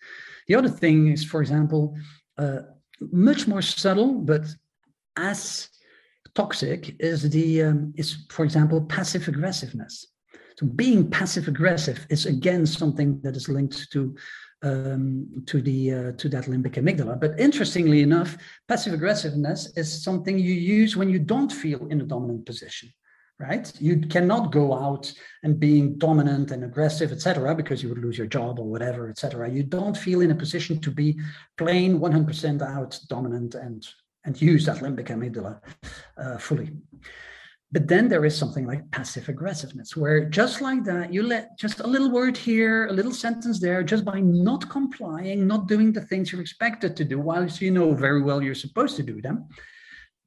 The 0.46 0.54
other 0.54 0.68
thing 0.68 0.98
is, 1.08 1.24
for 1.24 1.40
example, 1.40 1.96
uh, 2.38 2.60
much 3.28 3.48
more 3.48 3.62
subtle, 3.62 4.12
but 4.30 4.44
as 5.16 5.68
toxic 6.34 6.96
is 7.00 7.28
the 7.36 7.62
um, 7.68 7.92
is 7.96 8.24
for 8.30 8.44
example 8.44 8.80
passive 8.96 9.28
aggressiveness. 9.28 9.94
So 10.56 10.66
being 10.66 11.10
passive 11.10 11.48
aggressive 11.48 12.06
is 12.10 12.26
again 12.26 12.64
something 12.66 13.20
that 13.22 13.36
is 13.36 13.48
linked 13.48 13.90
to 13.92 14.14
um, 14.62 15.42
to 15.46 15.60
the 15.60 15.92
uh, 15.92 16.12
to 16.12 16.28
that 16.28 16.44
limbic 16.44 16.74
amygdala. 16.74 17.20
But 17.20 17.38
interestingly 17.38 18.02
enough, 18.02 18.36
passive 18.68 18.94
aggressiveness 18.94 19.72
is 19.76 20.02
something 20.02 20.38
you 20.38 20.54
use 20.54 20.96
when 20.96 21.10
you 21.10 21.18
don't 21.18 21.52
feel 21.52 21.86
in 21.88 22.00
a 22.00 22.04
dominant 22.04 22.46
position. 22.46 22.88
right? 23.42 23.72
You 23.80 24.00
cannot 24.00 24.52
go 24.52 24.72
out 24.72 25.12
and 25.42 25.58
being 25.58 25.98
dominant 25.98 26.52
and 26.52 26.64
aggressive, 26.64 27.10
etc., 27.12 27.54
because 27.54 27.82
you 27.82 27.88
would 27.88 27.98
lose 27.98 28.16
your 28.16 28.28
job 28.28 28.58
or 28.58 28.66
whatever, 28.66 29.10
etc. 29.10 29.50
You 29.50 29.64
don't 29.64 29.96
feel 29.96 30.20
in 30.20 30.30
a 30.30 30.34
position 30.34 30.80
to 30.80 30.90
be 30.90 31.18
plain 31.58 31.98
100% 31.98 32.62
out 32.62 32.98
dominant 33.08 33.54
and 33.54 33.86
and 34.24 34.40
use 34.40 34.64
that 34.66 34.76
limbic 34.76 35.08
amygdala 35.08 35.60
uh, 36.16 36.38
fully. 36.38 36.70
But 37.72 37.88
then 37.88 38.06
there 38.08 38.26
is 38.26 38.36
something 38.36 38.66
like 38.66 38.90
passive 38.90 39.30
aggressiveness, 39.30 39.96
where 39.96 40.28
just 40.28 40.60
like 40.60 40.84
that, 40.84 41.12
you 41.12 41.22
let 41.22 41.58
just 41.58 41.80
a 41.80 41.86
little 41.86 42.10
word 42.10 42.36
here, 42.36 42.86
a 42.88 42.92
little 42.92 43.14
sentence 43.14 43.58
there, 43.60 43.82
just 43.82 44.04
by 44.04 44.20
not 44.20 44.68
complying, 44.68 45.46
not 45.46 45.68
doing 45.68 45.90
the 45.90 46.02
things 46.02 46.30
you're 46.30 46.42
expected 46.42 46.94
to 46.96 47.04
do, 47.04 47.18
whilst 47.18 47.62
you 47.62 47.70
know 47.70 47.94
very 47.94 48.20
well 48.20 48.42
you're 48.42 48.54
supposed 48.54 48.96
to 48.96 49.02
do 49.02 49.22
them. 49.22 49.48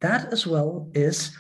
That 0.02 0.34
as 0.34 0.48
well 0.48 0.90
is 0.96 1.38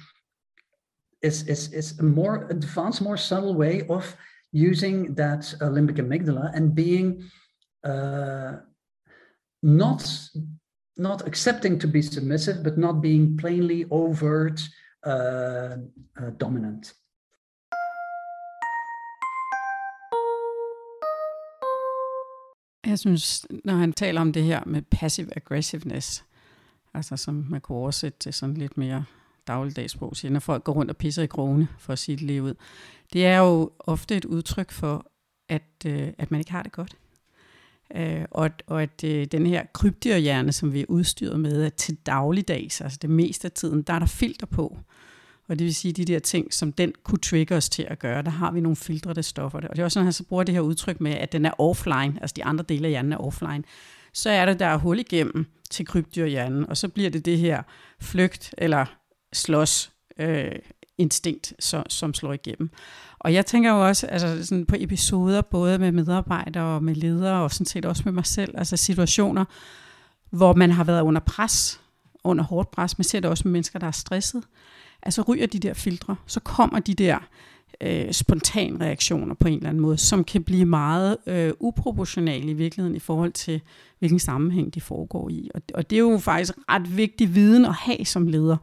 is, 1.24 1.48
is, 1.48 1.74
is 1.74 2.00
a 2.00 2.04
more 2.04 2.46
advanced, 2.52 3.02
more 3.02 3.18
subtle 3.18 3.56
way 3.56 3.82
of 3.90 4.16
using 4.52 5.16
that 5.16 5.52
uh, 5.60 5.66
limbic 5.66 5.98
amygdala 5.98 6.54
and 6.54 6.76
being 6.76 7.28
uh, 7.84 8.58
not 9.64 10.08
not 10.98 11.28
accepting 11.28 11.80
to 11.80 11.88
be 11.88 12.02
submissive, 12.02 12.64
but 12.64 12.78
not 12.78 13.02
being 13.02 13.36
plainly 13.38 13.86
overt 13.90 14.62
Uh, 15.06 15.12
uh, 16.22 16.34
dominant. 16.40 16.94
Jeg 22.86 23.00
synes, 23.00 23.48
når 23.64 23.74
han 23.74 23.94
taler 23.94 24.22
om 24.22 24.34
det 24.34 24.44
her 24.44 24.64
med 24.66 24.82
passive 24.82 25.36
aggressiveness, 25.36 26.26
altså 26.94 27.18
som 27.18 27.46
man 27.50 27.62
kunne 27.62 27.78
oversætte 27.78 28.20
til 28.20 28.34
sådan 28.34 28.58
lidt 28.58 28.78
mere 28.78 29.06
dagligdagsbrug, 29.48 30.16
siger, 30.16 30.32
når 30.32 30.40
folk 30.40 30.64
går 30.64 30.74
rundt 30.74 30.92
og 30.92 30.98
pisser 30.98 31.24
i 31.24 31.28
krone, 31.28 31.68
for 31.80 31.94
at 31.94 32.00
sige 32.00 32.16
det 32.16 32.26
lige 32.26 32.44
ud. 32.44 32.54
Det 33.14 33.26
er 33.26 33.38
jo 33.38 33.72
ofte 33.80 34.18
et 34.18 34.26
udtryk 34.26 34.72
for, 34.72 35.12
at, 35.50 35.86
øh, 35.86 36.14
at 36.18 36.32
man 36.32 36.40
ikke 36.40 36.52
har 36.52 36.64
det 36.64 36.72
godt. 36.72 36.98
Øh, 37.96 38.26
og, 38.32 38.50
og 38.68 38.84
at 38.84 39.04
øh, 39.04 39.26
den 39.26 39.48
her 39.48 39.64
krybdyrhjerne, 39.74 40.52
som 40.52 40.74
vi 40.74 40.82
er 40.82 40.86
udstyret 40.90 41.40
med, 41.40 41.64
at 41.64 41.74
til 41.74 41.96
dagligdags, 42.06 42.82
altså 42.82 43.00
det 43.02 43.10
meste 43.10 43.46
af 43.46 43.52
tiden, 43.52 43.82
der 43.82 43.94
er 43.94 44.00
der 44.00 44.06
filter 44.06 44.46
på. 44.46 44.78
Og 45.50 45.60
det 45.60 45.66
vil 45.66 45.76
sige, 45.76 45.92
de 45.92 46.06
der 46.06 46.20
ting, 46.20 46.54
som 46.54 46.72
den 46.72 46.94
kunne 47.04 47.20
trigge 47.20 47.56
os 47.56 47.70
til 47.70 47.86
at 47.90 48.00
gøre, 48.00 48.22
der 48.22 48.30
har 48.30 48.52
vi 48.52 48.60
nogle 48.60 48.76
filtre, 48.76 49.14
der 49.14 49.22
stopper 49.22 49.60
det. 49.60 49.70
Og 49.70 49.76
det 49.76 49.82
er 49.82 49.86
også 49.86 49.94
sådan, 49.94 50.04
at 50.04 50.06
han 50.06 50.14
så 50.14 50.24
bruger 50.24 50.44
det 50.44 50.54
her 50.54 50.62
udtryk 50.62 51.02
med, 51.02 51.12
at 51.12 51.32
den 51.32 51.46
er 51.46 51.62
offline, 51.62 52.18
altså 52.22 52.34
de 52.36 52.44
andre 52.44 52.66
dele 52.70 52.86
af 52.86 52.90
hjernen 52.90 53.14
er 53.14 53.18
offline. 53.18 53.64
Så 54.14 54.30
er 54.30 54.46
det, 54.46 54.60
der 54.60 54.66
er 54.66 54.78
hul 54.78 55.00
igennem 55.00 55.46
til 55.72 55.86
krybdyrhjernen, 55.86 56.70
og 56.70 56.78
så 56.78 56.88
bliver 56.88 57.10
det 57.10 57.26
det 57.26 57.38
her 57.38 57.64
flygt 58.02 58.56
eller 58.58 58.86
slås 59.34 59.92
øh, 60.20 60.52
instinkt, 60.98 61.54
så, 61.60 61.84
som 61.90 62.14
slår 62.14 62.34
igennem. 62.34 62.70
Og 63.26 63.34
jeg 63.34 63.46
tænker 63.46 63.72
jo 63.72 63.88
også 63.88 64.08
altså 64.08 64.46
sådan 64.46 64.66
på 64.66 64.76
episoder, 64.80 65.42
både 65.42 65.78
med 65.78 65.92
medarbejdere 65.92 66.64
og 66.64 66.84
med 66.84 66.96
ledere, 66.96 67.44
og 67.44 67.52
sådan 67.52 67.66
set 67.66 67.86
også 67.86 68.02
med 68.06 68.14
mig 68.14 68.26
selv, 68.26 68.54
altså 68.58 68.78
situationer, 68.78 69.46
hvor 70.30 70.54
man 70.54 70.72
har 70.72 70.84
været 70.84 71.02
under 71.02 71.22
pres, 71.22 71.82
under 72.24 72.44
hårdt 72.44 72.72
pres, 72.72 72.98
man 72.98 73.04
ser 73.04 73.20
det 73.20 73.30
også 73.30 73.42
med 73.46 73.52
mennesker, 73.52 73.80
der 73.80 73.88
er 73.88 73.92
stresset, 73.92 74.44
altså 75.04 75.22
ryger 75.22 75.48
de 75.48 75.60
der 75.60 75.74
filtre, 75.74 76.16
så 76.26 76.40
kommer 76.40 76.80
de 76.80 76.94
der 76.94 77.18
øh, 77.82 78.12
spontan 78.12 78.82
reaktioner 78.82 79.36
på 79.36 79.48
en 79.48 79.58
eller 79.58 79.70
anden 79.70 79.82
måde, 79.82 79.98
som 79.98 80.24
kan 80.24 80.44
blive 80.44 80.66
meget 80.66 81.18
øh, 81.28 81.54
uproportionale 81.60 82.50
i 82.50 82.54
virkeligheden 82.54 82.96
i 82.96 83.00
forhold 83.00 83.32
til, 83.32 83.62
hvilken 84.00 84.20
sammenhæng 84.20 84.74
de 84.74 84.82
foregår 84.82 85.30
i. 85.30 85.50
Og, 85.56 85.62
og 85.74 85.90
det 85.90 85.96
er 85.96 86.00
jo 86.00 86.18
faktisk 86.18 86.58
ret 86.70 86.98
vigtig 86.98 87.36
viden 87.36 87.66
at 87.66 87.74
have 87.74 88.06
som 88.06 88.28
leder, 88.28 88.58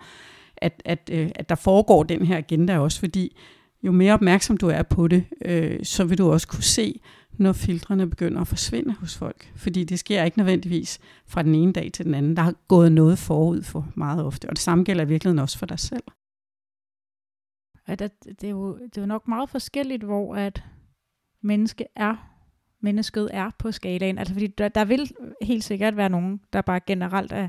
at, 0.56 0.82
at, 0.84 1.10
øh, 1.12 1.30
at 1.34 1.48
der 1.48 1.54
foregår 1.54 2.02
den 2.02 2.26
her 2.26 2.36
agenda 2.36 2.78
også, 2.78 3.00
fordi 3.00 3.36
jo 3.82 3.92
mere 3.92 4.14
opmærksom 4.14 4.56
du 4.56 4.68
er 4.68 4.82
på 4.82 5.08
det, 5.08 5.24
øh, 5.44 5.84
så 5.84 6.04
vil 6.04 6.18
du 6.18 6.32
også 6.32 6.48
kunne 6.48 6.62
se, 6.62 7.00
når 7.32 7.52
filtrene 7.52 8.10
begynder 8.10 8.40
at 8.40 8.46
forsvinde 8.46 8.94
hos 8.94 9.18
folk. 9.18 9.52
Fordi 9.56 9.84
det 9.84 9.98
sker 9.98 10.24
ikke 10.24 10.38
nødvendigvis 10.38 10.98
fra 11.26 11.42
den 11.42 11.54
ene 11.54 11.72
dag 11.72 11.92
til 11.92 12.04
den 12.04 12.14
anden. 12.14 12.36
Der 12.36 12.42
har 12.42 12.54
gået 12.68 12.92
noget 12.92 13.18
forud 13.18 13.62
for 13.62 13.92
meget 13.94 14.24
ofte, 14.24 14.48
og 14.48 14.56
det 14.56 14.62
samme 14.62 14.84
gælder 14.84 15.04
i 15.04 15.08
virkeligheden 15.08 15.38
også 15.38 15.58
for 15.58 15.66
dig 15.66 15.78
selv. 15.78 16.02
Ja, 17.88 17.94
det, 17.94 18.12
det, 18.24 18.44
er 18.44 18.50
jo, 18.50 18.78
det 18.78 18.98
er 18.98 19.02
jo 19.02 19.06
nok 19.06 19.28
meget 19.28 19.50
forskelligt, 19.50 20.02
hvor 20.02 20.34
at 20.34 20.64
menneske 21.42 21.84
er, 21.96 22.16
mennesket 22.80 23.28
er 23.32 23.50
på 23.58 23.72
skalaen. 23.72 24.18
Altså 24.18 24.34
fordi 24.34 24.46
der, 24.46 24.68
der 24.68 24.84
vil 24.84 25.10
helt 25.42 25.64
sikkert 25.64 25.96
være 25.96 26.08
nogen, 26.08 26.40
der 26.52 26.62
bare 26.62 26.80
generelt 26.86 27.32
er 27.32 27.48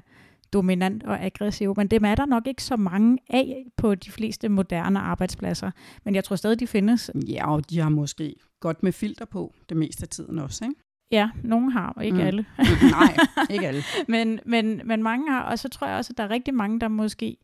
dominant 0.53 1.03
og 1.03 1.23
aggressiv, 1.23 1.73
men 1.77 1.87
dem 1.87 2.05
er 2.05 2.15
der 2.15 2.25
nok 2.25 2.47
ikke 2.47 2.63
så 2.63 2.75
mange 2.75 3.17
af 3.29 3.65
på 3.77 3.95
de 3.95 4.11
fleste 4.11 4.49
moderne 4.49 4.99
arbejdspladser. 4.99 5.71
Men 6.03 6.15
jeg 6.15 6.23
tror 6.23 6.35
stadig, 6.35 6.59
de 6.59 6.67
findes. 6.67 7.11
Ja, 7.27 7.51
og 7.51 7.69
de 7.69 7.79
har 7.79 7.89
måske 7.89 8.35
godt 8.59 8.83
med 8.83 8.91
filter 8.91 9.25
på 9.25 9.53
det 9.69 9.77
meste 9.77 10.03
af 10.03 10.07
tiden 10.07 10.39
også, 10.39 10.65
ikke? 10.65 10.75
Ja, 11.11 11.29
nogen 11.43 11.71
har, 11.71 11.93
og 11.95 12.05
ikke 12.05 12.17
mm. 12.17 12.23
alle. 12.23 12.45
Nej, 12.99 13.15
ikke 13.49 13.67
alle. 13.67 13.83
men, 14.07 14.39
men, 14.45 14.81
men 14.85 15.03
mange 15.03 15.31
har, 15.31 15.41
og 15.41 15.59
så 15.59 15.69
tror 15.69 15.87
jeg 15.87 15.97
også, 15.97 16.13
at 16.13 16.17
der 16.17 16.23
er 16.23 16.29
rigtig 16.29 16.53
mange, 16.53 16.79
der 16.79 16.87
måske 16.87 17.37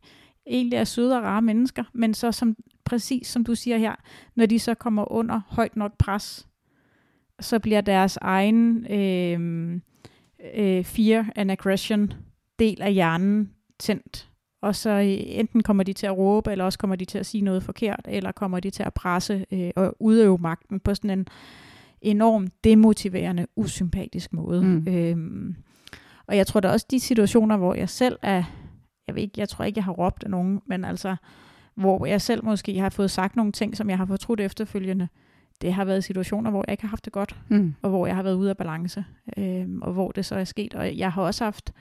egentlig 0.46 0.76
er 0.76 0.84
søde 0.84 1.16
og 1.16 1.22
rare 1.22 1.42
mennesker, 1.42 1.84
men 1.92 2.14
så 2.14 2.32
som, 2.32 2.56
præcis 2.84 3.26
som 3.26 3.44
du 3.44 3.54
siger 3.54 3.78
her, 3.78 3.94
når 4.34 4.46
de 4.46 4.58
så 4.58 4.74
kommer 4.74 5.12
under 5.12 5.40
højt 5.48 5.76
nok 5.76 5.92
pres, 5.98 6.48
så 7.40 7.58
bliver 7.58 7.80
deres 7.80 8.16
egen 8.16 8.86
øh, 8.92 9.80
øh, 10.54 10.84
fear 10.84 11.32
and 11.36 11.50
aggression 11.50 12.12
del 12.60 12.82
af 12.82 12.92
hjernen 12.92 13.50
tændt. 13.78 14.30
Og 14.62 14.76
så 14.76 14.90
øh, 14.90 15.16
enten 15.26 15.62
kommer 15.62 15.82
de 15.82 15.92
til 15.92 16.06
at 16.06 16.16
råbe, 16.16 16.50
eller 16.52 16.64
også 16.64 16.78
kommer 16.78 16.96
de 16.96 17.04
til 17.04 17.18
at 17.18 17.26
sige 17.26 17.44
noget 17.44 17.62
forkert, 17.62 18.00
eller 18.08 18.32
kommer 18.32 18.60
de 18.60 18.70
til 18.70 18.82
at 18.82 18.94
presse 18.94 19.46
øh, 19.52 19.70
og 19.76 19.96
udøve 20.00 20.38
magten 20.38 20.80
på 20.80 20.94
sådan 20.94 21.18
en 21.18 21.26
enorm 22.00 22.48
demotiverende, 22.64 23.46
usympatisk 23.56 24.32
måde. 24.32 24.62
Mm. 24.62 24.88
Øhm, 24.88 25.56
og 26.26 26.36
jeg 26.36 26.46
tror 26.46 26.60
da 26.60 26.68
også 26.68 26.86
de 26.90 27.00
situationer, 27.00 27.56
hvor 27.56 27.74
jeg 27.74 27.88
selv 27.88 28.18
er, 28.22 28.42
jeg 29.06 29.14
ved 29.14 29.22
ikke, 29.22 29.40
jeg 29.40 29.48
tror 29.48 29.64
ikke, 29.64 29.78
jeg 29.78 29.84
har 29.84 29.92
råbt 29.92 30.24
af 30.24 30.30
nogen, 30.30 30.60
men 30.66 30.84
altså, 30.84 31.16
hvor 31.74 32.06
jeg 32.06 32.20
selv 32.20 32.44
måske 32.44 32.78
har 32.78 32.88
fået 32.88 33.10
sagt 33.10 33.36
nogle 33.36 33.52
ting, 33.52 33.76
som 33.76 33.90
jeg 33.90 33.98
har 33.98 34.06
fortrudt 34.06 34.40
efterfølgende, 34.40 35.08
det 35.60 35.72
har 35.72 35.84
været 35.84 36.04
situationer, 36.04 36.50
hvor 36.50 36.64
jeg 36.66 36.72
ikke 36.72 36.82
har 36.82 36.88
haft 36.88 37.04
det 37.04 37.12
godt, 37.12 37.36
mm. 37.48 37.74
og 37.82 37.90
hvor 37.90 38.06
jeg 38.06 38.16
har 38.16 38.22
været 38.22 38.34
ude 38.34 38.50
af 38.50 38.56
balance, 38.56 39.04
øhm, 39.36 39.82
og 39.82 39.92
hvor 39.92 40.10
det 40.10 40.24
så 40.24 40.34
er 40.34 40.44
sket. 40.44 40.74
Og 40.74 40.98
jeg 40.98 41.12
har 41.12 41.22
også 41.22 41.44
haft 41.44 41.72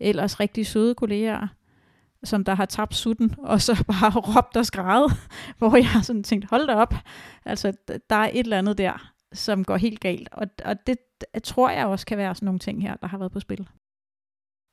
ellers 0.00 0.40
rigtig 0.40 0.66
søde 0.66 0.94
kolleger, 0.94 1.46
som 2.24 2.44
der 2.44 2.54
har 2.54 2.64
tabt 2.64 2.94
sutten, 2.94 3.34
og 3.38 3.62
så 3.62 3.84
bare 3.92 4.20
råbt 4.20 4.56
og 4.56 4.66
skrevet, 4.66 5.12
hvor 5.58 5.76
jeg 5.76 5.88
har 5.88 6.02
sådan 6.02 6.22
tænkt, 6.22 6.46
hold 6.50 6.66
da 6.66 6.74
op, 6.74 6.94
altså 7.44 7.72
der 8.10 8.16
er 8.16 8.30
et 8.32 8.38
eller 8.38 8.58
andet 8.58 8.78
der, 8.78 9.12
som 9.32 9.64
går 9.64 9.76
helt 9.76 10.00
galt, 10.00 10.28
og, 10.32 10.46
og 10.64 10.76
det 10.86 10.96
tror 11.44 11.70
jeg 11.70 11.86
også 11.86 12.06
kan 12.06 12.18
være 12.18 12.34
sådan 12.34 12.46
nogle 12.46 12.58
ting 12.58 12.82
her, 12.82 12.96
der 12.96 13.06
har 13.06 13.18
været 13.18 13.32
på 13.32 13.40
spil. 13.40 13.68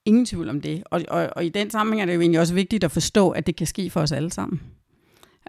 Ingen 0.06 0.26
tvivl 0.26 0.50
om 0.50 0.62
det, 0.62 0.84
og, 0.86 1.02
og, 1.08 1.30
og 1.36 1.46
i 1.46 1.50
den 1.50 1.70
sammenhæng 1.70 2.02
er 2.02 2.06
det 2.06 2.16
jo 2.16 2.22
egentlig 2.22 2.40
også 2.40 2.54
vigtigt 2.54 2.84
at 2.84 2.92
forstå, 2.92 3.30
at 3.30 3.48
det 3.48 3.56
kan 3.56 3.68
ske 3.68 3.90
for 3.90 4.02
os 4.02 4.12
alle 4.12 4.32
sammen. 4.32 4.62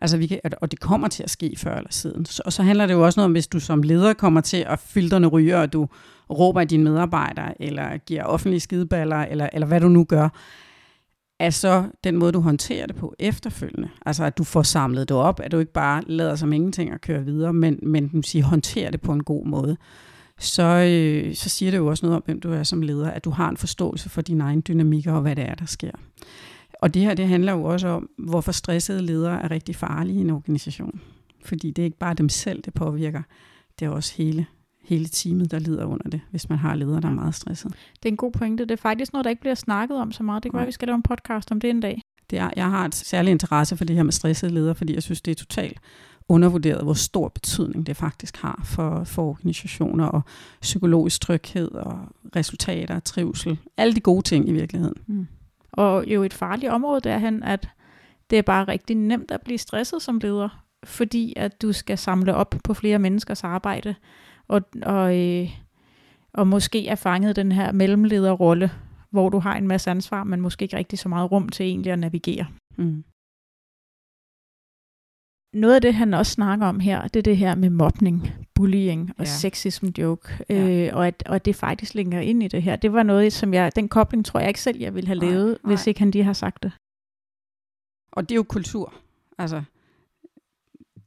Altså 0.03 0.17
vi 0.17 0.27
kan, 0.27 0.41
og 0.61 0.71
det 0.71 0.81
kommer 0.81 1.09
til 1.09 1.23
at 1.23 1.31
ske 1.31 1.55
før 1.57 1.77
eller 1.77 1.93
siden. 1.93 2.27
Og 2.45 2.53
så 2.53 2.63
handler 2.63 2.87
det 2.87 2.95
jo 2.95 3.05
også 3.05 3.21
noget 3.21 3.25
om, 3.25 3.33
hvis 3.33 3.47
du 3.47 3.61
som 3.61 3.83
leder 3.83 4.15
kommer 4.15 4.41
til 4.41 4.57
at 4.57 4.79
filterne 4.79 5.27
ryger, 5.27 5.61
og 5.61 5.73
du 5.73 5.89
råber 6.31 6.61
af 6.61 6.69
dine 6.69 6.85
medarbejdere, 6.85 7.63
eller 7.63 7.97
giver 7.97 8.25
offentlige 8.25 8.61
skideballer, 8.61 9.17
eller, 9.17 9.49
eller 9.53 9.67
hvad 9.67 9.81
du 9.81 9.89
nu 9.89 10.05
gør, 10.05 10.29
er 11.41 11.51
så 11.51 11.85
den 12.05 12.17
måde, 12.17 12.33
du 12.33 12.41
håndterer 12.41 12.87
det 12.87 12.97
på 12.97 13.15
efterfølgende. 13.19 13.89
Altså 14.07 14.25
at 14.25 14.39
du 14.39 14.45
får 14.45 14.63
samlet 14.63 15.09
det 15.09 15.17
op, 15.17 15.41
at 15.41 15.53
du 15.53 15.59
ikke 15.59 15.73
bare 15.73 16.03
lader 16.07 16.37
som 16.37 16.53
ingenting 16.53 16.93
og 16.93 17.01
kører 17.01 17.21
videre, 17.21 17.53
men, 17.53 17.79
men 17.83 18.09
du 18.09 18.23
siger, 18.23 18.45
håndterer 18.45 18.91
det 18.91 19.01
på 19.01 19.13
en 19.13 19.25
god 19.25 19.47
måde. 19.47 19.77
Så, 20.39 20.63
øh, 20.63 21.35
så 21.35 21.49
siger 21.49 21.71
det 21.71 21.79
jo 21.79 21.87
også 21.87 22.07
noget 22.07 22.17
om, 22.17 22.23
hvem 22.25 22.41
du 22.41 22.53
er 22.53 22.63
som 22.63 22.83
leder, 22.83 23.11
at 23.11 23.25
du 23.25 23.31
har 23.31 23.49
en 23.49 23.57
forståelse 23.57 24.09
for 24.09 24.23
dine 24.23 24.45
egne 24.45 24.63
dynamikker 24.63 25.13
og 25.13 25.23
hvad 25.23 25.37
det 25.37 25.45
er, 25.45 25.55
der 25.55 25.67
sker. 25.67 25.93
Og 26.83 26.95
det 26.95 27.03
her, 27.03 27.15
det 27.15 27.29
handler 27.29 27.53
jo 27.53 27.65
også 27.65 27.89
om, 27.89 28.09
hvorfor 28.19 28.53
stressede 28.53 29.03
ledere 29.03 29.43
er 29.43 29.51
rigtig 29.51 29.77
farlige 29.77 30.19
i 30.19 30.21
en 30.21 30.31
organisation. 30.31 31.01
Fordi 31.45 31.71
det 31.71 31.83
er 31.83 31.85
ikke 31.85 31.99
bare 31.99 32.15
dem 32.15 32.29
selv, 32.29 32.63
det 32.63 32.75
påvirker. 32.75 33.23
Det 33.79 33.87
er 33.87 33.91
også 33.91 34.15
hele 34.17 34.47
hele 34.91 35.09
teamet, 35.09 35.51
der 35.51 35.59
lider 35.59 35.85
under 35.85 36.11
det, 36.11 36.21
hvis 36.31 36.49
man 36.49 36.59
har 36.59 36.75
ledere, 36.75 37.01
der 37.01 37.09
er 37.09 37.13
meget 37.13 37.35
stresset. 37.35 37.73
Det 37.73 38.09
er 38.09 38.13
en 38.13 38.17
god 38.17 38.33
pointe. 38.33 38.65
Det 38.65 38.71
er 38.71 38.77
faktisk 38.77 39.13
noget, 39.13 39.25
der 39.25 39.31
ikke 39.31 39.41
bliver 39.41 39.55
snakket 39.55 39.99
om 39.99 40.13
så 40.13 40.23
meget. 40.23 40.43
Det 40.43 40.51
kan 40.51 40.59
være, 40.59 40.67
vi 40.67 40.73
skal 40.73 40.89
lave 40.89 40.97
en 40.97 41.03
podcast 41.03 41.53
om 41.53 41.61
det 41.61 41.71
en 41.71 41.81
dag. 41.81 42.03
Det 42.31 42.39
er, 42.39 42.51
jeg 42.57 42.71
har 42.71 42.85
et 42.85 42.95
særligt 42.95 43.33
interesse 43.33 43.77
for 43.77 43.85
det 43.85 43.97
her 43.97 44.03
med 44.03 44.13
stressede 44.13 44.55
ledere, 44.55 44.75
fordi 44.75 44.95
jeg 44.95 45.03
synes, 45.03 45.21
det 45.21 45.31
er 45.31 45.35
totalt 45.35 45.81
undervurderet, 46.29 46.83
hvor 46.83 46.93
stor 46.93 47.29
betydning 47.29 47.87
det 47.87 47.97
faktisk 47.97 48.37
har 48.37 48.61
for, 48.65 49.05
for 49.05 49.29
organisationer 49.29 50.07
og 50.07 50.23
psykologisk 50.61 51.21
tryghed 51.21 51.71
og 51.71 51.99
resultater, 52.37 53.01
trivsel, 53.01 53.59
alle 53.77 53.95
de 53.95 54.01
gode 54.01 54.23
ting 54.23 54.49
i 54.49 54.53
virkeligheden. 54.53 54.97
Mm. 55.07 55.27
Og 55.73 56.05
jo 56.07 56.23
et 56.23 56.35
farligt 56.35 56.73
område 56.73 57.01
derhen, 57.01 57.43
at 57.43 57.69
det 58.31 58.39
er 58.39 58.43
bare 58.43 58.65
rigtig 58.65 58.97
nemt 58.97 59.31
at 59.31 59.41
blive 59.41 59.59
stresset 59.59 60.03
som 60.03 60.19
leder, 60.19 60.65
fordi 60.85 61.33
at 61.37 61.63
du 61.63 61.73
skal 61.73 61.99
samle 61.99 62.35
op 62.35 62.55
på 62.65 62.75
flere 62.75 62.99
menneskers 62.99 63.45
arbejde, 63.45 63.95
og, 64.51 64.63
og, 64.83 65.19
øh, 65.19 65.49
og 66.33 66.47
måske 66.47 66.89
er 66.89 66.95
fanget 66.95 67.37
den 67.37 67.53
her 67.53 67.73
mellemlederrolle, 67.73 68.71
hvor 69.11 69.29
du 69.29 69.39
har 69.39 69.57
en 69.57 69.69
masse 69.69 69.91
ansvar, 69.91 70.25
men 70.25 70.41
måske 70.41 70.63
ikke 70.63 70.77
rigtig 70.77 70.99
så 70.99 71.09
meget 71.09 71.33
rum 71.33 71.49
til 71.49 71.67
egentlig 71.67 71.93
at 71.93 71.99
navigere. 71.99 72.47
Mm. 72.79 73.05
noget 75.55 75.75
af 75.75 75.81
det, 75.81 75.95
han 75.95 76.15
også 76.15 76.33
snakker 76.33 76.67
om 76.67 76.81
her, 76.81 77.09
det 77.09 77.17
er 77.17 77.23
det 77.23 77.37
her 77.37 77.55
med 77.55 77.71
mobning, 77.71 78.29
bullying 78.55 79.11
og 79.19 79.25
ja. 79.25 79.25
sexism 79.25 79.87
joke, 79.87 80.45
ja. 80.49 80.87
øh, 80.87 80.97
og, 80.97 81.07
at, 81.07 81.23
og 81.27 81.45
det 81.45 81.57
faktisk 81.57 81.95
ligger 81.95 82.21
ind 82.21 82.43
i 82.43 82.49
det 82.49 82.63
her. 82.63 82.77
Det 82.77 82.93
var 82.93 83.03
noget, 83.03 83.33
som 83.33 83.55
jeg, 83.55 83.77
den 83.77 83.89
kobling 83.89 84.27
tror 84.27 84.41
jeg 84.41 84.49
ikke 84.49 84.61
selv, 84.61 84.79
jeg 84.79 84.95
ville 84.95 85.07
have 85.07 85.19
nej, 85.19 85.29
lavet, 85.29 85.59
nej. 85.65 85.71
hvis 85.71 85.87
ikke 85.87 86.01
han 86.01 86.11
lige 86.11 86.25
har 86.25 86.33
sagt 86.33 86.63
det. 86.63 86.73
Og 88.13 88.23
det 88.23 88.31
er 88.31 88.37
jo 88.37 88.43
kultur. 88.43 88.95
Altså, 89.39 89.63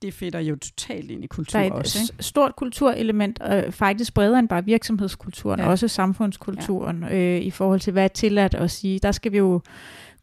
det 0.04 0.14
fedter 0.14 0.40
jo 0.40 0.56
totalt 0.56 1.12
ind 1.12 1.24
i 1.24 1.28
kultur 1.28 1.60
Der 1.60 1.66
er 1.66 1.72
et 1.72 1.74
også. 1.74 2.00
Ikke? 2.02 2.24
stort 2.24 2.56
kulturelement, 2.56 3.42
og 3.42 3.58
øh, 3.58 3.72
faktisk 3.72 4.14
bredere 4.14 4.40
end 4.40 4.50
bare 4.50 4.66
virksomhedskulturen, 4.66 5.60
ja. 5.60 5.68
også 5.68 5.88
samfundskulturen, 5.88 7.06
ja. 7.10 7.16
øh, 7.16 7.42
i 7.42 7.52
forhold 7.52 7.80
til, 7.80 7.94
hvad 7.94 8.04
er 8.04 8.08
tilladt 8.08 8.54
at 8.54 8.72
sige. 8.72 9.00
Der 9.00 9.12
skal 9.12 9.32
vi 9.32 9.38
jo 9.38 9.62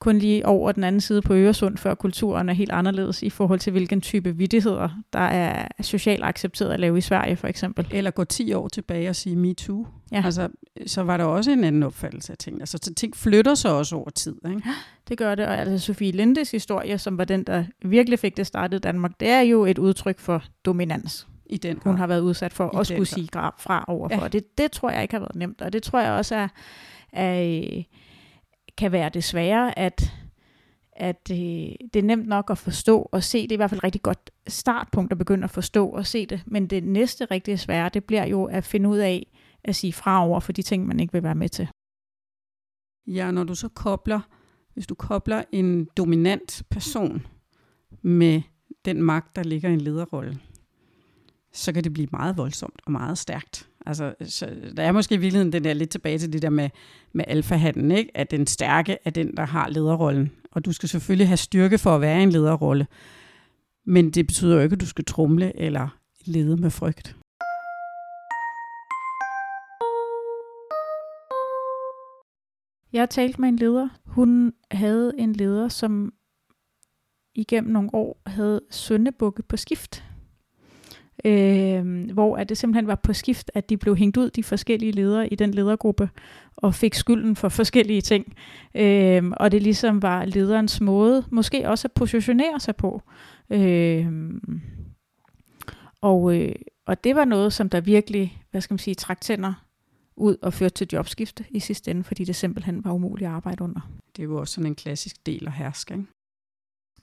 kun 0.00 0.18
lige 0.18 0.46
over 0.46 0.72
den 0.72 0.84
anden 0.84 1.00
side 1.00 1.22
på 1.22 1.34
Øresund, 1.34 1.76
før 1.76 1.94
kulturen 1.94 2.48
er 2.48 2.52
helt 2.52 2.72
anderledes 2.72 3.22
i 3.22 3.30
forhold 3.30 3.58
til, 3.58 3.70
hvilken 3.70 4.00
type 4.00 4.36
vidtigheder, 4.36 4.88
der 5.12 5.18
er 5.18 5.68
socialt 5.80 6.24
accepteret 6.24 6.70
at 6.72 6.80
lave 6.80 6.98
i 6.98 7.00
Sverige, 7.00 7.36
for 7.36 7.48
eksempel. 7.48 7.86
Eller 7.90 8.10
gå 8.10 8.24
10 8.24 8.52
år 8.52 8.68
tilbage 8.68 9.08
og 9.08 9.16
sige 9.16 9.36
MeToo. 9.36 9.86
Ja. 10.12 10.22
Altså, 10.24 10.48
så 10.86 11.02
var 11.02 11.16
der 11.16 11.24
også 11.24 11.50
en 11.50 11.64
anden 11.64 11.82
opfattelse 11.82 12.32
af 12.32 12.38
ting. 12.38 12.60
Altså, 12.60 12.78
så 12.82 12.94
ting 12.94 13.16
flytter 13.16 13.54
sig 13.54 13.72
også 13.72 13.96
over 13.96 14.10
tid. 14.10 14.36
Ikke? 14.48 14.62
Det 15.08 15.18
gør 15.18 15.34
det, 15.34 15.46
og 15.46 15.58
altså 15.58 15.86
Sofie 15.86 16.12
Lindes 16.12 16.50
historie, 16.50 16.98
som 16.98 17.18
var 17.18 17.24
den, 17.24 17.44
der 17.44 17.64
virkelig 17.84 18.18
fik 18.18 18.36
det 18.36 18.46
startet 18.46 18.76
i 18.76 18.80
Danmark, 18.80 19.20
det 19.20 19.28
er 19.28 19.40
jo 19.40 19.64
et 19.64 19.78
udtryk 19.78 20.18
for 20.18 20.44
dominans. 20.64 21.26
I 21.46 21.56
den 21.56 21.78
Hun 21.84 21.98
har 21.98 22.06
været 22.06 22.20
udsat 22.20 22.52
for 22.52 22.70
I 22.74 22.80
at 22.80 22.86
skulle 22.86 23.06
sige 23.06 23.28
fra 23.58 23.84
overfor. 23.88 24.22
Ja. 24.22 24.28
Det, 24.28 24.58
det 24.58 24.72
tror 24.72 24.90
jeg 24.90 25.02
ikke 25.02 25.14
har 25.14 25.20
været 25.20 25.36
nemt, 25.36 25.62
og 25.62 25.72
det 25.72 25.82
tror 25.82 26.00
jeg 26.00 26.12
også 26.12 26.34
er, 26.34 26.48
er 27.12 27.82
kan 28.76 28.92
være 28.92 29.08
det 29.08 29.24
svære, 29.24 29.78
at, 29.78 30.12
at 30.92 31.28
øh, 31.30 31.36
det 31.94 31.96
er 31.96 32.02
nemt 32.02 32.28
nok 32.28 32.50
at 32.50 32.58
forstå 32.58 33.08
og 33.12 33.22
se. 33.24 33.42
Det 33.42 33.52
er 33.52 33.56
i 33.56 33.56
hvert 33.56 33.70
fald 33.70 33.78
et 33.78 33.84
rigtig 33.84 34.02
godt 34.02 34.30
startpunkt 34.48 35.12
at 35.12 35.18
begynde 35.18 35.44
at 35.44 35.50
forstå 35.50 35.88
og 35.88 36.06
se 36.06 36.26
det. 36.26 36.42
Men 36.46 36.66
det 36.66 36.84
næste 36.84 37.24
rigtig 37.24 37.58
svære, 37.58 37.88
det 37.88 38.04
bliver 38.04 38.26
jo 38.26 38.44
at 38.44 38.64
finde 38.64 38.88
ud 38.88 38.98
af 38.98 39.26
at 39.64 39.76
sige 39.76 39.92
fra 39.92 40.26
over 40.26 40.40
for 40.40 40.52
de 40.52 40.62
ting, 40.62 40.86
man 40.86 41.00
ikke 41.00 41.12
vil 41.12 41.22
være 41.22 41.34
med 41.34 41.48
til. 41.48 41.68
Ja, 43.06 43.30
når 43.30 43.44
du 43.44 43.54
så 43.54 43.68
kobler, 43.68 44.20
hvis 44.74 44.86
du 44.86 44.94
kobler 44.94 45.44
en 45.52 45.88
dominant 45.96 46.62
person 46.70 47.26
med 48.02 48.42
den 48.84 49.02
magt, 49.02 49.36
der 49.36 49.42
ligger 49.42 49.68
i 49.68 49.72
en 49.72 49.80
lederrolle, 49.80 50.38
så 51.52 51.72
kan 51.72 51.84
det 51.84 51.92
blive 51.92 52.08
meget 52.12 52.36
voldsomt 52.36 52.80
og 52.86 52.92
meget 52.92 53.18
stærkt. 53.18 53.69
Altså, 53.86 54.14
så 54.24 54.50
der 54.76 54.82
er 54.82 54.92
måske 54.92 55.14
i 55.14 55.18
virkeligheden 55.18 55.52
den 55.52 55.64
der 55.64 55.72
lidt 55.72 55.90
tilbage 55.90 56.18
til 56.18 56.32
det 56.32 56.42
der 56.42 56.50
med, 56.50 56.70
med 57.12 57.24
alfahanden, 57.28 57.90
ikke? 57.90 58.10
at 58.14 58.30
den 58.30 58.46
stærke 58.46 58.98
er 59.04 59.10
den, 59.10 59.36
der 59.36 59.44
har 59.44 59.68
lederrollen. 59.68 60.32
Og 60.52 60.64
du 60.64 60.72
skal 60.72 60.88
selvfølgelig 60.88 61.28
have 61.28 61.36
styrke 61.36 61.78
for 61.78 61.94
at 61.94 62.00
være 62.00 62.20
i 62.20 62.22
en 62.22 62.30
lederrolle. 62.30 62.86
Men 63.86 64.10
det 64.10 64.26
betyder 64.26 64.54
jo 64.54 64.60
ikke, 64.60 64.74
at 64.74 64.80
du 64.80 64.86
skal 64.86 65.04
trumle 65.04 65.56
eller 65.56 65.88
lede 66.24 66.56
med 66.56 66.70
frygt. 66.70 67.16
Jeg 72.92 73.10
talte 73.10 73.32
talt 73.32 73.38
med 73.38 73.48
en 73.48 73.56
leder. 73.56 73.88
Hun 74.06 74.52
havde 74.70 75.12
en 75.18 75.32
leder, 75.32 75.68
som 75.68 76.12
igennem 77.34 77.72
nogle 77.72 77.90
år 77.92 78.22
havde 78.26 78.60
søndebukke 78.70 79.42
på 79.42 79.56
skift 79.56 80.04
øh, 81.24 82.10
hvor 82.12 82.36
at 82.36 82.48
det 82.48 82.58
simpelthen 82.58 82.86
var 82.86 82.94
på 82.94 83.12
skift, 83.12 83.50
at 83.54 83.70
de 83.70 83.76
blev 83.76 83.96
hængt 83.96 84.16
ud, 84.16 84.30
de 84.30 84.42
forskellige 84.42 84.92
ledere 84.92 85.28
i 85.28 85.34
den 85.34 85.50
ledergruppe, 85.50 86.10
og 86.56 86.74
fik 86.74 86.94
skylden 86.94 87.36
for 87.36 87.48
forskellige 87.48 88.00
ting. 88.00 88.34
Øh, 88.74 89.22
og 89.36 89.52
det 89.52 89.62
ligesom 89.62 90.02
var 90.02 90.24
lederens 90.24 90.80
måde, 90.80 91.24
måske 91.30 91.68
også 91.68 91.88
at 91.88 91.92
positionere 91.92 92.60
sig 92.60 92.76
på. 92.76 93.02
Øh, 93.50 94.06
og, 96.00 96.36
øh, 96.36 96.54
og 96.86 97.04
det 97.04 97.16
var 97.16 97.24
noget, 97.24 97.52
som 97.52 97.68
der 97.68 97.80
virkelig, 97.80 98.42
hvad 98.50 98.60
skal 98.60 98.74
man 98.74 98.78
sige, 98.78 98.94
trak 98.94 99.20
tænder 99.20 99.52
ud 100.16 100.36
og 100.42 100.54
førte 100.54 100.74
til 100.74 100.88
jobskifte 100.92 101.44
i 101.50 101.60
sidste 101.60 101.90
ende, 101.90 102.04
fordi 102.04 102.24
det 102.24 102.36
simpelthen 102.36 102.84
var 102.84 102.92
umuligt 102.92 103.28
at 103.28 103.34
arbejde 103.34 103.64
under. 103.64 103.90
Det 104.16 104.22
er 104.22 104.26
jo 104.26 104.36
også 104.36 104.54
sådan 104.54 104.66
en 104.66 104.74
klassisk 104.74 105.26
del 105.26 105.46
af 105.46 105.52
hersk, 105.52 105.90
ikke? 105.90 106.04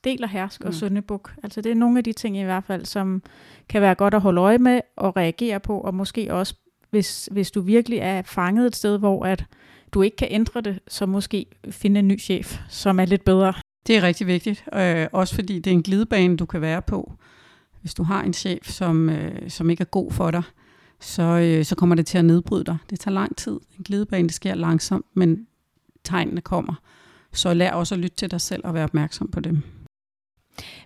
Del 0.03 0.23
og 0.23 0.29
hersk 0.29 0.61
og 0.61 0.67
mm. 0.67 0.73
søndebuk. 0.73 1.33
Altså 1.43 1.61
det 1.61 1.71
er 1.71 1.75
nogle 1.75 1.97
af 1.97 2.03
de 2.03 2.13
ting 2.13 2.37
i 2.37 2.43
hvert 2.43 2.63
fald, 2.63 2.85
som 2.85 3.23
kan 3.69 3.81
være 3.81 3.95
godt 3.95 4.13
at 4.13 4.21
holde 4.21 4.41
øje 4.41 4.57
med 4.57 4.81
og 4.95 5.17
reagere 5.17 5.59
på, 5.59 5.79
og 5.79 5.93
måske 5.93 6.33
også, 6.33 6.53
hvis, 6.89 7.29
hvis 7.31 7.51
du 7.51 7.61
virkelig 7.61 7.99
er 7.99 8.21
fanget 8.21 8.67
et 8.67 8.75
sted, 8.75 8.99
hvor 8.99 9.25
at 9.25 9.45
du 9.93 10.01
ikke 10.01 10.17
kan 10.17 10.27
ændre 10.31 10.61
det, 10.61 10.79
så 10.87 11.05
måske 11.05 11.45
finde 11.69 11.99
en 11.99 12.07
ny 12.07 12.19
chef, 12.19 12.59
som 12.69 12.99
er 12.99 13.05
lidt 13.05 13.25
bedre. 13.25 13.53
Det 13.87 13.97
er 13.97 14.03
rigtig 14.03 14.27
vigtigt, 14.27 14.65
øh, 14.73 15.07
også 15.11 15.35
fordi 15.35 15.59
det 15.59 15.67
er 15.67 15.75
en 15.75 15.83
glidebane, 15.83 16.37
du 16.37 16.45
kan 16.45 16.61
være 16.61 16.81
på. 16.81 17.13
Hvis 17.81 17.93
du 17.93 18.03
har 18.03 18.23
en 18.23 18.33
chef, 18.33 18.69
som, 18.69 19.09
øh, 19.09 19.49
som 19.49 19.69
ikke 19.69 19.81
er 19.81 19.85
god 19.85 20.11
for 20.11 20.31
dig, 20.31 20.43
så, 20.99 21.23
øh, 21.23 21.65
så 21.65 21.75
kommer 21.75 21.95
det 21.95 22.05
til 22.05 22.17
at 22.17 22.25
nedbryde 22.25 22.63
dig. 22.63 22.77
Det 22.89 22.99
tager 22.99 23.13
lang 23.13 23.37
tid. 23.37 23.59
En 23.77 23.83
glidebane, 23.83 24.27
det 24.27 24.35
sker 24.35 24.55
langsomt, 24.55 25.05
men 25.13 25.47
tegnene 26.03 26.41
kommer. 26.41 26.73
Så 27.33 27.53
lær 27.53 27.71
også 27.71 27.95
at 27.95 27.99
lytte 27.99 28.17
til 28.17 28.31
dig 28.31 28.41
selv 28.41 28.61
og 28.65 28.73
være 28.73 28.83
opmærksom 28.83 29.27
på 29.27 29.39
dem. 29.39 29.63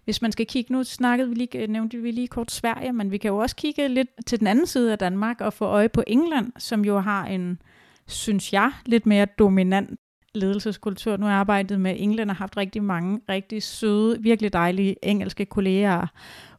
Hvis 0.04 0.22
man 0.22 0.32
skal 0.32 0.46
kigge, 0.46 0.74
nu 0.74 0.84
snakkede 0.84 1.30
vi 1.30 1.36
lige, 1.36 1.68
nævnte 1.68 1.98
vi 1.98 2.12
lige 2.12 2.28
kort 2.28 2.52
Sverige, 2.52 2.94
men 2.94 3.12
vi 3.12 3.18
kan 3.18 3.30
jo 3.30 3.38
også 3.38 3.56
kigge 3.56 3.88
lidt 3.88 4.10
til 4.28 4.40
den 4.40 4.48
anden 4.48 4.66
side 4.66 4.92
af 4.92 4.98
Danmark 4.98 5.42
og 5.42 5.54
få 5.54 5.66
øje 5.66 5.90
på 5.90 6.04
England, 6.08 6.52
som 6.58 6.86
jo 6.86 7.00
har 7.00 7.26
en, 7.26 7.62
synes 8.08 8.54
jeg, 8.54 8.72
lidt 8.86 9.06
mere 9.06 9.28
dominant 9.40 10.00
ledelseskultur. 10.36 11.18
Nu 11.18 11.26
har 11.26 11.32
jeg 11.32 11.40
arbejdet 11.40 11.80
med 11.80 11.96
England 11.98 12.30
og 12.30 12.36
haft 12.36 12.58
rigtig 12.58 12.84
mange 12.84 13.22
rigtig 13.30 13.64
søde, 13.64 14.22
virkelig 14.22 14.54
dejlige 14.54 14.96
engelske 15.04 15.46
kolleger. 15.46 16.08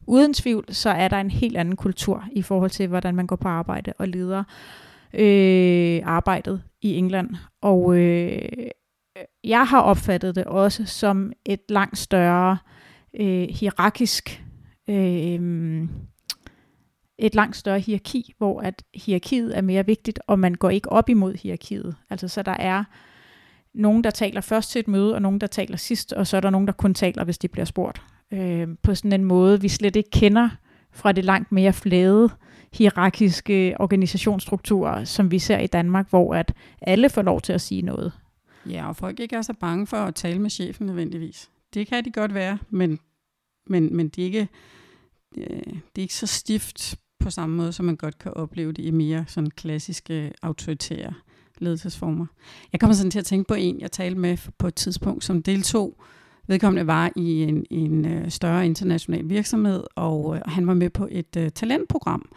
Uden 0.07 0.33
tvivl, 0.33 0.65
så 0.69 0.89
er 0.89 1.07
der 1.07 1.17
en 1.17 1.31
helt 1.31 1.57
anden 1.57 1.75
kultur 1.75 2.23
i 2.31 2.41
forhold 2.41 2.69
til, 2.69 2.87
hvordan 2.87 3.15
man 3.15 3.27
går 3.27 3.35
på 3.35 3.47
arbejde 3.47 3.93
og 3.97 4.07
leder 4.07 4.43
øh, 5.13 6.01
arbejdet 6.03 6.63
i 6.81 6.95
England. 6.95 7.29
Og 7.61 7.97
øh, 7.97 8.41
jeg 9.43 9.67
har 9.67 9.81
opfattet 9.81 10.35
det 10.35 10.43
også 10.43 10.85
som 10.85 11.31
et 11.45 11.61
langt 11.69 11.97
større 11.97 12.51
øh, 12.51 12.72
Øh, 13.19 13.47
hierarkisk, 13.49 14.43
øh, 14.89 15.87
et 17.17 17.35
langt 17.35 17.55
større 17.55 17.79
hierarki, 17.79 18.33
hvor 18.37 18.61
at 18.61 18.83
hierarkiet 18.93 19.57
er 19.57 19.61
mere 19.61 19.85
vigtigt, 19.85 20.19
og 20.27 20.39
man 20.39 20.55
går 20.55 20.69
ikke 20.69 20.91
op 20.91 21.09
imod 21.09 21.33
hierarkiet. 21.33 21.95
Altså 22.09 22.27
så 22.27 22.41
der 22.41 22.55
er 22.59 22.83
nogen, 23.73 24.03
der 24.03 24.09
taler 24.09 24.41
først 24.41 24.71
til 24.71 24.79
et 24.79 24.87
møde, 24.87 25.15
og 25.15 25.21
nogen, 25.21 25.41
der 25.41 25.47
taler 25.47 25.77
sidst, 25.77 26.13
og 26.13 26.27
så 26.27 26.37
er 26.37 26.41
der 26.41 26.49
nogen, 26.49 26.67
der 26.67 26.73
kun 26.73 26.93
taler, 26.93 27.23
hvis 27.23 27.37
de 27.37 27.47
bliver 27.47 27.65
spurgt. 27.65 28.01
Øh, 28.31 28.67
på 28.83 28.95
sådan 28.95 29.13
en 29.13 29.25
måde, 29.25 29.61
vi 29.61 29.69
slet 29.69 29.95
ikke 29.95 30.09
kender 30.09 30.49
fra 30.91 31.11
det 31.11 31.25
langt 31.25 31.51
mere 31.51 31.73
flade 31.73 32.29
hierarkiske 32.73 33.75
organisationsstrukturer, 33.79 35.03
som 35.03 35.31
vi 35.31 35.39
ser 35.39 35.59
i 35.59 35.67
Danmark, 35.67 36.09
hvor 36.09 36.35
at 36.35 36.53
alle 36.81 37.09
får 37.09 37.21
lov 37.21 37.41
til 37.41 37.53
at 37.53 37.61
sige 37.61 37.81
noget. 37.81 38.11
Ja, 38.69 38.87
og 38.87 38.95
folk 38.95 39.19
ikke 39.19 39.35
er 39.35 39.41
så 39.41 39.53
bange 39.53 39.87
for 39.87 39.97
at 39.97 40.15
tale 40.15 40.39
med 40.39 40.49
chefen 40.49 40.85
nødvendigvis. 40.85 41.49
Det 41.73 41.87
kan 41.87 42.05
de 42.05 42.11
godt 42.11 42.33
være, 42.33 42.57
men, 42.69 42.99
men, 43.67 43.95
men 43.95 44.09
det, 44.09 44.21
er 44.21 44.25
ikke, 44.25 44.47
øh, 45.37 45.73
det 45.73 45.97
er 45.97 46.01
ikke 46.01 46.15
så 46.15 46.27
stift 46.27 46.95
på 47.19 47.29
samme 47.29 47.55
måde, 47.55 47.73
som 47.73 47.85
man 47.85 47.95
godt 47.95 48.19
kan 48.19 48.33
opleve 48.33 48.71
det 48.71 48.85
i 48.85 48.91
mere 48.91 49.25
sådan 49.27 49.51
klassiske 49.51 50.31
autoritære 50.41 51.13
ledelsesformer. 51.57 52.25
Jeg 52.71 52.79
kommer 52.79 52.93
sådan 52.93 53.11
til 53.11 53.19
at 53.19 53.25
tænke 53.25 53.47
på 53.47 53.53
en, 53.53 53.81
jeg 53.81 53.91
talte 53.91 54.19
med 54.19 54.37
på 54.57 54.67
et 54.67 54.75
tidspunkt, 54.75 55.23
som 55.23 55.43
deltog. 55.43 56.01
Vedkommende 56.47 56.87
var 56.87 57.11
i 57.15 57.43
en, 57.43 57.65
en 57.69 58.05
øh, 58.05 58.29
større 58.29 58.65
international 58.65 59.29
virksomhed, 59.29 59.83
og 59.95 60.35
øh, 60.35 60.41
han 60.45 60.67
var 60.67 60.73
med 60.73 60.89
på 60.89 61.07
et 61.11 61.35
uh, 61.37 61.47
talentprogram, 61.47 62.29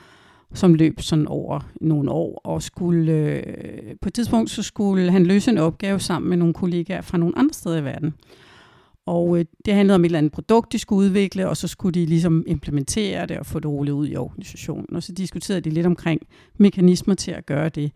som 0.55 0.74
løb 0.74 1.01
sådan 1.01 1.26
over 1.26 1.61
nogle 1.80 2.11
år, 2.11 2.41
og 2.45 2.62
skulle 2.62 3.12
øh, 3.12 3.97
på 4.03 4.09
et 4.09 4.14
tidspunkt 4.14 4.51
så 4.51 4.62
skulle 4.62 5.11
han 5.11 5.26
løse 5.26 5.51
en 5.51 5.59
opgave 5.59 6.01
sammen 6.01 6.28
med 6.28 6.37
nogle 6.37 6.55
kollegaer 6.55 7.01
fra 7.01 7.18
nogle 7.18 7.39
andre 7.39 7.55
steder 7.55 7.78
i 7.78 7.84
verden. 7.84 8.14
Og 9.07 9.39
øh, 9.39 9.45
det 9.65 9.75
handlede 9.75 9.95
om 9.95 10.05
et 10.05 10.07
eller 10.07 10.19
andet 10.19 10.33
produkt, 10.33 10.73
de 10.73 10.79
skulle 10.79 10.99
udvikle, 10.99 11.49
og 11.49 11.57
så 11.57 11.69
skulle 11.69 12.01
de 12.01 12.07
ligesom 12.07 12.45
implementere 12.47 13.27
det 13.27 13.39
og 13.39 13.47
få 13.47 13.59
det 13.59 13.71
rullet 13.71 13.93
ud 13.93 14.09
i 14.09 14.17
organisationen. 14.17 14.97
Og 14.97 15.03
så 15.03 15.13
diskuterede 15.13 15.61
de 15.61 15.71
lidt 15.71 15.87
omkring 15.87 16.21
mekanismer 16.59 17.15
til 17.15 17.31
at 17.31 17.47
gøre 17.47 17.69
det. 17.69 17.93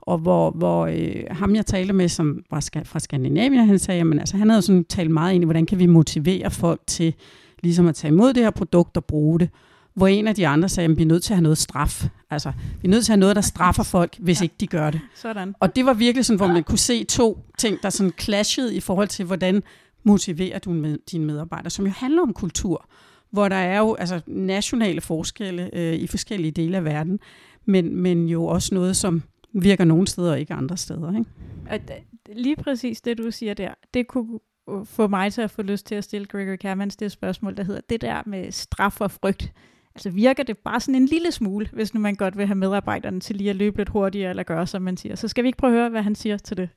Og 0.00 0.18
hvor, 0.18 0.50
hvor 0.50 0.86
øh, 0.86 1.24
ham 1.30 1.54
jeg 1.54 1.66
talte 1.66 1.92
med, 1.92 2.08
som 2.08 2.42
var 2.50 2.70
fra 2.84 2.98
Skandinavien, 2.98 3.66
han 3.66 3.78
sagde, 3.78 4.00
at 4.00 4.18
altså, 4.20 4.36
han 4.36 4.50
havde 4.50 4.62
sådan 4.62 4.84
talt 4.84 5.10
meget 5.10 5.34
ind 5.34 5.44
i, 5.44 5.46
hvordan 5.46 5.66
kan 5.66 5.78
vi 5.78 5.86
motivere 5.86 6.50
folk 6.50 6.80
til 6.86 7.14
ligesom 7.62 7.86
at 7.86 7.94
tage 7.94 8.12
imod 8.12 8.32
det 8.32 8.42
her 8.42 8.50
produkt 8.50 8.96
og 8.96 9.04
bruge 9.04 9.40
det. 9.40 9.48
Hvor 9.94 10.06
en 10.06 10.28
af 10.28 10.34
de 10.34 10.46
andre 10.46 10.68
sagde, 10.68 10.90
at 10.90 10.96
vi 10.98 11.02
er 11.02 11.06
nødt 11.06 11.22
til 11.22 11.32
at 11.32 11.36
have 11.36 11.42
noget 11.42 11.58
straf. 11.58 12.04
Altså, 12.30 12.52
vi 12.82 12.88
er 12.88 12.90
nødt 12.90 13.04
til 13.04 13.12
at 13.12 13.14
have 13.14 13.20
noget, 13.20 13.36
der 13.36 13.42
straffer 13.42 13.82
folk, 13.82 14.16
hvis 14.18 14.40
ja. 14.40 14.42
ikke 14.42 14.54
de 14.60 14.66
gør 14.66 14.90
det. 14.90 15.00
Sådan. 15.14 15.54
Og 15.60 15.76
det 15.76 15.86
var 15.86 15.92
virkelig 15.92 16.24
sådan, 16.24 16.36
hvor 16.36 16.46
man 16.46 16.64
kunne 16.64 16.78
se 16.78 17.04
to 17.04 17.38
ting, 17.58 17.82
der 17.82 17.90
sådan 17.90 18.12
clashede 18.20 18.74
i 18.74 18.80
forhold 18.80 19.08
til, 19.08 19.24
hvordan 19.24 19.62
motiverer 20.02 20.58
du 20.58 20.70
med 20.70 20.98
dine 21.10 21.24
medarbejdere, 21.24 21.70
som 21.70 21.86
jo 21.86 21.92
handler 21.96 22.22
om 22.22 22.32
kultur, 22.32 22.86
hvor 23.30 23.48
der 23.48 23.56
er 23.56 23.78
jo 23.78 23.94
altså, 23.94 24.20
nationale 24.26 25.00
forskelle 25.00 25.70
øh, 25.72 25.94
i 25.94 26.06
forskellige 26.06 26.50
dele 26.52 26.76
af 26.76 26.84
verden, 26.84 27.20
men, 27.64 27.96
men 27.96 28.28
jo 28.28 28.44
også 28.44 28.74
noget, 28.74 28.96
som 28.96 29.22
virker 29.52 29.84
nogle 29.84 30.06
steder 30.06 30.32
og 30.32 30.40
ikke 30.40 30.54
andre 30.54 30.76
steder. 30.76 31.18
Ikke? 31.18 31.30
At, 31.66 31.90
øh, 31.90 32.36
lige 32.36 32.56
præcis 32.56 33.00
det, 33.00 33.18
du 33.18 33.30
siger 33.30 33.54
der, 33.54 33.74
det 33.94 34.06
kunne 34.06 34.38
øh, 34.70 34.86
få 34.86 35.08
mig 35.08 35.32
til 35.32 35.42
at 35.42 35.50
få 35.50 35.62
lyst 35.62 35.86
til 35.86 35.94
at 35.94 36.04
stille 36.04 36.26
Gregory 36.26 36.56
Kermans 36.56 36.96
det 36.96 37.12
spørgsmål, 37.12 37.56
der 37.56 37.62
hedder, 37.62 37.80
det 37.90 38.00
der 38.00 38.22
med 38.26 38.52
straf 38.52 39.00
og 39.00 39.10
frygt, 39.10 39.52
altså 39.94 40.10
virker 40.10 40.42
det 40.42 40.58
bare 40.58 40.80
sådan 40.80 41.02
en 41.02 41.06
lille 41.06 41.32
smule, 41.32 41.68
hvis 41.72 41.94
nu 41.94 42.00
man 42.00 42.14
godt 42.14 42.38
vil 42.38 42.46
have 42.46 42.56
medarbejderne 42.56 43.20
til 43.20 43.36
lige 43.36 43.50
at 43.50 43.56
løbe 43.56 43.76
lidt 43.76 43.88
hurtigere, 43.88 44.30
eller 44.30 44.42
gøre, 44.42 44.66
som 44.66 44.82
man 44.82 44.96
siger. 44.96 45.14
Så 45.14 45.28
skal 45.28 45.44
vi 45.44 45.48
ikke 45.48 45.58
prøve 45.58 45.72
at 45.72 45.78
høre, 45.78 45.90
hvad 45.90 46.02
han 46.02 46.14
siger 46.14 46.36
til 46.36 46.56
det? 46.56 46.68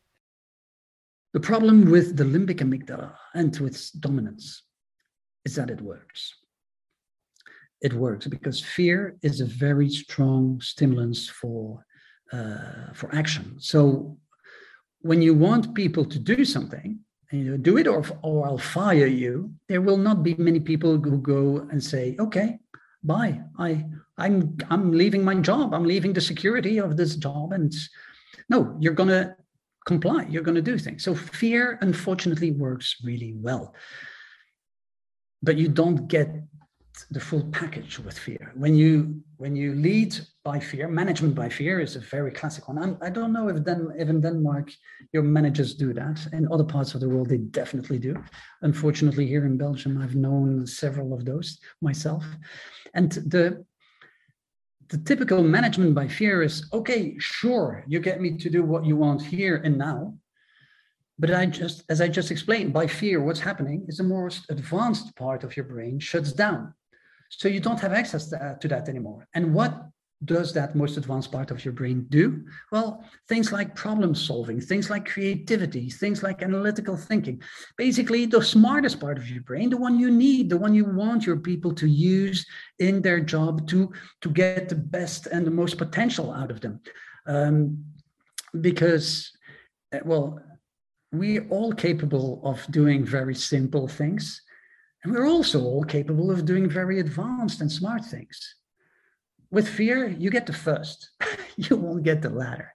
The 1.33 1.39
problem 1.39 1.89
with 1.89 2.15
the 2.15 2.23
limbic 2.23 2.59
amygdala 2.59 3.13
and 3.33 3.55
with 3.57 3.91
dominance 3.99 4.63
is 5.45 5.55
that 5.55 5.71
it 5.71 5.81
works. 5.81 6.33
It 7.81 7.93
works 7.93 8.27
because 8.27 8.61
fear 8.61 9.17
is 9.23 9.41
a 9.41 9.45
very 9.45 9.89
strong 9.89 10.61
stimulus 10.61 11.27
for 11.27 11.85
uh, 12.31 12.93
for 12.93 13.13
action. 13.13 13.55
So 13.59 14.17
when 15.01 15.21
you 15.21 15.33
want 15.33 15.75
people 15.75 16.05
to 16.05 16.17
do 16.17 16.45
something, 16.45 16.99
you 17.31 17.57
do 17.57 17.77
it 17.77 17.87
or, 17.87 18.03
or 18.21 18.45
I'll 18.45 18.57
fire 18.57 19.07
you, 19.07 19.51
there 19.67 19.81
will 19.81 19.97
not 19.97 20.23
be 20.23 20.35
many 20.35 20.59
people 20.59 20.97
who 20.97 21.17
go 21.17 21.67
and 21.71 21.83
say, 21.83 22.15
okay, 22.19 22.59
bye. 23.03 23.41
I 23.59 23.85
I'm 24.17 24.57
I'm 24.69 24.91
leaving 24.91 25.23
my 25.25 25.35
job. 25.35 25.73
I'm 25.73 25.83
leaving 25.83 26.13
the 26.13 26.21
security 26.21 26.79
of 26.79 26.95
this 26.95 27.15
job. 27.15 27.53
And 27.53 27.73
no, 28.49 28.77
you're 28.79 28.93
gonna 28.93 29.35
comply. 29.85 30.25
You're 30.29 30.43
gonna 30.43 30.61
do 30.61 30.77
things. 30.77 31.03
So 31.03 31.15
fear, 31.15 31.77
unfortunately, 31.81 32.51
works 32.51 32.97
really 33.03 33.33
well. 33.35 33.73
But 35.41 35.57
you 35.57 35.67
don't 35.67 36.07
get 36.07 36.29
the 37.09 37.19
full 37.19 37.43
package 37.51 37.99
with 37.99 38.17
fear. 38.17 38.51
When 38.55 38.75
you 38.75 39.21
when 39.37 39.55
you 39.55 39.73
lead 39.73 40.15
by 40.43 40.59
fear, 40.59 40.87
management 40.87 41.35
by 41.35 41.49
fear 41.49 41.79
is 41.79 41.95
a 41.95 41.99
very 41.99 42.31
classic 42.31 42.67
one. 42.67 42.77
I'm, 42.77 42.97
I 43.01 43.09
do 43.09 43.21
not 43.21 43.31
know 43.31 43.49
if 43.49 43.63
then 43.63 43.89
if 43.97 44.09
in 44.09 44.21
Denmark 44.21 44.71
your 45.11 45.23
managers 45.23 45.73
do 45.73 45.93
that. 45.93 46.25
In 46.33 46.47
other 46.51 46.63
parts 46.63 46.93
of 46.93 47.01
the 47.01 47.09
world, 47.09 47.29
they 47.29 47.37
definitely 47.37 47.99
do. 47.99 48.15
Unfortunately, 48.61 49.25
here 49.27 49.45
in 49.45 49.57
Belgium, 49.57 50.01
I've 50.01 50.15
known 50.15 50.65
several 50.67 51.13
of 51.13 51.25
those 51.25 51.59
myself. 51.81 52.23
And 52.93 53.11
the 53.11 53.65
the 54.89 54.97
typical 54.97 55.43
management 55.43 55.95
by 55.95 56.07
fear 56.07 56.41
is 56.41 56.67
okay, 56.73 57.15
sure, 57.19 57.83
you 57.87 57.99
get 57.99 58.21
me 58.21 58.37
to 58.37 58.49
do 58.49 58.63
what 58.63 58.85
you 58.85 58.95
want 58.95 59.21
here 59.21 59.61
and 59.63 59.77
now. 59.77 60.15
But 61.19 61.33
I 61.33 61.45
just, 61.45 61.83
as 61.89 62.01
I 62.01 62.07
just 62.07 62.31
explained, 62.31 62.73
by 62.73 62.87
fear, 62.87 63.21
what's 63.21 63.39
happening 63.39 63.85
is 63.87 63.97
the 63.97 64.03
most 64.03 64.49
advanced 64.49 65.15
part 65.15 65.43
of 65.43 65.55
your 65.55 65.65
brain 65.65 65.99
shuts 65.99 66.33
down 66.33 66.73
so 67.29 67.47
you 67.47 67.59
don't 67.59 67.79
have 67.79 67.93
access 67.93 68.27
to, 68.29 68.43
uh, 68.43 68.55
to 68.55 68.67
that 68.67 68.89
anymore. 68.89 69.27
And 69.33 69.53
what 69.53 69.89
does 70.25 70.53
that 70.53 70.75
most 70.75 70.97
advanced 70.97 71.31
part 71.31 71.51
of 71.51 71.63
your 71.65 71.73
brain 71.73 72.05
do? 72.09 72.45
Well, 72.71 73.03
things 73.27 73.51
like 73.51 73.75
problem 73.75 74.15
solving, 74.15 74.61
things 74.61 74.89
like 74.89 75.05
creativity, 75.05 75.89
things 75.89 76.23
like 76.23 76.41
analytical 76.41 76.95
thinking. 76.95 77.41
Basically, 77.77 78.25
the 78.25 78.41
smartest 78.41 78.99
part 78.99 79.17
of 79.17 79.29
your 79.29 79.41
brain, 79.43 79.69
the 79.69 79.77
one 79.77 79.99
you 79.99 80.11
need, 80.11 80.49
the 80.49 80.57
one 80.57 80.73
you 80.73 80.85
want 80.85 81.25
your 81.25 81.37
people 81.37 81.73
to 81.75 81.87
use 81.87 82.45
in 82.79 83.01
their 83.01 83.19
job 83.19 83.67
to, 83.69 83.91
to 84.21 84.29
get 84.29 84.69
the 84.69 84.75
best 84.75 85.27
and 85.27 85.45
the 85.45 85.51
most 85.51 85.77
potential 85.77 86.31
out 86.31 86.51
of 86.51 86.61
them. 86.61 86.79
Um, 87.25 87.83
because, 88.61 89.31
uh, 89.93 89.99
well, 90.05 90.39
we're 91.11 91.47
all 91.49 91.73
capable 91.73 92.41
of 92.43 92.65
doing 92.71 93.05
very 93.05 93.35
simple 93.35 93.87
things. 93.87 94.41
And 95.03 95.13
we're 95.13 95.27
also 95.27 95.63
all 95.63 95.83
capable 95.83 96.31
of 96.31 96.45
doing 96.45 96.69
very 96.69 96.99
advanced 96.99 97.61
and 97.61 97.71
smart 97.71 98.05
things. 98.05 98.55
With 99.53 99.67
fear, 99.67 100.09
you 100.19 100.31
get 100.31 100.45
the 100.45 100.53
first, 100.53 100.99
you 101.63 101.77
won't 101.77 102.03
get 102.03 102.21
the 102.21 102.29
latter. 102.29 102.67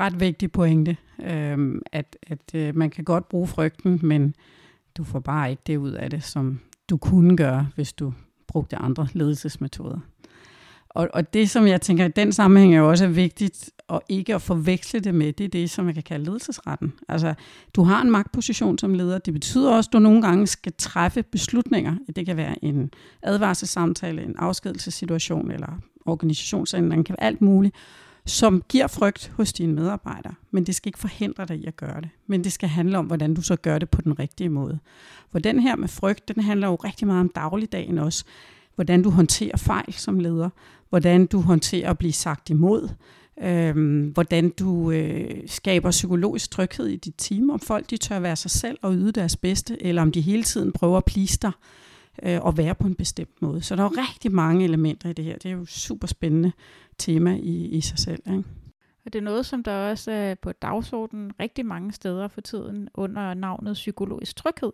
Ret 0.00 0.20
vigtig 0.20 0.52
pointe, 0.52 0.96
øhm, 1.22 1.82
at, 1.92 2.16
at 2.22 2.54
øh, 2.54 2.76
man 2.76 2.90
kan 2.90 3.04
godt 3.04 3.28
bruge 3.28 3.46
frygten, 3.46 4.00
men 4.02 4.34
du 4.96 5.04
får 5.04 5.20
bare 5.20 5.50
ikke 5.50 5.62
det 5.66 5.76
ud 5.76 5.92
af 5.92 6.10
det, 6.10 6.22
som 6.22 6.60
du 6.90 6.96
kunne 6.96 7.36
gøre, 7.36 7.68
hvis 7.74 7.92
du 7.92 8.14
brugte 8.46 8.76
andre 8.76 9.08
ledelsesmetoder. 9.12 10.00
Og, 10.94 11.08
og 11.12 11.34
det, 11.34 11.50
som 11.50 11.66
jeg 11.66 11.80
tænker 11.80 12.04
i 12.04 12.08
den 12.08 12.32
sammenhæng 12.32 12.74
er 12.74 12.78
jo 12.78 12.88
også 12.88 13.06
vigtigt, 13.06 13.70
og 13.88 14.02
ikke 14.08 14.34
at 14.34 14.42
forveksle 14.42 15.00
det 15.00 15.14
med, 15.14 15.32
det 15.32 15.44
er 15.44 15.48
det, 15.48 15.70
som 15.70 15.84
man 15.84 15.94
kan 15.94 16.02
kalde 16.02 16.24
ledelsesretten. 16.24 16.92
Altså, 17.08 17.34
du 17.74 17.82
har 17.82 18.02
en 18.02 18.10
magtposition 18.10 18.78
som 18.78 18.94
leder. 18.94 19.18
Det 19.18 19.34
betyder 19.34 19.70
også, 19.70 19.88
at 19.88 19.92
du 19.92 19.98
nogle 19.98 20.22
gange 20.22 20.46
skal 20.46 20.72
træffe 20.78 21.22
beslutninger. 21.22 21.94
Det 22.16 22.26
kan 22.26 22.36
være 22.36 22.64
en 22.64 22.90
advarselssamtale, 23.22 24.22
en 24.22 24.34
afskedelsessituation 24.38 25.50
eller 25.50 25.80
organisationsændring, 26.06 27.06
kan 27.06 27.16
være 27.18 27.26
alt 27.26 27.40
muligt, 27.40 27.74
som 28.26 28.62
giver 28.68 28.86
frygt 28.86 29.32
hos 29.36 29.52
dine 29.52 29.72
medarbejdere. 29.72 30.34
Men 30.50 30.64
det 30.64 30.74
skal 30.74 30.88
ikke 30.88 30.98
forhindre 30.98 31.46
dig 31.46 31.56
i 31.56 31.66
at 31.66 31.76
gøre 31.76 32.00
det. 32.00 32.08
Men 32.26 32.44
det 32.44 32.52
skal 32.52 32.68
handle 32.68 32.98
om, 32.98 33.06
hvordan 33.06 33.34
du 33.34 33.42
så 33.42 33.56
gør 33.56 33.78
det 33.78 33.90
på 33.90 34.02
den 34.02 34.18
rigtige 34.18 34.48
måde. 34.48 34.78
For 35.32 35.38
den 35.38 35.60
her 35.60 35.76
med 35.76 35.88
frygt, 35.88 36.28
den 36.28 36.42
handler 36.42 36.68
jo 36.68 36.74
rigtig 36.74 37.06
meget 37.06 37.20
om 37.20 37.28
dagligdagen 37.28 37.98
også 37.98 38.24
hvordan 38.74 39.02
du 39.02 39.10
håndterer 39.10 39.56
fejl 39.56 39.92
som 39.92 40.20
leder, 40.20 40.50
hvordan 40.94 41.26
du 41.26 41.40
håndterer 41.40 41.90
at 41.90 41.98
blive 41.98 42.12
sagt 42.12 42.50
imod, 42.50 42.88
øh, 43.42 44.06
hvordan 44.12 44.50
du 44.50 44.90
øh, 44.90 45.42
skaber 45.46 45.90
psykologisk 45.90 46.50
tryghed 46.50 46.86
i 46.86 46.96
dit 46.96 47.14
team, 47.18 47.50
om 47.50 47.60
folk 47.60 47.90
de 47.90 47.96
tør 47.96 48.20
være 48.20 48.36
sig 48.36 48.50
selv 48.50 48.78
og 48.82 48.94
yde 48.94 49.12
deres 49.12 49.36
bedste, 49.36 49.82
eller 49.82 50.02
om 50.02 50.12
de 50.12 50.20
hele 50.20 50.42
tiden 50.42 50.72
prøver 50.72 50.96
at 50.96 51.04
plise 51.04 51.38
dig 51.42 51.52
øh, 52.22 52.40
og 52.42 52.58
være 52.58 52.74
på 52.74 52.86
en 52.86 52.94
bestemt 52.94 53.42
måde. 53.42 53.62
Så 53.62 53.76
der 53.76 53.82
er 53.82 53.86
jo 53.86 54.02
rigtig 54.10 54.32
mange 54.32 54.64
elementer 54.64 55.08
i 55.08 55.12
det 55.12 55.24
her. 55.24 55.34
Det 55.34 55.46
er 55.46 55.52
jo 55.52 55.62
et 55.62 55.68
super 55.68 56.06
spændende 56.06 56.52
tema 56.98 57.38
i, 57.42 57.66
i 57.68 57.80
sig 57.80 57.98
selv. 57.98 58.22
Ikke? 58.26 58.44
Og 59.04 59.12
det 59.12 59.18
er 59.18 59.22
noget, 59.22 59.46
som 59.46 59.62
der 59.62 59.90
også 59.90 60.10
er 60.10 60.34
på 60.34 60.52
dagsordenen 60.52 61.32
rigtig 61.40 61.66
mange 61.66 61.92
steder 61.92 62.28
for 62.28 62.40
tiden 62.40 62.88
under 62.94 63.34
navnet 63.34 63.74
psykologisk 63.74 64.36
tryghed, 64.36 64.72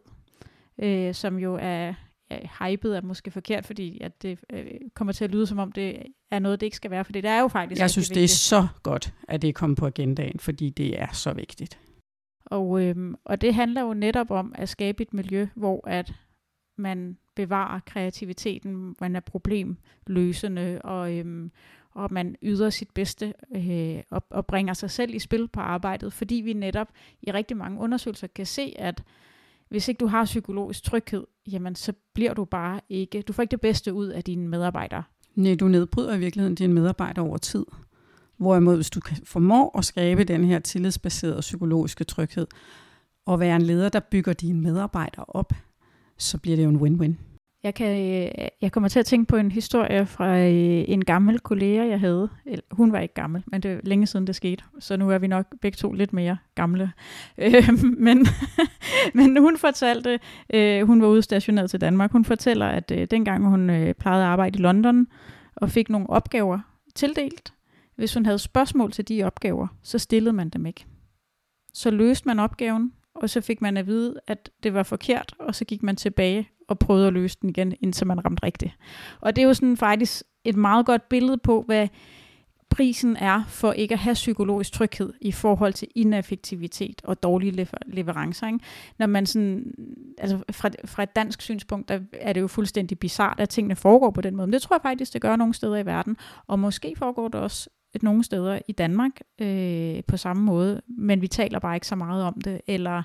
øh, 0.83 1.15
som 1.15 1.39
jo 1.39 1.59
er 1.61 1.95
hypet 2.61 2.97
er 2.97 3.01
måske 3.01 3.31
forkert, 3.31 3.67
fordi 3.67 3.99
at 4.01 4.23
det 4.23 4.39
øh, 4.53 4.67
kommer 4.95 5.13
til 5.13 5.25
at 5.25 5.31
lyde 5.31 5.47
som 5.47 5.59
om, 5.59 5.73
det 5.73 6.03
er 6.31 6.39
noget, 6.39 6.61
det 6.61 6.67
ikke 6.67 6.77
skal 6.77 6.91
være, 6.91 7.05
for 7.05 7.13
det 7.13 7.25
er 7.25 7.41
jo 7.41 7.49
faktisk 7.49 7.81
Jeg 7.81 7.91
synes, 7.91 8.09
det 8.09 8.25
er 8.25 8.29
så 8.29 8.67
godt, 8.83 9.15
at 9.29 9.43
det 9.43 9.49
er 9.49 9.53
kommet 9.53 9.79
på 9.79 9.87
agendaen, 9.87 10.39
fordi 10.39 10.71
det 10.71 11.01
er 11.01 11.13
så 11.13 11.33
vigtigt. 11.33 11.79
Og, 12.45 12.83
øh, 12.83 13.15
og 13.25 13.41
det 13.41 13.55
handler 13.55 13.83
jo 13.83 13.95
netop 13.95 14.31
om 14.31 14.53
at 14.55 14.69
skabe 14.69 15.03
et 15.03 15.15
miljø, 15.15 15.47
hvor 15.55 15.89
at 15.89 16.13
man 16.79 17.19
bevarer 17.35 17.81
kreativiteten, 17.87 18.97
man 19.01 19.17
er 19.17 19.21
problemløsende, 19.21 20.81
og, 20.85 21.19
øhm, 21.19 21.51
og 21.95 22.13
man 22.13 22.37
yder 22.43 22.71
sit 22.71 22.91
bedste 22.91 23.35
øh, 23.57 24.03
og, 24.11 24.23
og 24.31 24.47
bringer 24.47 24.75
sig 24.75 24.91
selv 24.91 25.15
i 25.15 25.19
spil 25.19 25.49
på 25.49 25.61
arbejdet, 25.61 26.13
fordi 26.13 26.35
vi 26.35 26.53
netop 26.53 26.89
i 27.23 27.31
rigtig 27.31 27.57
mange 27.57 27.81
undersøgelser 27.81 28.27
kan 28.27 28.47
se, 28.47 28.75
at 28.79 29.03
hvis 29.71 29.89
ikke 29.89 29.99
du 29.99 30.07
har 30.07 30.25
psykologisk 30.25 30.83
tryghed, 30.83 31.25
jamen 31.53 31.75
så 31.75 31.93
bliver 32.15 32.35
du 32.35 32.45
bare 32.45 32.81
ikke, 32.89 33.23
du 33.23 33.33
får 33.33 33.43
ikke 33.43 33.51
det 33.51 33.61
bedste 33.61 33.95
ud 33.95 34.07
af 34.07 34.25
dine 34.25 34.49
medarbejdere. 34.49 35.03
Nej, 35.35 35.55
du 35.55 35.69
nedbryder 35.69 36.15
i 36.15 36.19
virkeligheden 36.19 36.55
dine 36.55 36.75
medarbejdere 36.75 37.25
over 37.25 37.39
tid. 37.39 37.67
Hvorimod, 38.37 38.75
hvis 38.75 38.91
du 38.91 39.01
kan 39.01 39.17
at 39.79 39.85
skabe 39.85 40.25
den 40.25 40.45
her 40.45 40.59
tillidsbaserede 40.59 41.41
psykologiske 41.41 42.05
tryghed, 42.05 42.47
og 43.27 43.41
være 43.41 43.57
en 43.57 43.63
leder, 43.63 43.89
der 43.89 44.01
bygger 44.01 44.33
dine 44.33 44.61
medarbejdere 44.61 45.25
op, 45.29 45.53
så 46.19 46.39
bliver 46.39 46.57
det 46.57 46.65
jo 46.65 46.69
en 46.69 46.77
win-win. 46.77 47.30
Jeg, 47.63 47.75
kan, 47.75 47.87
øh, 47.89 48.49
jeg 48.61 48.73
kommer 48.73 48.89
til 48.89 49.01
at 49.01 49.07
tænke 49.07 49.29
på 49.29 49.37
en 49.37 49.51
historie 49.51 50.07
fra 50.07 50.39
øh, 50.39 50.85
en 50.89 51.05
gammel 51.05 51.41
kollega, 51.41 51.87
jeg 51.87 52.01
havde. 52.01 52.29
Hun 52.71 52.93
var 52.93 53.01
ikke 53.01 53.15
gammel, 53.15 53.43
men 53.47 53.63
det 53.63 53.71
er 53.71 53.81
længe 53.83 54.07
siden, 54.07 54.27
det 54.27 54.37
skete. 54.37 54.65
Så 54.79 54.97
nu 54.97 55.11
er 55.11 55.19
vi 55.19 55.27
nok 55.27 55.47
begge 55.61 55.77
to 55.77 55.93
lidt 55.93 56.13
mere 56.13 56.37
gamle. 56.55 56.93
Øh, 57.39 57.69
men, 57.83 58.27
men 59.15 59.37
hun 59.37 59.57
fortalte, 59.57 60.21
øh, 60.55 60.87
hun 60.87 61.03
var 61.03 61.09
udstationeret 61.09 61.71
til 61.71 61.81
Danmark, 61.81 62.13
hun 62.13 62.25
fortæller, 62.25 62.67
at 62.67 62.89
dengang 63.11 63.49
hun 63.49 63.67
plejede 63.99 64.25
at 64.25 64.29
arbejde 64.29 64.59
i 64.59 64.63
London 64.63 65.07
og 65.57 65.71
fik 65.71 65.91
nogle 65.91 66.11
opgaver 66.11 66.59
tildelt, 66.95 67.53
hvis 67.97 68.15
hun 68.15 68.27
havde 68.27 68.39
spørgsmål 68.39 68.93
til 68.93 69.09
de 69.09 69.23
opgaver, 69.23 69.67
så 69.83 69.99
stillede 69.99 70.33
man 70.33 70.49
dem 70.49 70.67
ikke. 70.67 70.87
Så 71.75 71.91
løste 71.91 72.29
man 72.29 72.39
opgaven, 72.39 72.93
og 73.15 73.31
så 73.31 73.41
fik 73.41 73.61
man 73.61 73.77
at 73.77 73.87
vide, 73.87 74.21
at 74.27 74.51
det 74.63 74.75
var 74.75 74.83
forkert, 74.83 75.35
og 75.39 75.55
så 75.55 75.65
gik 75.65 75.83
man 75.83 75.97
tilbage 75.97 76.49
og 76.71 76.79
prøvede 76.79 77.07
at 77.07 77.13
løse 77.13 77.37
den 77.43 77.49
igen, 77.49 77.75
indtil 77.81 78.07
man 78.07 78.25
ramte 78.25 78.43
rigtigt. 78.43 78.77
Og 79.21 79.37
det 79.37 79.43
er 79.43 79.47
jo 79.47 79.55
sådan 79.55 79.77
faktisk 79.77 80.23
et 80.45 80.57
meget 80.57 80.87
godt 80.87 81.09
billede 81.09 81.39
på, 81.39 81.63
hvad 81.67 81.89
prisen 82.71 83.17
er 83.17 83.45
for 83.49 83.73
ikke 83.73 83.93
at 83.93 83.99
have 83.99 84.15
psykologisk 84.15 84.73
tryghed 84.73 85.13
i 85.21 85.33
forhold 85.33 85.73
til 85.73 85.89
ineffektivitet 85.95 87.03
og 87.05 87.23
dårlige 87.23 87.69
leverancer. 87.87 88.47
Ikke? 88.47 88.59
Når 88.99 89.07
man 89.07 89.27
sådan, 89.27 89.75
altså 90.19 90.43
fra, 90.53 90.71
fra 90.85 91.03
et 91.03 91.17
dansk 91.17 91.43
synspunkt, 91.43 91.89
der 91.89 92.01
er 92.13 92.33
det 92.33 92.41
jo 92.41 92.47
fuldstændig 92.47 92.99
bizart, 92.99 93.41
at 93.41 93.49
tingene 93.49 93.77
foregår 93.77 94.11
på 94.11 94.21
den 94.21 94.37
måde. 94.37 94.47
Men 94.47 94.53
det 94.53 94.63
tror 94.63 94.77
jeg 94.77 94.83
faktisk, 94.83 95.13
det 95.13 95.21
gør 95.21 95.37
nogle 95.37 95.55
steder 95.55 95.77
i 95.77 95.87
verden. 95.87 96.17
Og 96.47 96.59
måske 96.59 96.95
foregår 96.97 97.29
det 97.29 97.41
også 97.41 97.71
et 97.95 98.03
nogle 98.03 98.25
steder 98.25 98.59
i 98.69 98.73
Danmark 98.73 99.13
øh, 99.41 100.01
på 100.07 100.17
samme 100.17 100.43
måde, 100.43 100.81
men 100.99 101.21
vi 101.21 101.29
taler 101.29 101.59
bare 101.59 101.75
ikke 101.75 101.87
så 101.87 101.97
meget 101.97 102.25
om 102.25 102.41
det, 102.45 102.61
eller, 102.67 103.03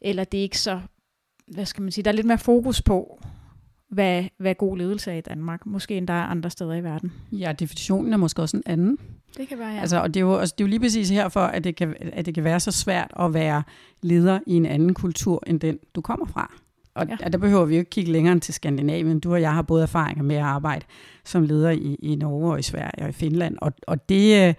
eller 0.00 0.24
det 0.24 0.38
er 0.38 0.42
ikke 0.42 0.58
så 0.58 0.80
hvad 1.50 1.66
skal 1.66 1.82
man 1.82 1.92
sige, 1.92 2.04
der 2.04 2.10
er 2.10 2.14
lidt 2.14 2.26
mere 2.26 2.38
fokus 2.38 2.82
på, 2.82 3.22
hvad, 3.88 4.24
hvad 4.38 4.54
god 4.54 4.76
ledelse 4.76 5.10
er 5.10 5.14
i 5.14 5.20
Danmark, 5.20 5.66
måske 5.66 5.96
end 5.96 6.08
der 6.08 6.14
er 6.14 6.24
andre 6.24 6.50
steder 6.50 6.74
i 6.74 6.84
verden. 6.84 7.12
Ja, 7.32 7.52
definitionen 7.52 8.12
er 8.12 8.16
måske 8.16 8.42
også 8.42 8.56
en 8.56 8.62
anden. 8.66 8.98
Det 9.36 9.48
kan 9.48 9.58
være, 9.58 9.68
ja. 9.68 9.80
Altså, 9.80 10.00
og 10.00 10.14
det 10.14 10.20
er, 10.20 10.24
jo, 10.24 10.36
altså, 10.36 10.54
det 10.58 10.64
er 10.64 10.66
jo 10.66 10.70
lige 10.70 10.80
præcis 10.80 11.10
herfor, 11.10 11.40
at 11.40 11.64
det, 11.64 11.76
kan, 11.76 11.94
at 12.00 12.26
det 12.26 12.34
kan 12.34 12.44
være 12.44 12.60
så 12.60 12.70
svært 12.70 13.10
at 13.20 13.34
være 13.34 13.62
leder 14.02 14.40
i 14.46 14.54
en 14.54 14.66
anden 14.66 14.94
kultur, 14.94 15.42
end 15.46 15.60
den 15.60 15.78
du 15.94 16.00
kommer 16.00 16.26
fra. 16.26 16.54
Og 16.94 17.06
ja. 17.08 17.28
der 17.28 17.38
behøver 17.38 17.64
vi 17.64 17.74
jo 17.74 17.78
ikke 17.78 17.90
kigge 17.90 18.12
længere 18.12 18.32
end 18.32 18.40
til 18.40 18.54
Skandinavien. 18.54 19.20
Du 19.20 19.32
og 19.32 19.40
jeg 19.40 19.54
har 19.54 19.62
både 19.62 19.82
erfaringer 19.82 20.22
med 20.22 20.36
at 20.36 20.42
arbejde 20.42 20.84
som 21.24 21.42
leder 21.42 21.70
i, 21.70 21.94
i 21.94 22.16
Norge 22.16 22.52
og 22.52 22.58
i 22.58 22.62
Sverige 22.62 23.02
og 23.02 23.08
i 23.08 23.12
Finland. 23.12 23.56
Og, 23.60 23.72
og 23.86 24.08
det, 24.08 24.48
øh, 24.48 24.54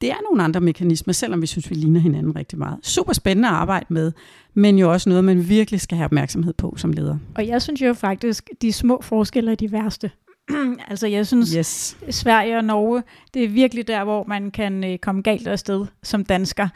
det 0.00 0.10
er 0.10 0.16
nogle 0.30 0.42
andre 0.42 0.60
mekanismer, 0.60 1.12
selvom 1.12 1.42
vi 1.42 1.46
synes, 1.46 1.70
vi 1.70 1.74
ligner 1.74 2.00
hinanden 2.00 2.36
rigtig 2.36 2.58
meget. 2.58 2.78
Super 2.82 3.12
spændende 3.12 3.48
at 3.48 3.54
arbejde 3.54 3.86
med, 3.88 4.12
men 4.54 4.78
jo 4.78 4.92
også 4.92 5.08
noget, 5.08 5.24
man 5.24 5.48
virkelig 5.48 5.80
skal 5.80 5.96
have 5.96 6.04
opmærksomhed 6.04 6.52
på 6.52 6.74
som 6.76 6.92
leder. 6.92 7.18
Og 7.34 7.46
jeg 7.46 7.62
synes 7.62 7.82
jo 7.82 7.94
faktisk, 7.94 8.50
de 8.62 8.72
små 8.72 9.00
forskelle 9.02 9.50
er 9.50 9.54
de 9.54 9.72
værste. 9.72 10.10
altså 10.90 11.06
jeg 11.06 11.26
synes, 11.26 11.50
yes. 11.50 11.96
Sverige 12.10 12.56
og 12.56 12.64
Norge, 12.64 13.02
det 13.34 13.44
er 13.44 13.48
virkelig 13.48 13.88
der, 13.88 14.04
hvor 14.04 14.24
man 14.28 14.50
kan 14.50 14.84
øh, 14.84 14.98
komme 14.98 15.22
galt 15.22 15.48
afsted 15.48 15.86
som 16.02 16.24
dansker. 16.24 16.68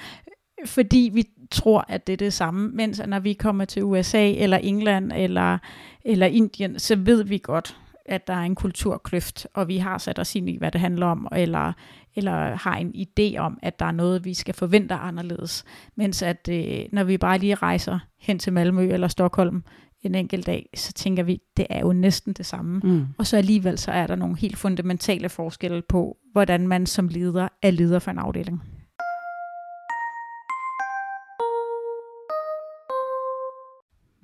Fordi 0.66 1.10
vi 1.14 1.28
tror, 1.50 1.84
at 1.88 2.06
det 2.06 2.12
er 2.12 2.16
det 2.16 2.32
samme. 2.32 2.70
Mens 2.74 3.02
når 3.06 3.18
vi 3.18 3.32
kommer 3.32 3.64
til 3.64 3.84
USA 3.84 4.32
eller 4.32 4.56
England 4.56 5.12
eller, 5.16 5.58
eller 6.04 6.26
Indien, 6.26 6.78
så 6.78 6.96
ved 6.96 7.24
vi 7.24 7.38
godt, 7.42 7.76
at 8.06 8.26
der 8.26 8.34
er 8.34 8.42
en 8.42 8.54
kulturkløft, 8.54 9.46
og 9.54 9.68
vi 9.68 9.78
har 9.78 9.98
sat 9.98 10.18
os 10.18 10.34
ind 10.34 10.48
i, 10.48 10.56
hvad 10.58 10.70
det 10.70 10.80
handler 10.80 11.06
om, 11.06 11.28
eller, 11.36 11.72
eller 12.16 12.56
har 12.56 12.76
en 12.76 12.94
idé 12.94 13.38
om, 13.38 13.58
at 13.62 13.78
der 13.78 13.86
er 13.86 13.92
noget, 13.92 14.24
vi 14.24 14.34
skal 14.34 14.54
forvente 14.54 14.94
anderledes. 14.94 15.64
Mens 15.96 16.22
at 16.22 16.48
øh, 16.50 16.78
når 16.92 17.04
vi 17.04 17.18
bare 17.18 17.38
lige 17.38 17.54
rejser 17.54 17.98
hen 18.20 18.38
til 18.38 18.52
Malmø 18.52 18.88
eller 18.92 19.08
Stockholm 19.08 19.64
en 20.02 20.14
enkelt 20.14 20.46
dag, 20.46 20.68
så 20.74 20.92
tænker 20.92 21.22
vi, 21.22 21.40
det 21.56 21.66
er 21.70 21.80
jo 21.80 21.92
næsten 21.92 22.32
det 22.32 22.46
samme. 22.46 22.80
Mm. 22.84 23.06
Og 23.18 23.26
så 23.26 23.36
alligevel 23.36 23.78
så 23.78 23.90
er 23.90 24.06
der 24.06 24.16
nogle 24.16 24.36
helt 24.38 24.58
fundamentale 24.58 25.28
forskelle 25.28 25.82
på, 25.88 26.16
hvordan 26.32 26.68
man 26.68 26.86
som 26.86 27.08
leder 27.08 27.48
er 27.62 27.70
leder 27.70 27.98
for 27.98 28.10
en 28.10 28.18
afdeling. 28.18 28.62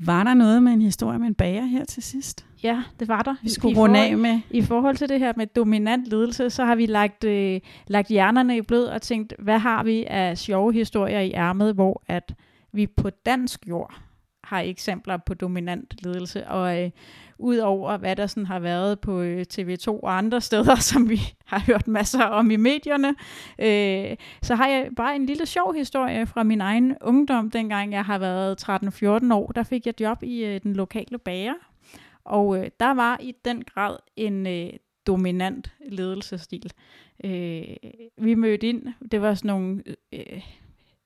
Var 0.04 0.24
der 0.24 0.34
noget 0.34 0.62
med 0.62 0.72
en 0.72 0.82
historie 0.82 1.18
med 1.18 1.26
en 1.26 1.34
bager 1.34 1.64
her 1.64 1.84
til 1.84 2.02
sidst? 2.02 2.46
Ja, 2.62 2.82
det 3.00 3.08
var 3.08 3.22
der. 3.22 3.34
Vi 3.42 3.48
skulle 3.48 3.78
runde 3.78 4.00
af 4.00 4.16
med. 4.16 4.40
I 4.50 4.62
forhold 4.62 4.96
til 4.96 5.08
det 5.08 5.18
her 5.18 5.32
med 5.36 5.46
dominant 5.46 6.06
ledelse, 6.06 6.50
så 6.50 6.64
har 6.64 6.74
vi 6.74 6.86
lagt, 6.86 7.24
øh, 7.24 7.60
lagt 7.86 8.08
hjernerne 8.08 8.56
i 8.56 8.62
blød 8.62 8.84
og 8.84 9.02
tænkt, 9.02 9.34
hvad 9.38 9.58
har 9.58 9.82
vi 9.82 10.04
af 10.04 10.38
sjove 10.38 10.72
historier 10.72 11.20
i 11.20 11.32
ærmet, 11.32 11.74
hvor 11.74 12.02
at 12.06 12.34
vi 12.72 12.86
på 12.86 13.10
dansk 13.10 13.68
jord 13.68 14.00
har 14.44 14.60
eksempler 14.60 15.16
på 15.16 15.34
dominant 15.34 15.94
ledelse. 16.02 16.48
Og 16.48 16.82
øh, 16.82 16.90
udover 17.38 17.96
hvad 17.96 18.16
der 18.16 18.26
sådan 18.26 18.46
har 18.46 18.58
været 18.58 19.00
på 19.00 19.20
øh, 19.20 19.44
TV2 19.52 19.88
og 19.88 20.18
andre 20.18 20.40
steder, 20.40 20.74
som 20.90 21.08
vi 21.08 21.20
har 21.44 21.62
hørt 21.66 21.88
masser 21.88 22.24
om 22.24 22.50
i 22.50 22.56
medierne, 22.56 23.08
øh, 23.58 24.16
så 24.42 24.54
har 24.54 24.68
jeg 24.68 24.88
bare 24.96 25.16
en 25.16 25.26
lille 25.26 25.46
sjov 25.46 25.74
historie 25.74 26.26
fra 26.26 26.42
min 26.42 26.60
egen 26.60 26.96
ungdom, 27.00 27.50
dengang 27.50 27.92
jeg 27.92 28.04
har 28.04 28.18
været 28.18 28.68
13-14 28.68 29.34
år. 29.34 29.52
Der 29.52 29.62
fik 29.62 29.86
jeg 29.86 30.00
job 30.00 30.22
i 30.22 30.44
øh, 30.44 30.60
den 30.62 30.76
lokale 30.76 31.18
bager, 31.18 31.54
og 32.24 32.58
øh, 32.58 32.70
der 32.80 32.94
var 32.94 33.18
i 33.22 33.34
den 33.44 33.64
grad 33.64 33.96
en 34.16 34.46
øh, 34.46 34.70
dominant 35.06 35.72
ledelsesstil. 35.88 36.72
Øh, 37.24 37.62
vi 38.18 38.34
mødte 38.34 38.68
ind, 38.68 38.86
det 39.12 39.22
var 39.22 39.34
sådan 39.34 39.48
nogle 39.48 39.82
øh, 39.86 39.94
øh 40.12 40.42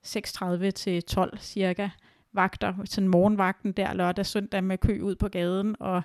36 0.05 0.71
til 0.71 1.03
12 1.03 1.39
cirka, 1.39 1.89
vagter, 2.35 2.75
sådan 2.85 3.09
morgenvagten 3.09 3.73
der 3.73 3.95
lørdag 3.95 4.27
søndag 4.27 4.65
med 4.65 4.79
kø 4.79 5.01
ud 5.01 5.15
på 5.15 5.29
gaden, 5.29 5.77
og, 5.81 6.03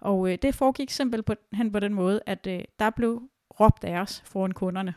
og 0.00 0.32
øh, 0.32 0.38
det 0.42 0.54
foregik 0.54 0.90
simpelthen 0.90 1.72
på 1.72 1.80
den 1.80 1.94
måde, 1.94 2.20
at 2.26 2.46
øh, 2.46 2.60
der 2.78 2.90
blev 2.90 3.22
råbt 3.60 3.84
af 3.84 4.00
os 4.00 4.22
foran 4.26 4.52
kunderne. 4.52 4.94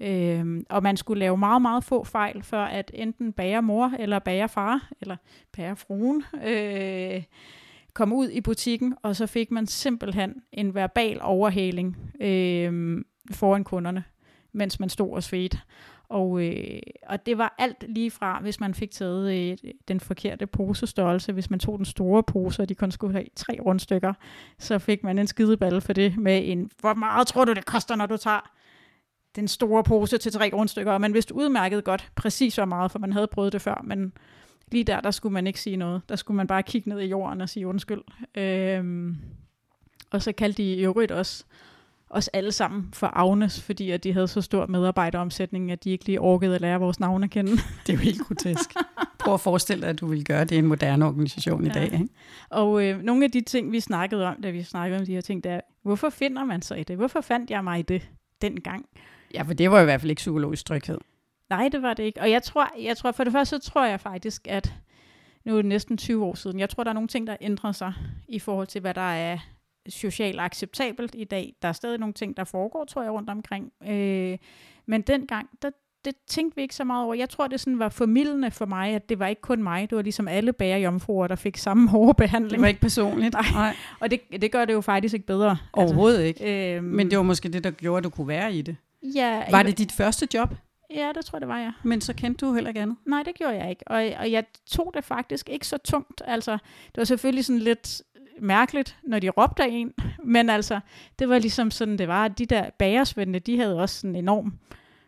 Øhm, 0.00 0.64
og 0.70 0.82
man 0.82 0.96
skulle 0.96 1.20
lave 1.20 1.36
meget, 1.36 1.62
meget 1.62 1.84
få 1.84 2.04
fejl, 2.04 2.42
før 2.42 2.64
at 2.64 2.90
enten 2.94 3.32
bagermor 3.32 3.92
eller 3.98 4.18
bagerfar, 4.18 4.88
eller 5.00 5.16
bagerfruen, 5.52 6.24
øh, 6.44 7.22
kom 7.94 8.12
ud 8.12 8.28
i 8.28 8.40
butikken, 8.40 8.94
og 9.02 9.16
så 9.16 9.26
fik 9.26 9.50
man 9.50 9.66
simpelthen 9.66 10.34
en 10.52 10.74
verbal 10.74 11.18
overhaling 11.22 11.96
øh, 12.20 13.04
foran 13.32 13.64
kunderne, 13.64 14.04
mens 14.52 14.80
man 14.80 14.88
stod 14.88 15.12
og 15.12 15.22
svedte. 15.22 15.58
Og, 16.10 16.46
øh, 16.46 16.80
og 17.06 17.26
det 17.26 17.38
var 17.38 17.54
alt 17.58 17.84
lige 17.88 18.10
fra, 18.10 18.40
hvis 18.40 18.60
man 18.60 18.74
fik 18.74 18.90
taget 18.90 19.34
øh, 19.34 19.72
den 19.88 20.00
forkerte 20.00 20.46
posestørrelse, 20.46 21.32
hvis 21.32 21.50
man 21.50 21.58
tog 21.58 21.78
den 21.78 21.84
store 21.84 22.22
pose, 22.22 22.62
og 22.62 22.68
de 22.68 22.74
kun 22.74 22.90
skulle 22.90 23.12
have 23.12 23.26
tre 23.36 23.58
rundstykker, 23.66 24.12
så 24.58 24.78
fik 24.78 25.04
man 25.04 25.18
en 25.18 25.26
skideballe 25.26 25.80
for 25.80 25.92
det 25.92 26.16
med 26.18 26.40
en, 26.44 26.70
hvor 26.80 26.94
meget 26.94 27.26
tror 27.26 27.44
du 27.44 27.52
det 27.52 27.66
koster, 27.66 27.96
når 27.96 28.06
du 28.06 28.16
tager 28.16 28.50
den 29.36 29.48
store 29.48 29.84
pose 29.84 30.18
til 30.18 30.32
tre 30.32 30.50
rundstykker, 30.54 30.92
og 30.92 31.00
man 31.00 31.14
vidste 31.14 31.34
udmærket 31.34 31.84
godt 31.84 32.10
præcis 32.16 32.56
hvor 32.56 32.64
meget, 32.64 32.90
for 32.90 32.98
man 32.98 33.12
havde 33.12 33.26
prøvet 33.26 33.52
det 33.52 33.62
før, 33.62 33.82
men 33.84 34.12
lige 34.72 34.84
der, 34.84 35.00
der 35.00 35.10
skulle 35.10 35.32
man 35.32 35.46
ikke 35.46 35.60
sige 35.60 35.76
noget. 35.76 36.02
Der 36.08 36.16
skulle 36.16 36.36
man 36.36 36.46
bare 36.46 36.62
kigge 36.62 36.88
ned 36.88 37.00
i 37.00 37.06
jorden 37.06 37.40
og 37.40 37.48
sige 37.48 37.66
undskyld. 37.66 38.02
Øhm, 38.34 39.16
og 40.10 40.22
så 40.22 40.32
kaldte 40.32 40.62
de 40.62 40.74
i 40.74 40.84
øvrigt 40.84 41.12
også 41.12 41.44
os 42.10 42.28
alle 42.28 42.52
sammen 42.52 42.88
for 42.92 43.06
Agnes, 43.06 43.62
fordi 43.62 43.90
at 43.90 44.04
de 44.04 44.12
havde 44.12 44.28
så 44.28 44.40
stor 44.40 44.66
medarbejderomsætning, 44.66 45.72
at 45.72 45.84
de 45.84 45.90
ikke 45.90 46.04
lige 46.04 46.20
orkede 46.20 46.54
at 46.54 46.60
lære 46.60 46.80
vores 46.80 47.00
navne 47.00 47.24
at 47.24 47.30
kende. 47.30 47.52
Det 47.86 47.88
er 47.88 47.92
jo 47.92 47.98
helt 47.98 48.20
grotesk. 48.20 48.74
Prøv 49.18 49.34
at 49.34 49.40
forestille 49.40 49.82
dig, 49.82 49.90
at 49.90 50.00
du 50.00 50.06
vil 50.06 50.24
gøre 50.24 50.44
det 50.44 50.52
i 50.52 50.58
en 50.58 50.66
moderne 50.66 51.06
organisation 51.06 51.64
ja. 51.64 51.70
i 51.70 51.72
dag. 51.72 51.84
Ikke? 51.84 52.08
Og 52.50 52.86
øh, 52.86 53.02
nogle 53.02 53.24
af 53.24 53.30
de 53.30 53.40
ting, 53.40 53.72
vi 53.72 53.80
snakkede 53.80 54.26
om, 54.26 54.42
da 54.42 54.50
vi 54.50 54.62
snakkede 54.62 55.00
om 55.00 55.06
de 55.06 55.12
her 55.12 55.20
ting, 55.20 55.44
der 55.44 55.60
hvorfor 55.82 56.10
finder 56.10 56.44
man 56.44 56.62
så 56.62 56.74
i 56.74 56.82
det? 56.82 56.96
Hvorfor 56.96 57.20
fandt 57.20 57.50
jeg 57.50 57.64
mig 57.64 57.78
i 57.78 57.82
det 57.82 58.08
dengang? 58.42 58.86
Ja, 59.34 59.42
for 59.42 59.54
det 59.54 59.70
var 59.70 59.80
i 59.80 59.84
hvert 59.84 60.00
fald 60.00 60.10
ikke 60.10 60.20
psykologisk 60.20 60.66
tryghed. 60.66 60.98
Nej, 61.50 61.68
det 61.72 61.82
var 61.82 61.94
det 61.94 62.02
ikke. 62.02 62.20
Og 62.20 62.30
jeg 62.30 62.42
tror, 62.42 62.68
jeg 62.82 62.96
tror 62.96 63.12
for 63.12 63.24
det 63.24 63.32
første, 63.32 63.60
så 63.60 63.70
tror 63.70 63.86
jeg 63.86 64.00
faktisk, 64.00 64.46
at 64.48 64.74
nu 65.44 65.52
er 65.52 65.56
det 65.56 65.68
næsten 65.68 65.96
20 65.96 66.24
år 66.24 66.34
siden, 66.34 66.60
jeg 66.60 66.70
tror, 66.70 66.84
der 66.84 66.90
er 66.90 66.94
nogle 66.94 67.08
ting, 67.08 67.26
der 67.26 67.36
ændrer 67.40 67.72
sig 67.72 67.92
i 68.28 68.38
forhold 68.38 68.66
til, 68.66 68.80
hvad 68.80 68.94
der 68.94 69.00
er 69.00 69.38
socialt 69.88 70.40
acceptabelt 70.40 71.14
i 71.18 71.24
dag. 71.24 71.54
Der 71.62 71.68
er 71.68 71.72
stadig 71.72 71.98
nogle 71.98 72.12
ting, 72.12 72.36
der 72.36 72.44
foregår, 72.44 72.84
tror 72.84 73.02
jeg, 73.02 73.12
rundt 73.12 73.30
omkring. 73.30 73.72
Øh, 73.88 74.38
men 74.86 75.02
dengang, 75.02 75.48
der, 75.62 75.70
det 76.04 76.14
tænkte 76.26 76.56
vi 76.56 76.62
ikke 76.62 76.74
så 76.74 76.84
meget 76.84 77.04
over. 77.04 77.14
Jeg 77.14 77.28
tror, 77.28 77.46
det 77.46 77.60
sådan 77.60 77.78
var 77.78 77.88
formidlende 77.88 78.50
for 78.50 78.66
mig, 78.66 78.94
at 78.94 79.08
det 79.08 79.18
var 79.18 79.26
ikke 79.26 79.42
kun 79.42 79.62
mig. 79.62 79.90
Det 79.90 79.96
var 79.96 80.02
ligesom 80.02 80.28
alle 80.28 80.52
bærejomfruer, 80.52 81.26
der 81.26 81.36
fik 81.36 81.56
samme 81.56 81.88
hårde 81.90 82.14
behandling. 82.14 82.50
Det 82.50 82.60
var 82.60 82.68
ikke 82.68 82.80
personligt. 82.80 83.34
Nej. 83.34 83.44
Nej. 83.52 83.76
Og 84.00 84.10
det, 84.10 84.20
det 84.42 84.52
gør 84.52 84.64
det 84.64 84.72
jo 84.72 84.80
faktisk 84.80 85.14
ikke 85.14 85.26
bedre. 85.26 85.56
Overhovedet 85.72 86.18
altså, 86.18 86.44
ikke. 86.44 86.76
Øhm, 86.76 86.84
Men 86.84 87.10
det 87.10 87.18
var 87.18 87.24
måske 87.24 87.48
det, 87.48 87.64
der 87.64 87.70
gjorde, 87.70 87.98
at 87.98 88.04
du 88.04 88.10
kunne 88.10 88.28
være 88.28 88.54
i 88.54 88.62
det. 88.62 88.76
Ja, 89.14 89.50
var 89.50 89.62
det 89.62 89.78
dit 89.78 89.92
første 89.92 90.28
job? 90.34 90.54
Ja, 90.94 91.12
det 91.14 91.24
tror 91.24 91.36
jeg, 91.36 91.40
det 91.40 91.48
var, 91.48 91.58
ja. 91.60 91.72
Men 91.82 92.00
så 92.00 92.14
kendte 92.14 92.46
du 92.46 92.54
heller 92.54 92.68
ikke 92.68 92.80
andet? 92.80 92.96
Nej, 93.06 93.22
det 93.22 93.34
gjorde 93.34 93.54
jeg 93.54 93.70
ikke. 93.70 93.82
Og, 93.86 94.10
og 94.18 94.30
jeg 94.30 94.44
tog 94.66 94.90
det 94.94 95.04
faktisk 95.04 95.48
ikke 95.48 95.66
så 95.66 95.78
tungt. 95.78 96.22
Altså, 96.26 96.52
det 96.86 96.96
var 96.96 97.04
selvfølgelig 97.04 97.44
sådan 97.44 97.58
lidt 97.58 98.02
mærkeligt, 98.40 98.96
når 99.02 99.18
de 99.18 99.28
råbte 99.28 99.62
af 99.62 99.68
en, 99.70 99.92
men 100.24 100.50
altså, 100.50 100.80
det 101.18 101.28
var 101.28 101.38
ligesom 101.38 101.70
sådan, 101.70 101.98
det 101.98 102.08
var, 102.08 102.24
at 102.24 102.38
de 102.38 102.46
der 102.46 102.70
bagersvendene, 102.78 103.38
de 103.38 103.58
havde 103.58 103.80
også 103.80 104.00
sådan 104.00 104.16
enorm 104.16 104.52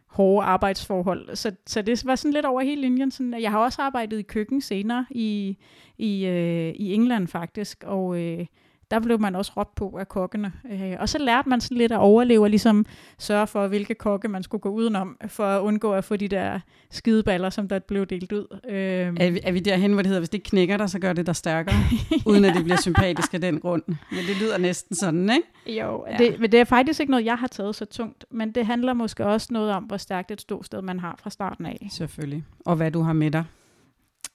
hårde 0.07 0.47
arbejdsforhold, 0.47 1.37
så, 1.37 1.53
så 1.67 1.83
det 1.83 2.07
var 2.07 2.15
sådan 2.15 2.33
lidt 2.33 2.47
over 2.47 2.61
hele 2.61 2.81
linjen. 2.81 3.11
Sådan, 3.11 3.41
jeg 3.41 3.51
har 3.51 3.59
også 3.59 3.83
arbejdet 3.83 4.19
i 4.19 4.23
køkken 4.23 4.61
senere 4.61 5.07
i, 5.11 5.57
i, 5.99 6.27
øh, 6.27 6.75
i 6.77 6.95
England 6.95 7.29
faktisk, 7.29 7.85
og 7.87 8.21
øh, 8.21 8.47
der 8.93 9.01
blev 9.01 9.21
man 9.21 9.37
også 9.37 9.53
råbt 9.57 9.75
på 9.75 9.97
af 10.01 10.09
kokkene. 10.09 10.53
Øh, 10.73 10.97
og 11.01 11.09
så 11.09 11.19
lærte 11.19 11.49
man 11.49 11.61
sådan 11.61 11.77
lidt 11.77 11.93
at 11.93 11.99
overleve 11.99 12.43
og 12.43 12.51
ligesom 12.51 12.87
sørge 13.19 13.47
for, 13.47 13.67
hvilke 13.67 13.95
kokke 13.95 14.29
man 14.29 14.43
skulle 14.43 14.61
gå 14.61 14.69
udenom, 14.69 15.17
for 15.27 15.45
at 15.45 15.61
undgå 15.61 15.93
at 15.93 16.05
få 16.05 16.17
de 16.17 16.29
der 16.29 16.61
skideballer, 16.91 17.51
som 17.51 17.69
der 17.69 17.79
blev 17.79 18.07
delt 18.07 18.33
ud. 18.33 18.59
Øh. 18.69 18.77
Er, 18.77 19.31
vi, 19.31 19.41
er 19.43 19.53
vi 19.53 19.61
derhen, 19.61 19.93
hvor 19.93 20.03
det 20.03 20.07
hedder, 20.07 20.21
hvis 20.21 20.29
det 20.29 20.43
knækker 20.43 20.77
dig, 20.77 20.91
så 20.91 20.99
gør 20.99 21.13
det 21.13 21.27
dig 21.27 21.37
stærkere, 21.37 21.75
uden 22.27 22.45
at 22.45 22.55
det 22.55 22.65
bliver 22.65 22.81
sympatisk 22.81 23.35
af 23.35 23.41
den 23.41 23.61
grund. 23.61 23.83
Men 23.87 24.19
det 24.29 24.37
lyder 24.41 24.59
næsten 24.59 24.97
sådan, 24.97 25.31
ikke? 25.31 25.81
Jo, 25.83 26.05
ja. 26.11 26.17
det, 26.17 26.41
men 26.41 26.53
det 26.53 26.61
er 26.61 26.65
faktisk 26.65 27.01
ikke 27.01 27.11
noget, 27.11 27.25
jeg 27.25 27.37
har 27.37 27.47
taget 27.47 27.75
så 27.75 27.85
tungt, 27.85 28.25
men 28.31 28.53
det 28.53 28.67
handler 28.67 28.93
måske 28.93 29.27
også 29.27 29.49
noget 29.51 29.73
om, 29.73 29.83
hvor 29.83 29.97
stærkt 29.97 30.31
et 30.31 30.41
ståsted 30.41 30.83
man 30.83 31.01
har 31.01 31.19
fra 31.23 31.31
starten 31.31 31.67
af. 31.67 31.89
Selvfølgelig. 31.91 32.45
Og 32.67 32.77
hvad 32.77 32.91
du 32.91 33.03
har 33.03 33.13
med 33.13 33.31
dig. 33.31 33.45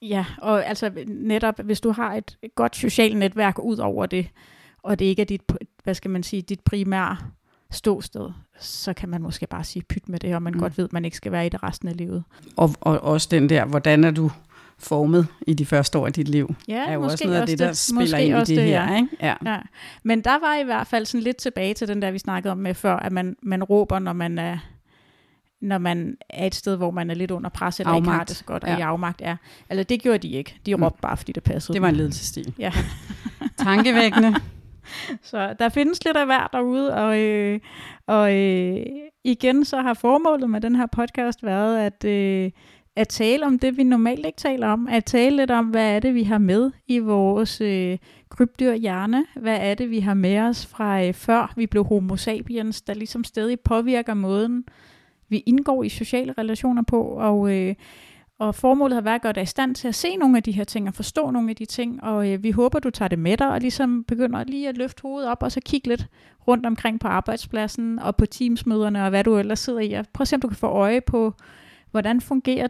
Ja, 0.02 0.26
og 0.38 0.66
altså 0.66 0.92
netop, 1.08 1.60
hvis 1.64 1.82
du 1.82 1.92
har 1.92 2.14
et 2.14 2.38
godt 2.56 2.76
socialt 2.76 3.18
netværk 3.18 3.60
ud 3.60 3.78
over 3.78 4.06
det, 4.06 4.28
og 4.84 5.00
det 5.00 5.06
ikke 5.06 5.22
er 5.22 5.26
dit, 5.26 5.42
hvad 5.84 5.94
skal 5.94 6.12
man 6.12 6.24
sige, 6.24 6.42
dit 6.42 6.60
primære 6.60 7.18
ståsted, 7.72 8.30
så 8.60 8.94
kan 8.94 9.10
man 9.10 9.22
måske 9.22 9.48
bare 9.48 9.64
sige 9.64 9.84
pyt 9.84 10.10
med 10.10 10.20
det, 10.20 10.36
og 10.36 10.42
man 10.42 10.54
mm. 10.54 10.60
godt 10.60 10.78
ved, 10.78 10.86
at 10.86 10.94
man 10.94 11.06
ikke 11.06 11.18
skal 11.18 11.32
være 11.32 11.46
i 11.46 11.50
det 11.50 11.64
resten 11.64 11.88
af 11.88 11.98
livet. 11.98 12.24
Og, 12.58 12.76
og 12.82 13.02
også 13.02 13.28
den 13.32 13.50
der, 13.50 13.66
hvordan 13.66 14.04
er 14.04 14.12
du 14.12 14.32
formet 14.80 15.28
i 15.48 15.54
de 15.54 15.66
første 15.66 15.98
år 15.98 16.06
af 16.06 16.14
dit 16.14 16.28
liv, 16.28 16.56
ja, 16.68 16.86
er 16.88 16.94
jo 16.94 17.00
måske 17.00 17.14
også 17.14 17.26
noget 17.26 17.42
af 17.42 17.48
det, 17.48 17.60
der 17.60 17.74
spiller 17.74 18.02
måske 18.02 18.26
ind 18.26 18.36
i 18.36 18.40
det, 18.40 18.48
det 18.48 18.64
her. 18.64 18.92
Ja. 18.92 18.96
Ikke? 18.96 19.10
Ja. 19.22 19.36
Ja. 19.46 19.60
Men 20.04 20.22
der 20.22 20.40
var 20.40 20.62
i 20.62 20.64
hvert 20.64 20.88
fald 20.88 21.06
sådan 21.06 21.24
lidt 21.24 21.38
tilbage 21.38 21.74
til 21.74 21.88
den 21.88 22.02
der, 22.02 22.12
vi 22.12 22.20
snakkede 22.20 22.52
om 22.52 22.58
med 22.58 22.74
før, 22.74 22.96
at 22.96 23.12
man, 23.12 23.36
man 23.44 23.64
råber, 23.64 24.00
når 24.00 24.14
man 24.14 24.40
er 24.40 24.58
når 25.68 25.78
man 25.78 26.18
er 26.30 26.48
et 26.48 26.56
sted, 26.56 26.76
hvor 26.76 26.92
man 26.92 27.10
er 27.10 27.14
lidt 27.14 27.32
under 27.32 27.50
pres, 27.50 27.80
eller 27.80 27.92
afmagt. 27.92 28.06
ikke 28.06 28.12
har 28.12 28.24
det 28.24 28.36
så 28.36 28.44
godt, 28.44 28.64
og 28.64 28.70
ja. 28.70 28.78
i 28.78 28.82
afmagt 28.82 29.22
er. 29.24 29.36
Altså 29.70 29.84
det 29.84 30.02
gjorde 30.02 30.18
de 30.18 30.30
ikke. 30.30 30.56
De 30.66 30.76
mm. 30.76 30.84
råbte 30.84 30.98
mm. 30.98 31.02
bare, 31.02 31.18
fordi 31.18 31.32
det 31.32 31.44
passede. 31.44 31.74
Det 31.74 31.82
var 31.82 31.90
en 31.90 31.96
ledelsesstil. 31.96 32.54
Ja. 32.60 32.72
Tankevækkende. 33.58 34.36
så 35.32 35.56
der 35.60 35.70
findes 35.70 36.06
lidt 36.06 36.18
af 36.18 36.26
hver 36.26 36.50
derude, 36.54 36.94
og, 36.94 37.20
øh, 37.20 37.60
og 38.08 38.36
øh, 38.36 38.86
igen 39.24 39.66
så 39.66 39.82
har 39.82 39.94
formålet 39.94 40.50
med 40.50 40.62
den 40.62 40.76
her 40.76 40.86
podcast 40.86 41.44
været 41.44 41.80
at, 41.80 42.06
øh, 42.06 42.52
at 42.96 43.08
tale 43.08 43.46
om 43.46 43.60
det, 43.60 43.78
vi 43.78 43.84
normalt 43.84 44.26
ikke 44.26 44.38
taler 44.38 44.68
om. 44.68 44.88
At 44.88 45.06
tale 45.06 45.36
lidt 45.36 45.52
om, 45.52 45.66
hvad 45.66 45.96
er 45.96 46.00
det, 46.00 46.14
vi 46.14 46.24
har 46.24 46.38
med 46.38 46.72
i 46.88 47.00
vores 47.00 47.62
øh, 47.62 47.98
krybdyr 48.30 48.74
hjerne. 48.74 49.26
Hvad 49.36 49.58
er 49.62 49.76
det, 49.76 49.90
vi 49.90 50.00
har 50.00 50.14
med 50.14 50.40
os 50.40 50.66
fra 50.66 51.04
øh, 51.04 51.14
før 51.14 51.54
vi 51.56 51.68
blev 51.68 51.86
homo 51.86 52.16
sapiens, 52.16 52.82
der 52.82 52.94
ligesom 52.94 53.24
stadig 53.24 53.60
påvirker 53.60 54.14
måden, 54.14 54.64
vi 55.30 55.44
indgår 55.46 55.84
i 55.84 55.90
sociale 55.90 56.34
relationer 56.38 56.82
på. 56.82 57.02
Og, 57.02 57.56
øh, 57.56 57.76
og 58.40 58.56
formålet 58.56 58.96
har 58.96 59.02
været 59.02 59.16
at 59.16 59.22
gøre 59.22 59.34
dig 59.34 59.44
i 59.44 59.46
stand 59.46 59.76
til 59.76 59.88
at 59.88 59.96
se 59.96 60.16
nogle 60.16 60.38
af 60.38 60.44
de 60.44 60.52
her 60.52 60.64
ting 60.64 60.88
og 60.88 60.94
forstå 60.94 61.32
nogle 61.32 61.50
af 61.50 61.56
de 61.56 61.66
ting. 61.66 62.04
Og 62.04 62.30
øh, 62.32 62.44
vi 62.44 62.52
håber, 62.52 62.80
du 62.80 62.90
tager 62.90 63.10
det 63.10 63.20
med 63.20 63.38
dig 63.38 63.50
og 63.50 63.60
ligesom 63.62 64.04
begynder 64.04 64.44
lige 64.44 64.70
at 64.70 64.78
løfte 64.78 65.02
hovedet 65.02 65.30
op 65.30 65.44
og 65.44 65.52
så 65.52 65.62
kigge 65.66 65.88
lidt 65.88 66.08
rundt 66.48 66.66
omkring 66.66 67.00
på 67.00 67.08
arbejdspladsen 67.08 68.00
og 68.00 68.16
på 68.16 68.26
teamsmøderne 68.26 69.04
og 69.04 69.10
hvad 69.10 69.24
du 69.24 69.38
ellers 69.38 69.60
sidder 69.60 69.80
i. 69.80 69.94
Og 69.94 70.06
prøv 70.14 70.22
at 70.22 70.28
se, 70.28 70.36
om 70.36 70.42
du 70.42 70.48
kan 70.48 70.58
få 70.58 70.68
øje 70.68 71.02
på, 71.02 71.34
hvordan 71.92 72.22
fungerer, 72.22 72.68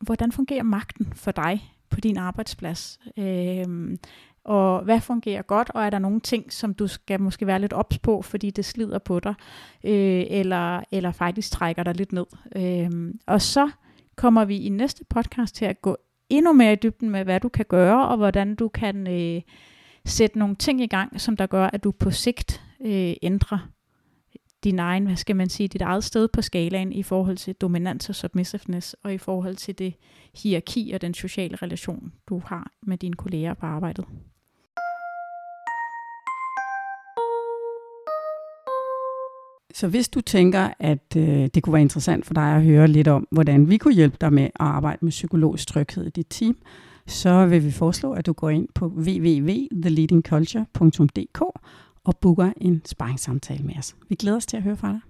hvordan 0.00 0.32
fungerer 0.32 0.62
magten 0.62 1.12
for 1.14 1.30
dig 1.30 1.72
på 1.90 2.00
din 2.00 2.16
arbejdsplads. 2.16 2.98
Øh, 3.16 3.66
og 4.46 4.84
hvad 4.84 5.00
fungerer 5.00 5.42
godt, 5.42 5.70
og 5.74 5.84
er 5.84 5.90
der 5.90 5.98
nogle 5.98 6.20
ting, 6.20 6.52
som 6.52 6.74
du 6.74 6.86
skal 6.86 7.20
måske 7.20 7.46
være 7.46 7.60
lidt 7.60 7.72
ops 7.72 7.98
på, 7.98 8.22
fordi 8.22 8.50
det 8.50 8.64
slider 8.64 8.98
på 8.98 9.20
dig, 9.20 9.34
øh, 9.84 10.24
eller, 10.28 10.80
eller 10.92 11.12
faktisk 11.12 11.50
trækker 11.50 11.82
dig 11.82 11.94
lidt 11.94 12.12
ned. 12.12 12.26
Øh, 12.56 13.14
og 13.26 13.42
så 13.42 13.70
kommer 14.16 14.44
vi 14.44 14.56
i 14.56 14.68
næste 14.68 15.04
podcast 15.04 15.54
til 15.54 15.64
at 15.64 15.82
gå 15.82 15.96
endnu 16.28 16.52
mere 16.52 16.72
i 16.72 16.76
dybden 16.76 17.10
med, 17.10 17.24
hvad 17.24 17.40
du 17.40 17.48
kan 17.48 17.64
gøre, 17.68 18.08
og 18.08 18.16
hvordan 18.16 18.54
du 18.54 18.68
kan 18.68 19.06
øh, 19.06 19.42
sætte 20.04 20.38
nogle 20.38 20.56
ting 20.56 20.80
i 20.80 20.86
gang, 20.86 21.20
som 21.20 21.36
der 21.36 21.46
gør, 21.46 21.66
at 21.66 21.84
du 21.84 21.90
på 21.90 22.10
sigt 22.10 22.62
øh, 22.80 23.14
ændrer 23.22 23.68
din 24.64 24.78
egen, 24.78 25.06
hvad 25.06 25.16
skal 25.16 25.36
man 25.36 25.48
sige, 25.48 25.68
dit 25.68 25.82
eget 25.82 26.04
sted 26.04 26.28
på 26.28 26.42
skalaen 26.42 26.92
i 26.92 27.02
forhold 27.02 27.36
til 27.36 27.54
dominans 27.54 28.08
og 28.08 28.14
submissiveness, 28.14 28.96
og 29.02 29.14
i 29.14 29.18
forhold 29.18 29.56
til 29.56 29.78
det 29.78 29.94
hierarki 30.34 30.92
og 30.94 31.00
den 31.00 31.14
sociale 31.14 31.56
relation, 31.56 32.12
du 32.28 32.42
har 32.46 32.72
med 32.82 32.98
dine 32.98 33.14
kolleger 33.14 33.54
på 33.54 33.66
arbejdet. 33.66 34.04
Så 39.76 39.88
hvis 39.88 40.08
du 40.08 40.20
tænker, 40.20 40.68
at 40.78 41.16
øh, 41.16 41.48
det 41.54 41.62
kunne 41.62 41.72
være 41.72 41.82
interessant 41.82 42.26
for 42.26 42.34
dig 42.34 42.56
at 42.56 42.62
høre 42.62 42.88
lidt 42.88 43.08
om, 43.08 43.28
hvordan 43.30 43.70
vi 43.70 43.76
kunne 43.76 43.94
hjælpe 43.94 44.16
dig 44.20 44.32
med 44.32 44.44
at 44.44 44.50
arbejde 44.58 44.98
med 45.00 45.10
psykologisk 45.10 45.68
tryghed 45.68 46.06
i 46.06 46.10
dit 46.10 46.26
team, 46.30 46.56
så 47.06 47.46
vil 47.46 47.64
vi 47.64 47.70
foreslå, 47.70 48.12
at 48.12 48.26
du 48.26 48.32
går 48.32 48.50
ind 48.50 48.68
på 48.74 48.86
www.theleadingculture.dk 48.86 51.42
og 52.04 52.16
booker 52.20 52.52
en 52.56 52.82
sparringssamtale 52.84 53.64
med 53.64 53.74
os. 53.78 53.96
Vi 54.08 54.14
glæder 54.14 54.36
os 54.36 54.46
til 54.46 54.56
at 54.56 54.62
høre 54.62 54.76
fra 54.76 54.92
dig. 54.92 55.00